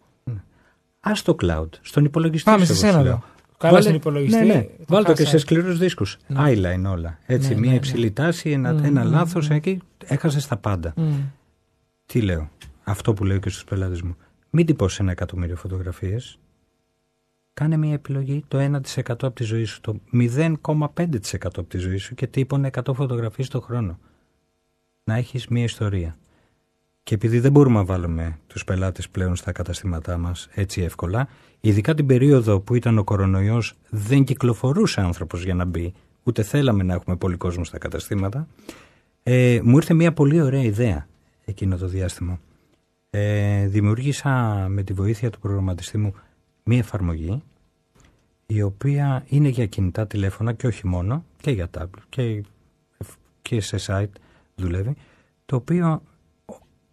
Α 1.00 1.12
το 1.24 1.36
cloud, 1.42 1.68
στον 1.80 2.04
υπολογιστή. 2.04 2.50
Πάμε 2.50 2.64
σου, 2.64 2.74
σε 2.74 2.86
εγώ 2.86 2.92
σένα 2.92 2.92
σου 2.92 3.08
εδώ. 3.08 3.08
λέω. 3.08 3.24
Καλά 3.58 3.72
Βάλε- 3.72 3.84
στον 3.88 3.94
υπολογιστή. 4.00 4.44
Ναι, 4.46 4.54
ναι. 4.54 4.62
το 4.62 4.84
Βάλτε 4.88 5.08
το 5.10 5.16
και 5.16 5.22
χάσα. 5.24 5.36
σε 5.38 5.44
σκληρούς 5.44 5.78
δίσκους. 5.78 6.16
Ναι. 6.26 6.42
Άιλα 6.42 6.72
είναι 6.72 6.88
όλα. 6.88 7.18
Έτσι, 7.26 7.48
Ναι, 7.54 7.60
μία 7.60 7.70
ναι, 7.70 7.76
υψηλή 7.76 8.04
ναι. 8.04 8.10
τάση, 8.10 8.50
ένα, 8.50 8.72
Μμμ, 8.72 8.84
ένα 8.84 9.04
μμμ, 9.04 9.10
λάθος 9.10 9.48
μμμ. 9.48 9.56
εκεί, 9.56 9.80
έχασες 10.04 10.46
τα 10.46 10.56
πάντα. 10.56 10.92
Μμ. 10.96 11.12
Τι 12.06 12.20
λέω, 12.20 12.50
αυτό 12.84 13.14
που 13.14 13.24
λέω 13.24 13.38
και 13.38 13.48
στους 13.48 13.64
πελάτες 13.64 14.02
μου. 14.02 14.16
Μην 14.50 14.66
τυπώσεις 14.66 14.98
ένα 14.98 15.10
εκατομμύριο 15.10 15.56
φωτογραφίες. 15.56 16.38
Κάνε 17.54 17.76
μια 17.76 17.92
επιλογή 17.92 18.44
το 18.48 18.58
1% 18.58 19.02
από 19.06 19.30
τη 19.30 19.44
ζωή 19.44 19.64
σου, 19.64 19.80
το 19.80 20.00
0,5% 20.12 20.56
από 21.42 21.64
τη 21.64 21.78
ζωή 21.78 21.96
σου 21.96 22.14
και 22.14 22.26
τύπωνε 22.26 22.70
100 22.72 22.94
φωτογραφίες 22.94 23.48
το 23.48 23.60
χρόνο. 23.60 23.98
Να 25.04 25.14
έχεις 25.14 25.48
μια 25.48 25.62
ιστορία. 25.62 26.16
Και 27.02 27.14
επειδή 27.14 27.38
δεν 27.38 27.52
μπορούμε 27.52 27.78
να 27.78 27.84
βάλουμε 27.84 28.38
τους 28.46 28.64
πελάτες 28.64 29.08
πλέον 29.08 29.36
στα 29.36 29.52
καταστήματά 29.52 30.18
μας 30.18 30.48
έτσι 30.54 30.82
εύκολα, 30.82 31.28
ειδικά 31.60 31.94
την 31.94 32.06
περίοδο 32.06 32.60
που 32.60 32.74
ήταν 32.74 32.98
ο 32.98 33.04
κορονοϊός 33.04 33.74
δεν 33.90 34.24
κυκλοφορούσε 34.24 35.00
άνθρωπος 35.00 35.44
για 35.44 35.54
να 35.54 35.64
μπει, 35.64 35.92
ούτε 36.22 36.42
θέλαμε 36.42 36.82
να 36.82 36.94
έχουμε 36.94 37.16
πολύ 37.16 37.36
κόσμο 37.36 37.64
στα 37.64 37.78
καταστήματα, 37.78 38.48
ε, 39.22 39.60
μου 39.62 39.76
ήρθε 39.76 39.94
μια 39.94 40.12
πολύ 40.12 40.40
ωραία 40.40 40.62
ιδέα 40.62 41.06
εκείνο 41.44 41.76
το 41.76 41.86
διάστημα. 41.86 42.40
Ε, 43.10 43.66
δημιούργησα 43.66 44.66
με 44.68 44.82
τη 44.82 44.92
βοήθεια 44.92 45.30
του 45.30 45.38
προγραμματιστή 45.38 45.98
μου 45.98 46.14
μια 46.64 46.78
εφαρμογή 46.78 47.42
η 48.46 48.62
οποία 48.62 49.24
είναι 49.28 49.48
για 49.48 49.66
κινητά 49.66 50.06
τηλέφωνα 50.06 50.52
και 50.52 50.66
όχι 50.66 50.86
μόνο 50.86 51.24
και 51.40 51.50
για 51.50 51.68
tablet 51.78 52.02
και, 52.08 52.42
και 53.42 53.60
σε 53.60 53.76
site 53.86 54.18
δουλεύει 54.54 54.94
το 55.46 55.56
οποίο 55.56 56.02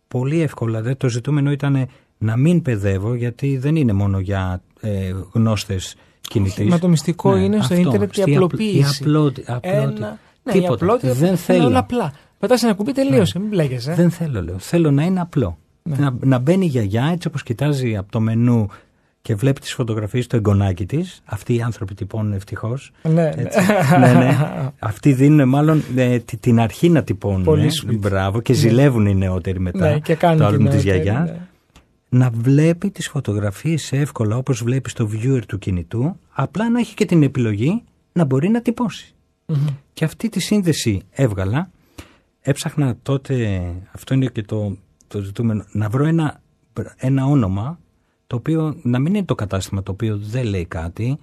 πολύ 0.07 0.41
εύκολα 0.41 0.81
δε, 0.81 0.95
το 0.95 1.09
ζητούμενο 1.09 1.51
ήταν 1.51 1.87
να 2.17 2.37
μην 2.37 2.61
παιδεύω 2.61 3.13
γιατί 3.13 3.57
δεν 3.57 3.75
είναι 3.75 3.93
μόνο 3.93 4.19
για 4.19 4.61
ε, 4.81 5.13
γνώστες 5.31 5.95
κινητής. 6.21 6.69
Μα 6.69 6.79
το 6.79 6.87
μυστικό 6.87 7.35
είναι 7.35 7.61
στο 7.61 7.73
αυτό, 7.73 7.87
ίντερνετ 7.87 8.09
η 8.09 8.13
στη 8.13 8.21
απλ- 8.21 8.35
απλοποίηση. 8.35 9.03
Η 9.03 9.05
απλότη, 9.07 9.43
απλότη. 9.47 9.67
Ένα, 9.77 10.19
ναι, 10.43 10.51
η 10.53 10.59
Τίποτα. 10.59 10.85
απλότητα 10.85 11.13
δεν 11.13 11.27
είναι 11.27 11.35
θέλω. 11.37 11.65
όλα 11.65 11.79
απλά. 11.79 12.13
Πετά 12.39 12.55
ένα 12.63 12.73
κουμπί, 12.73 12.91
τελείωσε. 12.91 13.39
Μην 13.39 13.47
μπλέκεσαι. 13.49 13.93
Δεν 13.93 14.09
θέλω, 14.09 14.41
λέω. 14.41 14.57
Θέλω 14.59 14.91
να 14.91 15.03
είναι 15.03 15.19
απλό. 15.21 15.57
Ναι. 15.83 15.95
Να, 15.95 16.15
να 16.19 16.37
μπαίνει 16.39 16.65
η 16.65 16.67
γιαγιά 16.67 17.05
έτσι 17.05 17.27
όπως 17.27 17.43
κοιτάζει 17.43 17.97
από 17.97 18.11
το 18.11 18.19
μενού 18.19 18.67
και 19.21 19.35
βλέπει 19.35 19.59
τις 19.59 19.73
φωτογραφίες 19.73 20.27
του 20.27 20.35
εγγονάκι 20.35 20.85
της. 20.85 21.21
Αυτοί 21.25 21.55
οι 21.55 21.61
άνθρωποι 21.61 21.93
τυπώνουν 21.93 22.33
ευτυχώς. 22.33 22.91
Ναι, 23.03 23.11
ναι. 23.11 23.31
Έτσι. 23.35 23.59
ναι, 23.99 24.13
ναι. 24.13 24.37
Αυτοί 24.79 25.13
δίνουν 25.13 25.49
μάλλον 25.49 25.83
ε, 25.95 26.19
τη- 26.19 26.37
την 26.37 26.59
αρχή 26.59 26.89
να 26.89 27.03
τυπώνουν. 27.03 27.43
Πολύ 27.43 27.65
ε. 27.65 27.69
sweet. 27.83 27.97
Μπράβο. 27.99 28.41
Και 28.41 28.53
ζηλεύουν 28.53 29.05
οι 29.05 29.15
νεότεροι 29.15 29.59
μετά. 29.59 29.89
Ναι, 29.91 29.99
και 29.99 30.15
κάνουν 30.15 30.37
το 30.37 30.43
και 30.43 30.49
άλμπουμ 30.49 30.65
της 30.69 30.83
νεότεροι, 30.85 31.03
γιαγιάς. 31.03 31.29
ναι. 31.29 31.37
Να 32.13 32.29
βλέπει 32.29 32.89
τις 32.89 33.07
φωτογραφίες 33.09 33.91
εύκολα 33.91 34.37
όπως 34.37 34.63
βλέπει 34.63 34.89
στο 34.89 35.09
viewer 35.13 35.41
του 35.47 35.57
κινητού. 35.57 36.15
Απλά 36.31 36.69
να 36.69 36.79
έχει 36.79 36.93
και 36.93 37.05
την 37.05 37.23
επιλογή 37.23 37.83
να 38.13 38.25
μπορεί 38.25 38.49
να 38.49 38.61
τυπώσει. 38.61 39.13
Μμμ. 39.45 39.65
Και 39.93 40.05
αυτή 40.05 40.29
τη 40.29 40.39
σύνδεση 40.39 41.01
έβγαλα. 41.11 41.69
Έψαχνα 42.41 42.95
τότε, 43.03 43.63
αυτό 43.91 44.13
είναι 44.13 44.25
και 44.25 44.41
το, 44.41 44.77
το 45.07 45.19
ζητούμενο, 45.21 45.63
να 45.71 45.89
βρω 45.89 46.05
ένα, 46.05 46.41
ένα 46.97 47.25
όνομα 47.25 47.79
το 48.31 48.37
οποίο 48.37 48.75
να 48.81 48.99
μην 48.99 49.15
είναι 49.15 49.25
το 49.25 49.35
κατάστημα 49.35 49.83
το 49.83 49.91
οποίο 49.91 50.17
δεν 50.17 50.45
λέει 50.45 50.65
κάτι, 50.65 51.17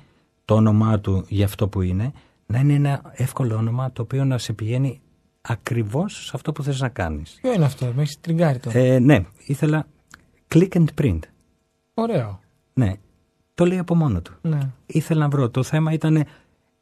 το 0.45 0.55
όνομά 0.55 1.01
του 1.01 1.25
για 1.29 1.45
αυτό 1.45 1.69
που 1.69 1.83
είναι, 1.83 2.13
να 2.47 2.59
είναι 2.59 2.73
ένα 2.73 3.03
εύκολο 3.13 3.57
όνομα 3.57 3.93
το 3.93 4.03
οποίο 4.03 4.25
να 4.25 4.39
σε 4.39 4.53
πηγαίνει 4.53 5.01
ακριβώς 5.41 6.25
σε 6.25 6.31
αυτό 6.35 6.53
που 6.53 6.63
θες 6.63 6.81
να 6.81 6.89
κάνεις. 6.89 7.39
Ποιο 7.41 7.53
είναι 7.53 7.65
αυτό, 7.65 7.93
με 7.97 8.03
έχεις 8.03 8.21
τριγκάρει 8.21 8.59
τώρα. 8.59 8.79
Ε, 8.79 8.99
ναι, 8.99 9.25
ήθελα 9.47 9.87
click 10.55 10.69
and 10.69 10.85
print. 11.01 11.19
Ωραίο. 11.95 12.41
Ναι, 12.73 12.95
το 13.55 13.67
λέει 13.67 13.79
από 13.79 13.95
μόνο 13.95 14.23
του. 14.23 14.33
Ναι. 14.41 14.59
ήθελα 14.87 15.21
να 15.21 15.29
βρω. 15.29 15.51
Το 15.51 15.63
θέμα 15.63 15.93
ήταν, 15.93 16.25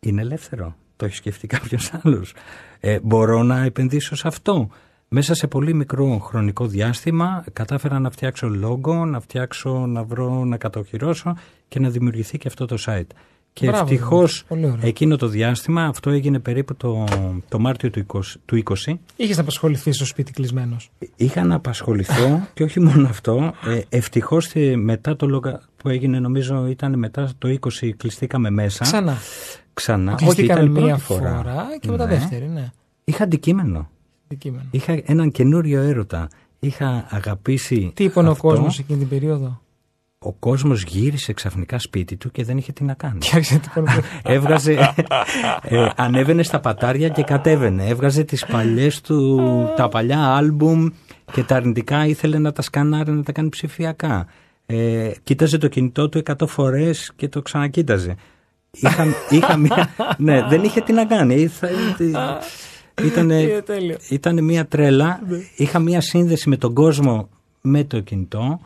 είναι 0.01 0.21
ελεύθερο. 0.21 0.77
Το 0.97 1.05
έχει 1.05 1.15
σκεφτεί 1.15 1.47
κάποιος 1.47 1.93
άλλος. 2.03 2.35
Ε, 2.81 3.01
μπορώ 3.01 3.43
να 3.43 3.65
επενδύσω 3.65 4.17
σε 4.17 4.29
αυτό; 4.29 4.69
Μέσα 5.09 5.35
σε 5.35 5.47
πολύ 5.47 5.75
μικρό 5.75 6.19
χρονικό 6.19 6.67
διάστημα 6.67 7.45
κατάφερα 7.53 7.99
να 7.99 8.11
φτιάξω 8.11 8.49
logo, 8.65 9.07
να 9.07 9.21
φτιάξω, 9.21 9.87
να 9.87 10.03
βρω, 10.05 10.45
να 10.45 10.57
κατοχυρώσω 10.57 11.37
και 11.69 11.81
να 11.81 11.89
δημιουργηθεί 11.91 12.39
και 12.39 12.49
αυτό 12.49 12.67
το 12.67 12.77
site. 12.87 13.07
Και 13.53 13.67
Μπράβο, 13.67 13.83
ευτυχώς 13.83 14.45
Δημήτρη. 14.49 14.49
Πολύ 14.49 14.73
ωραία. 14.79 14.89
εκείνο 14.89 15.17
το 15.17 15.27
διάστημα, 15.29 15.85
αυτό 15.85 16.11
έγινε 16.11 16.39
περίπου 16.39 16.75
το, 16.77 17.05
το 17.49 17.59
Μάρτιο 17.59 17.91
του 17.91 18.07
20, 18.07 18.21
του 18.45 18.63
20 18.87 18.95
Είχες 19.17 19.37
να 19.37 19.43
απασχοληθεί 19.43 19.93
στο 19.93 20.05
σπίτι 20.05 20.33
κλεισμένος. 20.33 20.91
Είχα 21.17 21.45
να 21.45 21.55
απασχοληθώ 21.55 22.41
και 22.55 22.63
όχι 22.63 22.81
μόνο 22.81 23.09
αυτό. 23.09 23.53
Ε, 23.67 23.81
Ευτυχώς 23.89 24.53
μετά 24.77 25.17
το 25.17 25.27
λόγο 25.27 25.61
που 25.77 25.89
έγινε, 25.89 26.19
νομίζω 26.19 26.67
ήταν 26.67 26.99
μετά 26.99 27.31
το 27.39 27.57
20, 27.61 27.91
κλειστήκαμε 27.97 28.51
μέσα. 28.51 28.85
Ξανά. 28.85 29.17
Ξανά. 29.75 30.13
Όχι, 30.13 30.25
Κλειστήκαμε 30.25 30.61
ήταν 30.61 30.77
η 30.77 30.81
μία 30.81 30.85
πρώτη 30.97 31.01
φορά, 31.03 31.65
και 31.81 31.91
μετά 31.91 32.07
Ναι. 32.07 32.15
δεύτερη, 32.15 32.49
ναι. 32.49 32.71
Είχα 33.05 33.25
αντικείμενο. 33.25 33.91
Αντικείμενο. 34.27 34.65
Είχα 34.71 35.01
έναν 35.05 35.31
καινούριο 35.31 35.81
έρωτα. 35.81 36.29
Είχα 36.59 37.07
αγαπήσει. 37.11 37.93
Τι 37.95 38.05
είπε 38.05 38.19
ο 38.19 38.31
αυτό. 38.31 38.49
κόσμος 38.49 38.79
εκείνη 38.79 38.99
την 38.99 39.09
περίοδο; 39.09 39.61
Ο 40.19 40.33
κόσμος 40.33 40.83
γύρισε 40.83 41.33
ξαφνικά 41.33 41.79
σπίτι 41.79 42.17
του 42.17 42.31
και 42.31 42.45
δεν 42.45 42.57
είχε 42.57 42.73
τι 42.73 42.85
να 42.85 42.95
κάνει. 42.95 43.19
Και 43.19 43.31
άρχισε 43.35 43.55
να 43.55 43.61
τυπώνει. 43.61 43.87
Έβγαζε, 44.35 44.95
ε, 45.63 45.89
ανέβαινε 45.97 46.43
στα 46.43 46.61
πατάρια 46.61 47.09
και 47.09 47.23
κατέβαινε. 47.23 47.87
Έβγαζε 47.87 48.25
τις 48.25 48.47
παλιές 48.47 49.01
του, 49.01 49.41
τα 49.77 49.89
παλιά 49.89 50.35
άλμπουμ 50.35 50.89
και 51.33 51.43
τα 51.43 51.57
αρνητικά 51.57 52.07
ήθελε 52.07 52.39
να 52.39 52.53
τα 52.53 52.63
σκανάρει, 52.63 53.11
να 53.11 53.23
τα 53.23 53.33
κάνει 53.33 53.49
ψηφιακά. 53.49 54.27
Ε, 54.67 55.11
κοίταζε 55.23 55.59
το 55.59 55.69
κινητό 55.69 56.09
του 56.09 56.23
100 56.39 56.47
φορές 56.47 57.13
και 57.17 57.29
το 57.29 57.43
ξανακοίταζε. 57.43 58.15
Είχα, 58.71 59.07
είχα 59.31 59.57
μια, 59.57 59.89
ναι, 60.19 60.43
δεν 60.49 60.65
είχε 60.65 60.81
τι 60.81 60.93
να 60.93 61.05
κάνει. 61.05 61.35
Ήθα, 61.35 61.69
ήτανε, 61.71 61.83
Είναι 61.83 61.95
τέλειο. 61.97 62.39
Ήταν 64.11 64.45
μια 64.45 64.67
τρέλα. 64.67 65.21
Είχα 65.57 65.79
μια 65.79 66.01
σύνδεση 66.01 66.49
με 66.49 66.57
τον 66.57 66.75
κόσμο 66.75 67.29
με 67.61 67.85
το 67.85 68.01
κινητό 68.01 68.61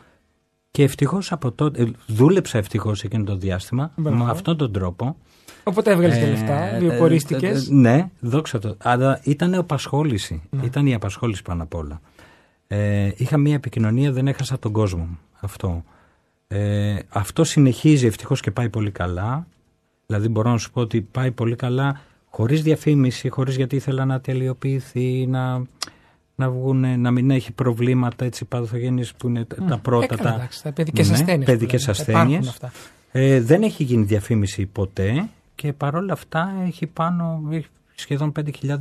και 0.71 0.83
ευτυχώς 0.83 1.31
από 1.31 1.51
τότε, 1.51 1.81
ε, 1.81 1.91
δούλεψα 2.07 2.57
ευτυχώς 2.57 3.03
εκείνο 3.03 3.23
το 3.23 3.35
διάστημα 3.35 3.91
Μπράβο. 3.95 4.23
με 4.23 4.31
αυτόν 4.31 4.57
τον 4.57 4.71
τρόπο. 4.71 5.15
Οπότε 5.63 5.91
έβγαλες 5.91 6.17
και 6.17 6.23
Ε, 6.23 6.29
λεφτά, 6.29 6.75
ε, 6.75 6.79
βιοπορίστηκε. 6.79 7.47
ε, 7.47 7.51
ε, 7.51 7.61
Ναι, 7.69 8.09
δόξα 8.19 8.59
τω. 8.59 8.75
Αλλά 8.77 9.19
ήταν 9.23 9.53
απασχόληση. 9.53 10.41
Ναι. 10.49 10.65
Ήταν 10.65 10.85
η 10.85 10.93
απασχόληση 10.93 11.41
πάνω 11.41 11.63
απ' 11.63 11.73
όλα. 11.75 12.01
Ε, 12.67 13.11
είχα 13.15 13.37
μία 13.37 13.53
επικοινωνία, 13.55 14.11
δεν 14.11 14.27
έχασα 14.27 14.59
τον 14.59 14.71
κόσμο 14.71 15.03
μου. 15.03 15.19
Αυτό. 15.39 15.83
Ε, 16.47 16.95
αυτό 17.09 17.43
συνεχίζει 17.43 18.05
ευτυχώς 18.05 18.39
και 18.41 18.51
πάει 18.51 18.69
πολύ 18.69 18.91
καλά. 18.91 19.47
Δηλαδή 20.05 20.27
μπορώ 20.27 20.49
να 20.51 20.57
σου 20.57 20.71
πω 20.71 20.81
ότι 20.81 21.01
πάει 21.01 21.31
πολύ 21.31 21.55
καλά 21.55 22.01
χωρίς 22.33 22.61
διαφήμιση, 22.61 23.29
χωρίς 23.29 23.55
γιατί 23.55 23.75
ήθελα 23.75 24.05
να 24.05 24.21
τελειοποιηθεί, 24.21 25.25
να, 25.27 25.63
να, 26.35 26.49
βγουνε, 26.49 26.95
να 26.95 27.11
μην 27.11 27.31
έχει 27.31 27.51
προβλήματα 27.51 28.25
έτσι 28.25 28.45
παθογένειες 28.45 29.13
που 29.13 29.27
είναι 29.27 29.45
τα 29.67 29.77
πρώτα. 29.77 30.03
Έκανα, 30.03 30.29
τα, 30.29 30.35
εντάξει, 30.35 30.63
τα 30.63 30.71
παιδικές 30.71 31.07
Ναι, 31.07 31.13
ασθένειες. 31.13 31.37
που 31.45 31.51
παιδικές 31.51 31.87
λέμε. 31.87 31.95
Υπάρχουν 32.01 32.21
ασθένειες. 32.21 32.47
αυτά. 32.47 32.71
Ε, 33.11 33.41
δεν 33.41 33.63
έχει 33.63 33.83
γίνει 33.83 34.03
διαφήμιση 34.03 34.65
ποτέ 34.65 35.29
και 35.55 35.73
παρόλα 35.73 36.13
αυτά 36.13 36.53
έχει 36.65 36.87
πάνω 36.87 37.41
έχει 37.51 37.67
σχεδόν 37.95 38.31
5.000 38.39 38.77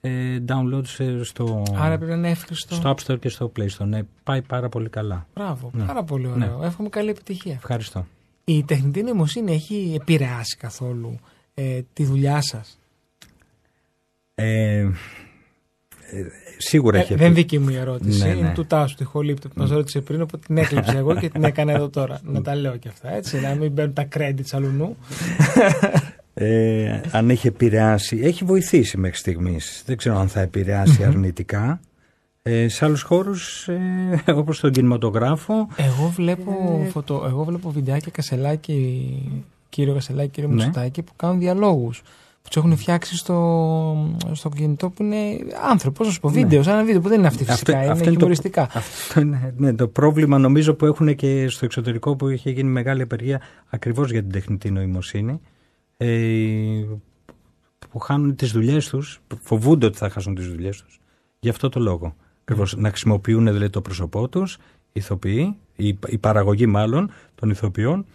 ε, 0.00 0.38
downloads 0.48 0.98
ε, 1.04 1.22
στο, 1.22 1.62
Άρα 1.76 1.96
πρέπει 1.96 2.10
να 2.12 2.16
είναι 2.16 2.30
εύχριστο. 2.30 2.74
στο 2.74 2.94
App 2.96 3.12
Store 3.12 3.18
και 3.20 3.28
στο 3.28 3.52
Play 3.58 3.66
Store. 3.78 3.86
Ναι, 3.86 4.00
πάει 4.24 4.42
πάρα 4.42 4.68
πολύ 4.68 4.88
καλά. 4.88 5.26
Μπράβο, 5.34 5.70
Ναι. 5.74 5.84
πάρα 5.84 6.02
πολύ 6.04 6.26
ωραίο. 6.26 6.60
Εύχομαι 6.62 6.88
καλή 6.88 7.10
επιτυχία. 7.10 7.52
Ευχαριστώ. 7.52 8.06
Η 8.44 8.62
τεχνητή 8.64 9.02
νοημοσύνη 9.02 9.52
έχει 9.52 9.96
επηρεάσει 10.00 10.56
καθόλου 10.56 11.18
ε, 11.54 11.80
τη 11.92 12.04
δουλειά 12.04 12.40
σας; 12.42 12.78
Ε, 14.34 14.78
ε, 14.80 14.88
σίγουρα 16.58 16.98
Ε, 16.98 17.00
έχει 17.00 17.14
δεν 17.14 17.34
δική 17.34 17.58
μου 17.58 17.68
η 17.68 17.76
ερώτηση. 17.76 18.22
Ναι, 18.22 18.28
Είναι 18.28 18.40
ναι. 18.48 18.52
του 18.54 18.66
Τάσου, 18.66 18.94
τη 18.94 19.04
Χολύπτη 19.04 19.48
που 19.48 19.54
μας 19.56 19.70
ρώτησε 19.70 20.00
πριν, 20.00 20.20
οπότε 20.20 20.42
την 20.46 20.56
έκλειψα 20.56 20.96
εγώ 20.96 21.14
και 21.14 21.28
την 21.28 21.44
έκανα 21.44 21.72
εδώ 21.72 21.88
τώρα. 21.88 22.20
να 22.24 22.42
τα 22.42 22.54
λέω 22.54 22.76
και 22.76 22.88
αυτά, 22.88 23.14
έτσι. 23.14 23.40
Να 23.40 23.54
μην 23.54 23.72
μπαίνουν 23.72 23.92
τα 23.92 24.08
credits 24.16 24.50
αλλού. 24.52 24.96
Ε, 26.34 27.00
αν 27.10 27.30
έχει 27.30 27.46
επηρεάσει, 27.46 28.20
έχει 28.22 28.44
βοηθήσει 28.44 28.98
μέχρι 28.98 29.16
στιγμής. 29.16 29.82
Δεν 29.86 29.96
ξέρω 29.96 30.18
αν 30.18 30.28
θα 30.28 30.40
επηρεάσει 30.40 31.04
αρνητικά. 31.04 31.80
Ε, 32.42 32.68
σε 32.68 32.84
άλλους 32.84 33.02
χώρους, 33.02 33.68
ε, 33.68 33.78
όπως 34.32 34.60
τον 34.60 34.70
κινηματογράφο, 34.72 35.68
Εγώ 35.76 36.12
βλέπω, 36.16 36.86
φωτο, 36.90 37.24
εγώ 37.26 37.44
βλέπω 37.44 37.70
βιντεάκια 37.70 38.10
Κασελάκη, 38.10 39.12
κύριο 39.68 39.94
Κασελάκη, 39.94 40.30
κύριο 40.30 40.48
Ναι. 40.48 40.54
Μητσοτάκη 40.54 41.02
που 41.02 41.12
κάνουν 41.16 41.38
διαλόγους. 41.38 42.02
Που 42.42 42.48
τους 42.48 42.56
έχουν 42.56 42.76
φτιάξει 42.76 43.16
στο, 43.16 44.16
στο 44.32 44.48
κινητό 44.48 44.90
που 44.90 45.02
είναι 45.02 45.16
άνθρωπος. 45.70 45.98
Πώ 45.98 46.04
να 46.04 46.10
σου 46.10 46.20
πω, 46.20 46.28
βίντεος, 46.28 46.64
σαν 46.64 46.74
ένα 46.74 46.84
βίντεο 46.84 47.00
που 47.00 47.08
δεν 47.08 47.18
είναι 47.18 47.26
αυτή 47.26 47.44
φυσικά, 47.44 47.84
είναι, 47.84 47.94
είναι 47.94 48.04
το, 48.04 48.10
χιουμοριστικά. 48.10 48.68
αυτό 48.74 49.20
είναι, 49.20 49.54
ναι, 49.56 49.74
το 49.74 49.88
πρόβλημα 49.88 50.38
νομίζω 50.38 50.74
που 50.74 50.86
έχουν 50.86 51.14
και 51.14 51.48
στο 51.48 51.64
εξωτερικό 51.64 52.16
που 52.16 52.28
είχε 52.28 52.50
γίνει 52.50 52.70
μεγάλη 52.70 53.02
απεργία 53.02 53.40
ακριβώς 53.68 54.10
για 54.10 54.20
την 54.20 54.30
τεχνητή 54.32 54.70
νοημοσύνη 54.70 55.40
ε, 55.96 56.06
που 57.90 57.98
χάνουν 57.98 58.36
τις 58.36 58.52
δουλειές 58.52 58.88
τους, 58.88 59.20
που 59.26 59.38
φοβούνται 59.42 59.86
ότι 59.86 59.98
θα 59.98 60.08
χάσουν 60.10 60.34
τις 60.34 60.48
δουλειές 60.48 60.82
τους 60.82 61.00
γι' 61.42 61.48
αυτό 61.48 61.68
το 61.68 61.80
λόγο. 61.80 62.14
Ακριβώς, 62.40 62.76
να 62.76 62.88
χρησιμοποιούν 62.88 63.44
δηλαδή, 63.44 63.70
το 63.70 63.80
πρόσωπό 63.80 64.28
τους, 64.28 64.54
οι 64.54 64.60
ηθοποιοί, 64.92 65.56
η, 65.76 65.98
η 66.06 66.18
παραγωγή 66.18 66.66
μάλλον 66.66 67.10
των 67.34 67.50
ηθοποιών 67.50 68.06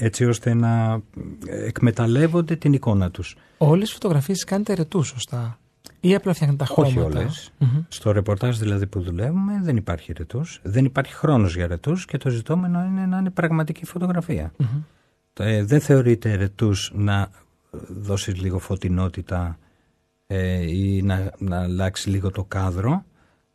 έτσι 0.00 0.24
ώστε 0.24 0.54
να 0.54 1.00
ε, 1.46 1.64
εκμεταλλεύονται 1.64 2.56
την 2.56 2.72
εικόνα 2.72 3.10
τους. 3.10 3.36
Όλες 3.58 3.84
τις 3.84 3.92
φωτογραφίες 3.92 4.44
κάνετε 4.44 4.74
ρετού, 4.74 5.02
σωστά; 5.02 5.58
Ή 6.00 6.14
απλά 6.14 6.32
φτιάχνετε 6.34 6.64
τα 6.64 6.74
Όχι 6.76 6.92
χρώματα. 6.92 7.18
όλες. 7.18 7.52
Μμμ. 7.58 7.82
Στο 7.88 8.12
ρεπορτάζ 8.12 8.58
δηλαδή 8.58 8.86
που 8.86 9.00
δουλεύουμε 9.00 9.60
δεν 9.62 9.76
υπάρχει 9.76 10.12
ρετούς, 10.12 10.60
δεν 10.62 10.84
υπάρχει 10.84 11.12
χρόνος 11.14 11.56
για 11.56 11.66
ρετούς 11.66 12.04
και 12.04 12.16
το 12.18 12.28
ζητόμενο 12.30 12.84
είναι 12.84 13.06
να 13.06 13.18
είναι 13.18 13.30
πραγματική 13.30 13.84
φωτογραφία. 13.84 14.52
Μμμ. 14.56 14.66
Ε, 15.38 15.64
δεν 15.64 15.80
θεωρείται 15.80 16.34
ρετούς 16.34 16.92
να 16.94 17.30
δώσεις 17.88 18.36
λίγο 18.40 18.58
φωτεινότητα 18.58 19.58
ε, 20.26 20.70
ή 20.76 21.02
να, 21.02 21.32
να 21.38 21.62
αλλάξει 21.62 22.10
λίγο 22.10 22.30
το 22.30 22.44
κάδρο; 22.44 23.04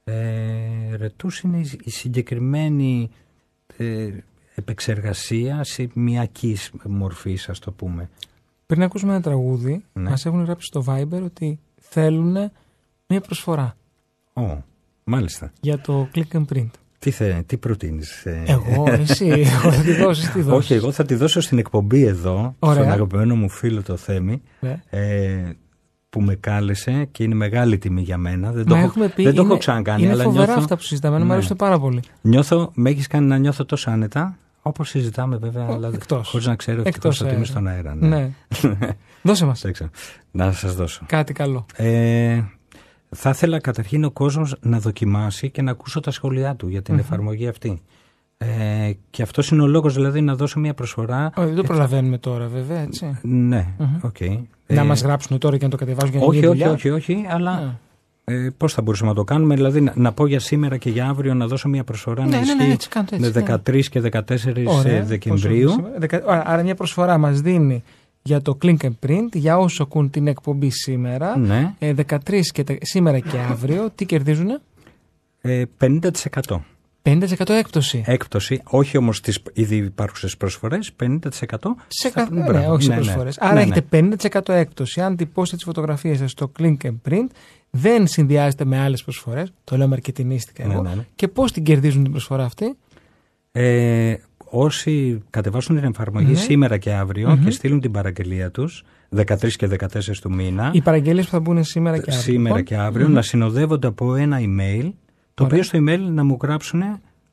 Ε, 0.04 0.96
ρετούς 0.96 1.40
είναι 1.40 1.58
η, 1.58 1.80
η 1.84 1.90
συγκεκριμένη 1.90 3.10
ε, 3.78 4.10
επεξεργασίας 4.56 5.70
σημειακής 5.70 6.72
μορφής 6.84 7.50
ας 7.50 7.60
το 7.60 7.72
πούμε. 7.72 8.10
Πριν 8.66 8.84
ακούσουμε 8.84 9.12
ένα 9.14 9.22
τραγούδι, 9.22 9.84
Ναι. 9.94 10.10
μας 10.10 10.26
έχουν 10.26 10.44
γράψει 10.44 10.66
στο 10.68 10.84
Viber 10.88 11.22
ότι 11.24 11.60
θέλουν 11.82 12.52
μια 13.08 13.22
προσφορά 13.22 13.76
Ω, 14.34 14.44
μάλιστα. 15.04 15.52
για 15.62 15.80
το 15.82 16.08
click 16.16 16.36
and 16.38 16.46
print. 16.54 16.70
Τι, 17.00 17.12
θε, 17.12 17.42
τι 17.46 17.58
προτείνεις. 17.58 18.26
ε; 18.26 18.44
Εγώ, 18.48 18.84
εσύ, 19.10 19.28
εγώ 19.28 19.72
θα 19.72 19.82
τη 19.82 19.94
δώσεις, 19.94 20.32
τι 20.32 20.42
δώσεις. 20.42 20.58
Όχι, 20.64 20.74
εγώ 20.74 20.92
θα 20.92 21.06
τη 21.06 21.16
δώσω 21.16 21.42
στην 21.42 21.58
εκπομπή 21.58 22.04
εδώ, 22.04 22.56
Ωραία. 22.60 22.76
στον 22.84 22.92
αγαπημένο 22.92 23.36
μου 23.36 23.50
φίλο 23.50 23.82
το 23.84 23.96
Θέμη, 23.98 24.42
Ναι. 24.60 24.82
ε, 24.90 25.50
που 26.10 26.22
με 26.22 26.36
κάλεσε 26.36 27.08
και 27.12 27.24
είναι 27.24 27.36
μεγάλη 27.36 27.78
τιμή 27.78 28.02
για 28.02 28.18
μένα. 28.18 28.52
Δεν 28.52 28.64
Μα 28.68 28.74
το, 28.74 28.76
έχω, 28.76 28.86
έχουμε 28.86 29.08
πει, 29.08 29.24
δεν 29.24 29.34
το 29.36 29.42
είναι, 29.42 29.50
έχω 29.50 29.60
ξανακάνει, 29.60 30.02
είναι 30.04 30.12
αλλά 30.12 30.24
φοβερά 30.24 30.46
νιώθω, 30.46 30.60
αυτά 30.62 30.76
που 30.76 30.82
συζητάμε, 30.82 31.20
μου 31.20 31.26
Ναι. 31.26 31.34
αρέσουν 31.34 31.56
πάρα 31.56 31.80
πολύ. 31.80 32.00
νιώθω, 32.22 32.72
με 32.76 32.90
έχεις 32.90 33.08
κάνει 33.08 33.28
να 33.28 33.38
νιώθω 33.38 33.66
τόσο 33.66 33.90
άνετα, 33.90 34.38
όπως 34.68 34.90
συζητάμε 34.90 35.38
βέβαια, 35.38 35.68
Ο, 35.68 35.74
αλλά 35.74 35.90
εκτός. 35.94 36.30
χωρίς 36.30 36.46
να 36.46 36.56
ξέρω 36.56 36.82
Εκτός 36.86 36.96
ευτυχώς 36.96 37.22
ότι 37.22 37.30
είμαι 37.30 37.36
αέρα. 37.38 37.46
στον 37.46 37.68
αέρα. 37.68 37.96
Ναι. 37.96 38.32
Ναι. 38.80 38.90
Δώσε 39.24 39.46
μας 39.46 39.62
Δεν 39.62 39.74
ξέρω. 39.74 39.90
Να 40.32 40.52
σας 40.52 40.76
δώσω. 40.76 41.04
κάτι 41.08 41.34
καλό. 41.34 41.66
Ε, 41.76 42.42
θα 43.10 43.30
ήθελα 43.30 43.60
καταρχήν 43.60 44.04
ο 44.04 44.12
κόσμος 44.12 44.56
να 44.62 44.80
δοκιμάσει 44.80 45.50
και 45.50 45.62
να 45.62 45.72
ακούσω 45.72 46.00
τα 46.00 46.12
σχόλιά 46.12 46.56
του 46.56 46.68
για 46.68 46.82
την 46.82 47.00
εφαρμογή 47.00 47.48
αυτή. 47.48 47.82
Ε, 48.38 48.92
και 49.10 49.22
αυτός 49.22 49.50
είναι 49.50 49.62
ο 49.62 49.68
λόγος 49.68 49.94
δηλαδή 49.94 50.22
να 50.22 50.36
δώσω 50.36 50.60
μια 50.60 50.74
προσφορά. 50.74 51.32
Όχι, 51.36 51.48
δεν 51.48 51.56
το 51.56 51.64
προλαβαίνουμε 51.64 52.18
τώρα 52.18 52.48
βέβαια, 52.48 52.80
έτσι. 52.80 53.20
Ναι, 53.22 53.68
Μμμ. 53.78 53.88
οκ. 54.02 54.20
να 54.68 54.82
Ε, 54.82 54.84
μας 54.84 55.02
γράψουν 55.02 55.38
τώρα 55.38 55.58
και 55.58 55.64
να 55.64 55.70
το 55.70 55.78
κατεβάζουν 55.78 56.12
για 56.12 56.20
να 56.20 56.26
όχι, 56.26 56.36
γίνει 56.36 56.48
όχι, 56.50 56.58
δουλειά. 56.58 56.74
όχι, 56.74 56.90
όχι, 56.90 57.26
αλλά 57.30 57.52
Α. 57.52 57.74
ε, 58.26 58.48
πώς 58.58 58.74
θα 58.74 58.82
μπορούσαμε 58.82 59.10
να 59.10 59.16
το 59.16 59.24
κάνουμε, 59.24 59.56
δηλαδή 59.56 59.82
να, 59.82 59.94
να 59.96 60.12
πω 60.12 60.28
για 60.28 60.40
σήμερα 60.40 60.78
και 60.78 60.90
για 60.90 61.08
αύριο 61.08 61.34
να 61.34 61.48
δώσω 61.48 61.70
μια 61.70 61.84
προσφορά 61.84 62.24
Ναι, 62.26 62.30
να 62.30 62.46
ναι, 62.46 62.54
ναι, 62.54 62.62
ισχύει 62.62 62.72
έτσι, 62.72 62.90
κάντε 62.90 63.16
έτσι, 63.16 63.32
με 63.34 63.42
ναι. 63.42 63.56
13 63.76 63.84
και 63.90 64.02
14 64.12 64.64
Ωραία. 64.66 65.04
Δεκεμβρίου. 65.04 65.62
Πόσο 65.68 65.76
σήμερα; 65.76 66.00
Δεκα- 66.00 66.24
Ωραία, 66.26 66.44
Άρα 66.46 66.64
μια 66.64 66.76
προσφορά 66.76 67.18
μας 67.18 67.42
δίνει 67.42 67.84
για 68.22 68.42
το 68.42 68.58
Click 68.62 68.78
and 68.82 69.08
Print, 69.08 69.28
για 69.34 69.58
όσους 69.58 69.80
ακούν 69.80 70.10
την 70.10 70.28
εκπομπή 70.28 70.70
σήμερα, 70.70 71.38
Ναι, 71.38 71.74
ε, 71.80 71.94
13 71.94 72.40
και 72.52 72.64
τε- 72.64 72.86
σήμερα 72.86 73.20
και 73.20 73.38
αύριο, 73.52 73.90
τι 73.96 74.06
κερδίζουν; 74.06 74.60
ε, 75.42 75.64
50% 75.78 76.62
50% 77.04 77.50
έκπτωση. 77.50 78.04
έκπτωση, 78.06 78.62
όχι 78.66 78.98
όμως 78.98 79.22
τις 79.22 79.40
ήδη 79.54 79.76
υπάρχουσες 79.76 80.38
προσφορές, 80.38 80.92
50% 80.94 81.76
Σε 81.88 82.08
στα- 82.10 82.24
κα... 82.24 82.28
ναι, 82.32 82.44
μπράβο, 82.44 82.72
όχι 82.74 82.84
σε 82.84 82.90
ναι, 82.90 82.96
ναι. 82.96 83.02
προσφορές. 83.02 83.38
Ναι, 83.42 83.48
Άρα 83.48 83.56
ναι. 83.56 83.62
έχετε 83.62 83.82
50% 83.82 84.54
έκπτωση. 84.54 85.02
Αν 85.02 85.16
τυπώσετε 85.16 85.56
τις 85.56 85.66
φωτογραφίες 85.66 86.18
σας 86.18 86.32
στο 86.32 86.52
Click 86.60 86.78
and 86.84 86.96
Print, 87.10 87.28
δεν 87.78 88.08
συνδυάζεται 88.08 88.66
με 88.66 88.80
άλλες 88.80 89.04
προσφορές. 89.04 89.54
Το 89.64 89.78
λέω 89.78 89.88
μαρκετινίστικα 89.88 90.66
Ναι, 90.68 90.74
εγώ. 90.74 90.82
ναι, 90.82 90.94
ναι. 90.96 91.06
Και 91.16 91.28
πώς 91.28 91.52
την 91.52 91.64
κερδίζουν 91.64 92.04
την 92.04 92.12
προσφορά 92.12 92.44
αυτή; 92.44 92.76
Ε, 93.52 94.16
όσοι 94.50 95.22
κατεβάσουν 95.30 95.76
την 95.76 95.86
εφαρμογή 95.86 96.32
Ναι. 96.32 96.38
σήμερα 96.38 96.78
και 96.78 96.92
αύριο 96.94 97.40
και 97.44 97.52
στείλουν 97.52 97.80
την 97.80 97.92
παραγγελία 97.92 98.52
τους 98.52 98.84
13 99.16 99.56
και 99.56 99.68
14 99.68 100.20
του 100.22 100.34
μήνα 100.34 100.72
Οι 100.74 100.82
παραγγελίες 100.82 101.26
που 101.26 101.32
θα 101.32 101.40
μπουν 101.40 101.64
σήμερα 101.64 101.96
και 101.98 102.04
αύριο. 102.12 102.20
σήμερα 102.22 102.58
λοιπόν. 102.58 102.64
και 102.64 102.76
αύριο 102.84 103.08
να 103.08 103.22
συνοδεύονται 103.22 103.88
από 103.88 104.16
ένα 104.16 104.38
email 104.40 104.92
το 105.34 105.44
Ωραία. 105.44 105.58
οποίο 105.60 105.64
στο 105.64 105.80
email 105.82 106.00
να 106.00 106.24
μου 106.24 106.38
γράψουν 106.42 106.82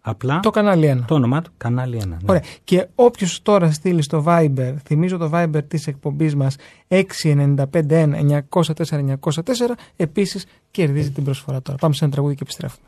απλά 0.05 0.40
Το 0.40 0.50
κανάλι 0.50 0.96
1. 1.00 1.05
το 1.07 1.14
όνομά 1.14 1.42
του 1.42 1.50
κανάλι 1.57 2.00
1. 2.05 2.07
ναι. 2.07 2.16
Ωραία. 2.26 2.42
Και 2.64 2.86
όποιος 2.94 3.42
τώρα 3.42 3.70
στείλει 3.72 4.03
στο 4.03 4.24
Viber, 4.26 4.74
θυμίζω 4.84 5.16
το 5.16 5.30
Viber 5.32 5.61
της 5.68 5.86
εκπομπής 5.86 6.34
μας 6.36 6.57
695-904-904, 6.88 6.98
επίσης 9.96 10.46
κερδίζει 10.70 11.11
την 11.11 11.24
προσφορά 11.24 11.62
τώρα. 11.62 11.78
Πάμε 11.78 11.94
σε 11.94 12.05
ένα 12.05 12.12
τραγούδι 12.12 12.34
και 12.34 12.42
επιστρέφουμε. 12.42 12.86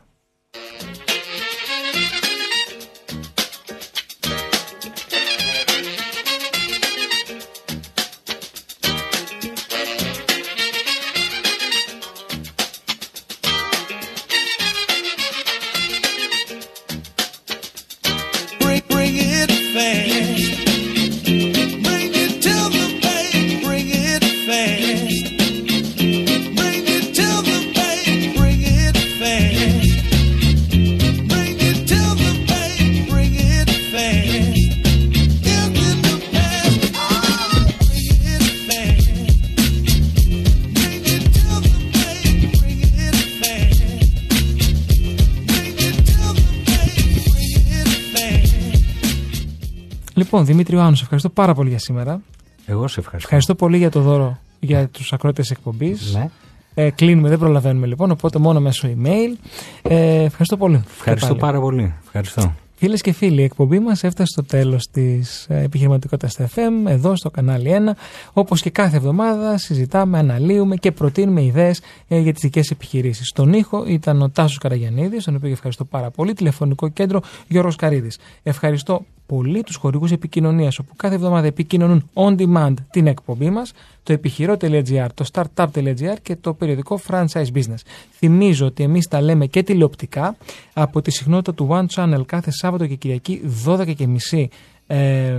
Λοιπόν, 50.35 50.53
Δημήτρη 50.53 50.75
Ιωάννου, 50.75 50.95
σε 50.95 51.01
ευχαριστώ 51.01 51.29
πάρα 51.29 51.53
πολύ 51.53 51.69
για 51.69 51.79
σήμερα. 51.79 52.21
Εγώ 52.65 52.87
σε 52.87 52.99
ευχαριστώ. 52.99 53.17
Ευχαριστώ 53.17 53.55
πολύ 53.55 53.77
για 53.77 53.89
το 53.89 54.01
δώρο 54.01 54.37
για 54.59 54.87
τους 54.87 55.13
ακρότε 55.13 55.43
εκπομπής. 55.51 56.13
Ναι. 56.13 56.29
Ε, 56.73 56.89
κλείνουμε, 56.89 57.29
δεν 57.29 57.39
προλαβαίνουμε 57.39 57.87
λοιπόν, 57.87 58.11
οπότε 58.11 58.39
μόνο 58.39 58.59
μέσω 58.59 58.87
email. 58.87 59.37
Ε, 59.81 60.23
ευχαριστώ 60.23 60.57
πολύ. 60.57 60.83
Ευχαριστώ 60.95 61.33
Και 61.33 61.39
πάλι. 61.39 61.51
πάρα 61.51 61.59
πολύ. 61.63 61.93
Ευχαριστώ. 62.03 62.53
Φίλες 62.75 63.01
και 63.01 63.11
φίλοι, 63.11 63.41
η 63.41 63.43
εκπομπή 63.43 63.79
μας 63.79 64.03
έφτασε 64.03 64.31
στο 64.31 64.43
τέλος 64.43 64.87
της 64.91 65.45
επιχειρηματικότητας 65.49 66.31
στα 66.31 66.49
FM, 66.55 66.89
εδώ 66.89 67.15
στο 67.15 67.29
κανάλι 67.29 67.69
1. 67.69 67.95
Όπως 68.33 68.61
και 68.61 68.69
κάθε 68.69 68.97
εβδομάδα, 68.97 69.57
συζητάμε, 69.57 70.17
αναλύουμε 70.17 70.75
και 70.75 70.91
προτείνουμε 70.91 71.43
ιδέες 71.43 71.81
για 72.07 72.33
τις 72.33 72.41
δικές 72.41 72.69
επιχειρήσεις. 72.69 73.27
Στον 73.27 73.53
ήχο 73.53 73.83
ήταν 73.87 74.21
ο 74.21 74.29
Τάσος 74.29 74.57
Καραγιανίδης, 74.57 75.23
τον 75.23 75.35
οποίο 75.35 75.51
ευχαριστώ 75.51 75.85
πάρα 75.85 76.09
πολύ. 76.11 76.33
Τηλεφωνικό 76.33 76.87
κέντρο 76.89 77.21
Γιώργος 77.47 77.75
Καρίδης. 77.75 78.17
Ευχαριστώ 78.43 79.05
πολύ 79.25 79.63
τους 79.63 79.75
χορηγούς 79.75 80.11
επικοινωνίας, 80.11 80.79
όπου 80.79 80.95
κάθε 80.95 81.15
εβδομάδα 81.15 81.47
επικοινωνούν 81.47 82.09
on 82.13 82.35
demand 82.37 82.73
την 82.89 83.07
εκπομπή 83.07 83.49
μας, 83.49 83.73
το 84.03 84.13
επιχειρό.gr, 84.13 85.07
το 85.13 85.25
startup.gr 85.33 86.15
και 86.21 86.35
το 86.35 86.53
περιοδικό 86.53 86.99
franchise 87.07 87.51
business. 87.53 87.81
Θυμίζω 88.11 88.65
ότι 88.65 88.83
εμείς 88.83 89.07
τα 89.07 89.21
λέμε 89.21 89.45
και 89.45 89.63
τηλεοπτικά 89.63 90.35
από 90.73 91.01
τη 91.01 91.11
συχνότητα 91.11 91.53
του 91.53 91.67
One 91.71 91.85
Channel 91.95 92.21
κάθε 92.25 92.51
Σάββατο 92.51 92.87
και 92.87 92.95
Κυριακή 92.95 93.41
12.30 93.65 94.45
ε, 94.87 95.37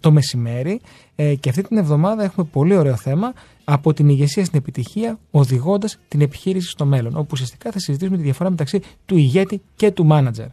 το 0.00 0.10
μεσημέρι. 0.10 0.80
Ε, 1.16 1.34
και 1.34 1.48
αυτή 1.48 1.62
την 1.62 1.76
εβδομάδα 1.76 2.22
έχουμε 2.22 2.46
πολύ 2.52 2.76
ωραίο 2.76 2.96
θέμα 2.96 3.32
από 3.64 3.92
την 3.92 4.08
ηγεσία 4.08 4.44
στην 4.44 4.58
επιτυχία 4.58 5.18
οδηγώντας 5.30 5.98
την 6.08 6.20
επιχείρηση 6.20 6.68
στο 6.68 6.84
μέλλον 6.84 7.16
όπου 7.16 7.28
ουσιαστικά 7.32 7.70
θα 7.70 7.78
συζητήσουμε 7.78 8.16
τη 8.16 8.22
διαφορά 8.22 8.50
μεταξύ 8.50 8.80
του 9.06 9.16
ηγέτη 9.16 9.62
και 9.76 9.90
του 9.90 10.04
μάνατζερ. 10.04 10.46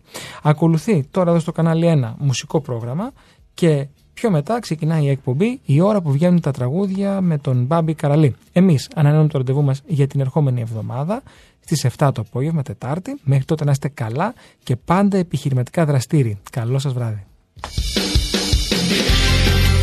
Ακολουθεί 0.43 1.03
τώρα 1.11 1.29
εδώ 1.29 1.39
στο 1.39 1.51
κανάλι 1.51 2.01
1 2.03 2.13
μουσικό 2.17 2.61
πρόγραμμα 2.61 3.11
και 3.53 3.87
πιο 4.13 4.31
μετά 4.31 4.59
ξεκινάει 4.59 5.03
η 5.03 5.09
εκπομπή 5.09 5.59
η 5.65 5.81
ώρα 5.81 6.01
που 6.01 6.11
βγαίνουν 6.11 6.41
τα 6.41 6.51
τραγούδια 6.51 7.21
με 7.21 7.37
τον 7.37 7.65
Μπάμπη 7.65 7.93
Καραλή. 7.93 8.35
Εμείς 8.51 8.89
ανανεώνουμε 8.95 9.29
το 9.29 9.37
ραντεβού 9.37 9.63
μας 9.63 9.81
για 9.85 10.07
την 10.07 10.19
ερχόμενη 10.19 10.61
εβδομάδα 10.61 11.23
στις 11.59 11.87
7 11.97 12.09
το 12.13 12.21
απόγευμα 12.27 12.61
Τετάρτη. 12.61 13.19
Μέχρι 13.23 13.45
τότε 13.45 13.63
να 13.63 13.71
είστε 13.71 13.87
καλά 13.87 14.33
και 14.63 14.75
πάντα 14.75 15.17
επιχειρηματικά 15.17 15.85
δραστήριοι. 15.85 16.37
Καλό 16.51 16.79
σας 16.79 16.93
βράδυ 16.93 17.25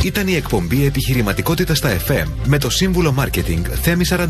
Ήταν 0.04 0.28
η 0.28 0.34
εκπομπή 0.34 0.84
Επιχειρηματικότητα 0.86 1.74
στα 1.74 1.96
FM 2.08 2.26
με 2.46 2.58
το 2.58 2.70
σύμβουλο 2.70 3.12
Μάρκετινγκ 3.12 3.64
Θέμη 3.82 4.04
41. 4.08 4.20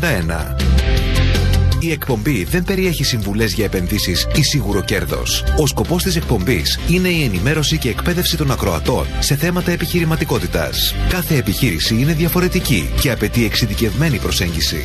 Η 1.79 1.91
εκπομπή 1.91 2.43
δεν 2.43 2.63
περιέχει 2.63 3.03
συμβουλές 3.03 3.53
για 3.53 3.65
επενδύσεις 3.65 4.27
ή 4.35 4.43
σίγουρο 4.43 4.81
κέρδος. 4.81 5.43
Ο 5.57 5.67
σκοπός 5.67 6.03
της 6.03 6.15
εκπομπής 6.15 6.79
είναι 6.89 7.07
η 7.07 7.23
ενημέρωση 7.23 7.77
και 7.77 7.89
εκπαίδευση 7.89 8.37
των 8.37 8.51
ακροατών 8.51 9.07
σε 9.19 9.35
θέματα 9.35 9.71
επιχειρηματικότητας. 9.71 10.95
Κάθε 11.09 11.35
επιχείρηση 11.35 11.95
είναι 11.95 12.13
διαφορετική 12.13 12.89
και 13.01 13.11
απαιτεί 13.11 13.45
εξειδικευμένη 13.45 14.17
προσέγγιση. 14.17 14.83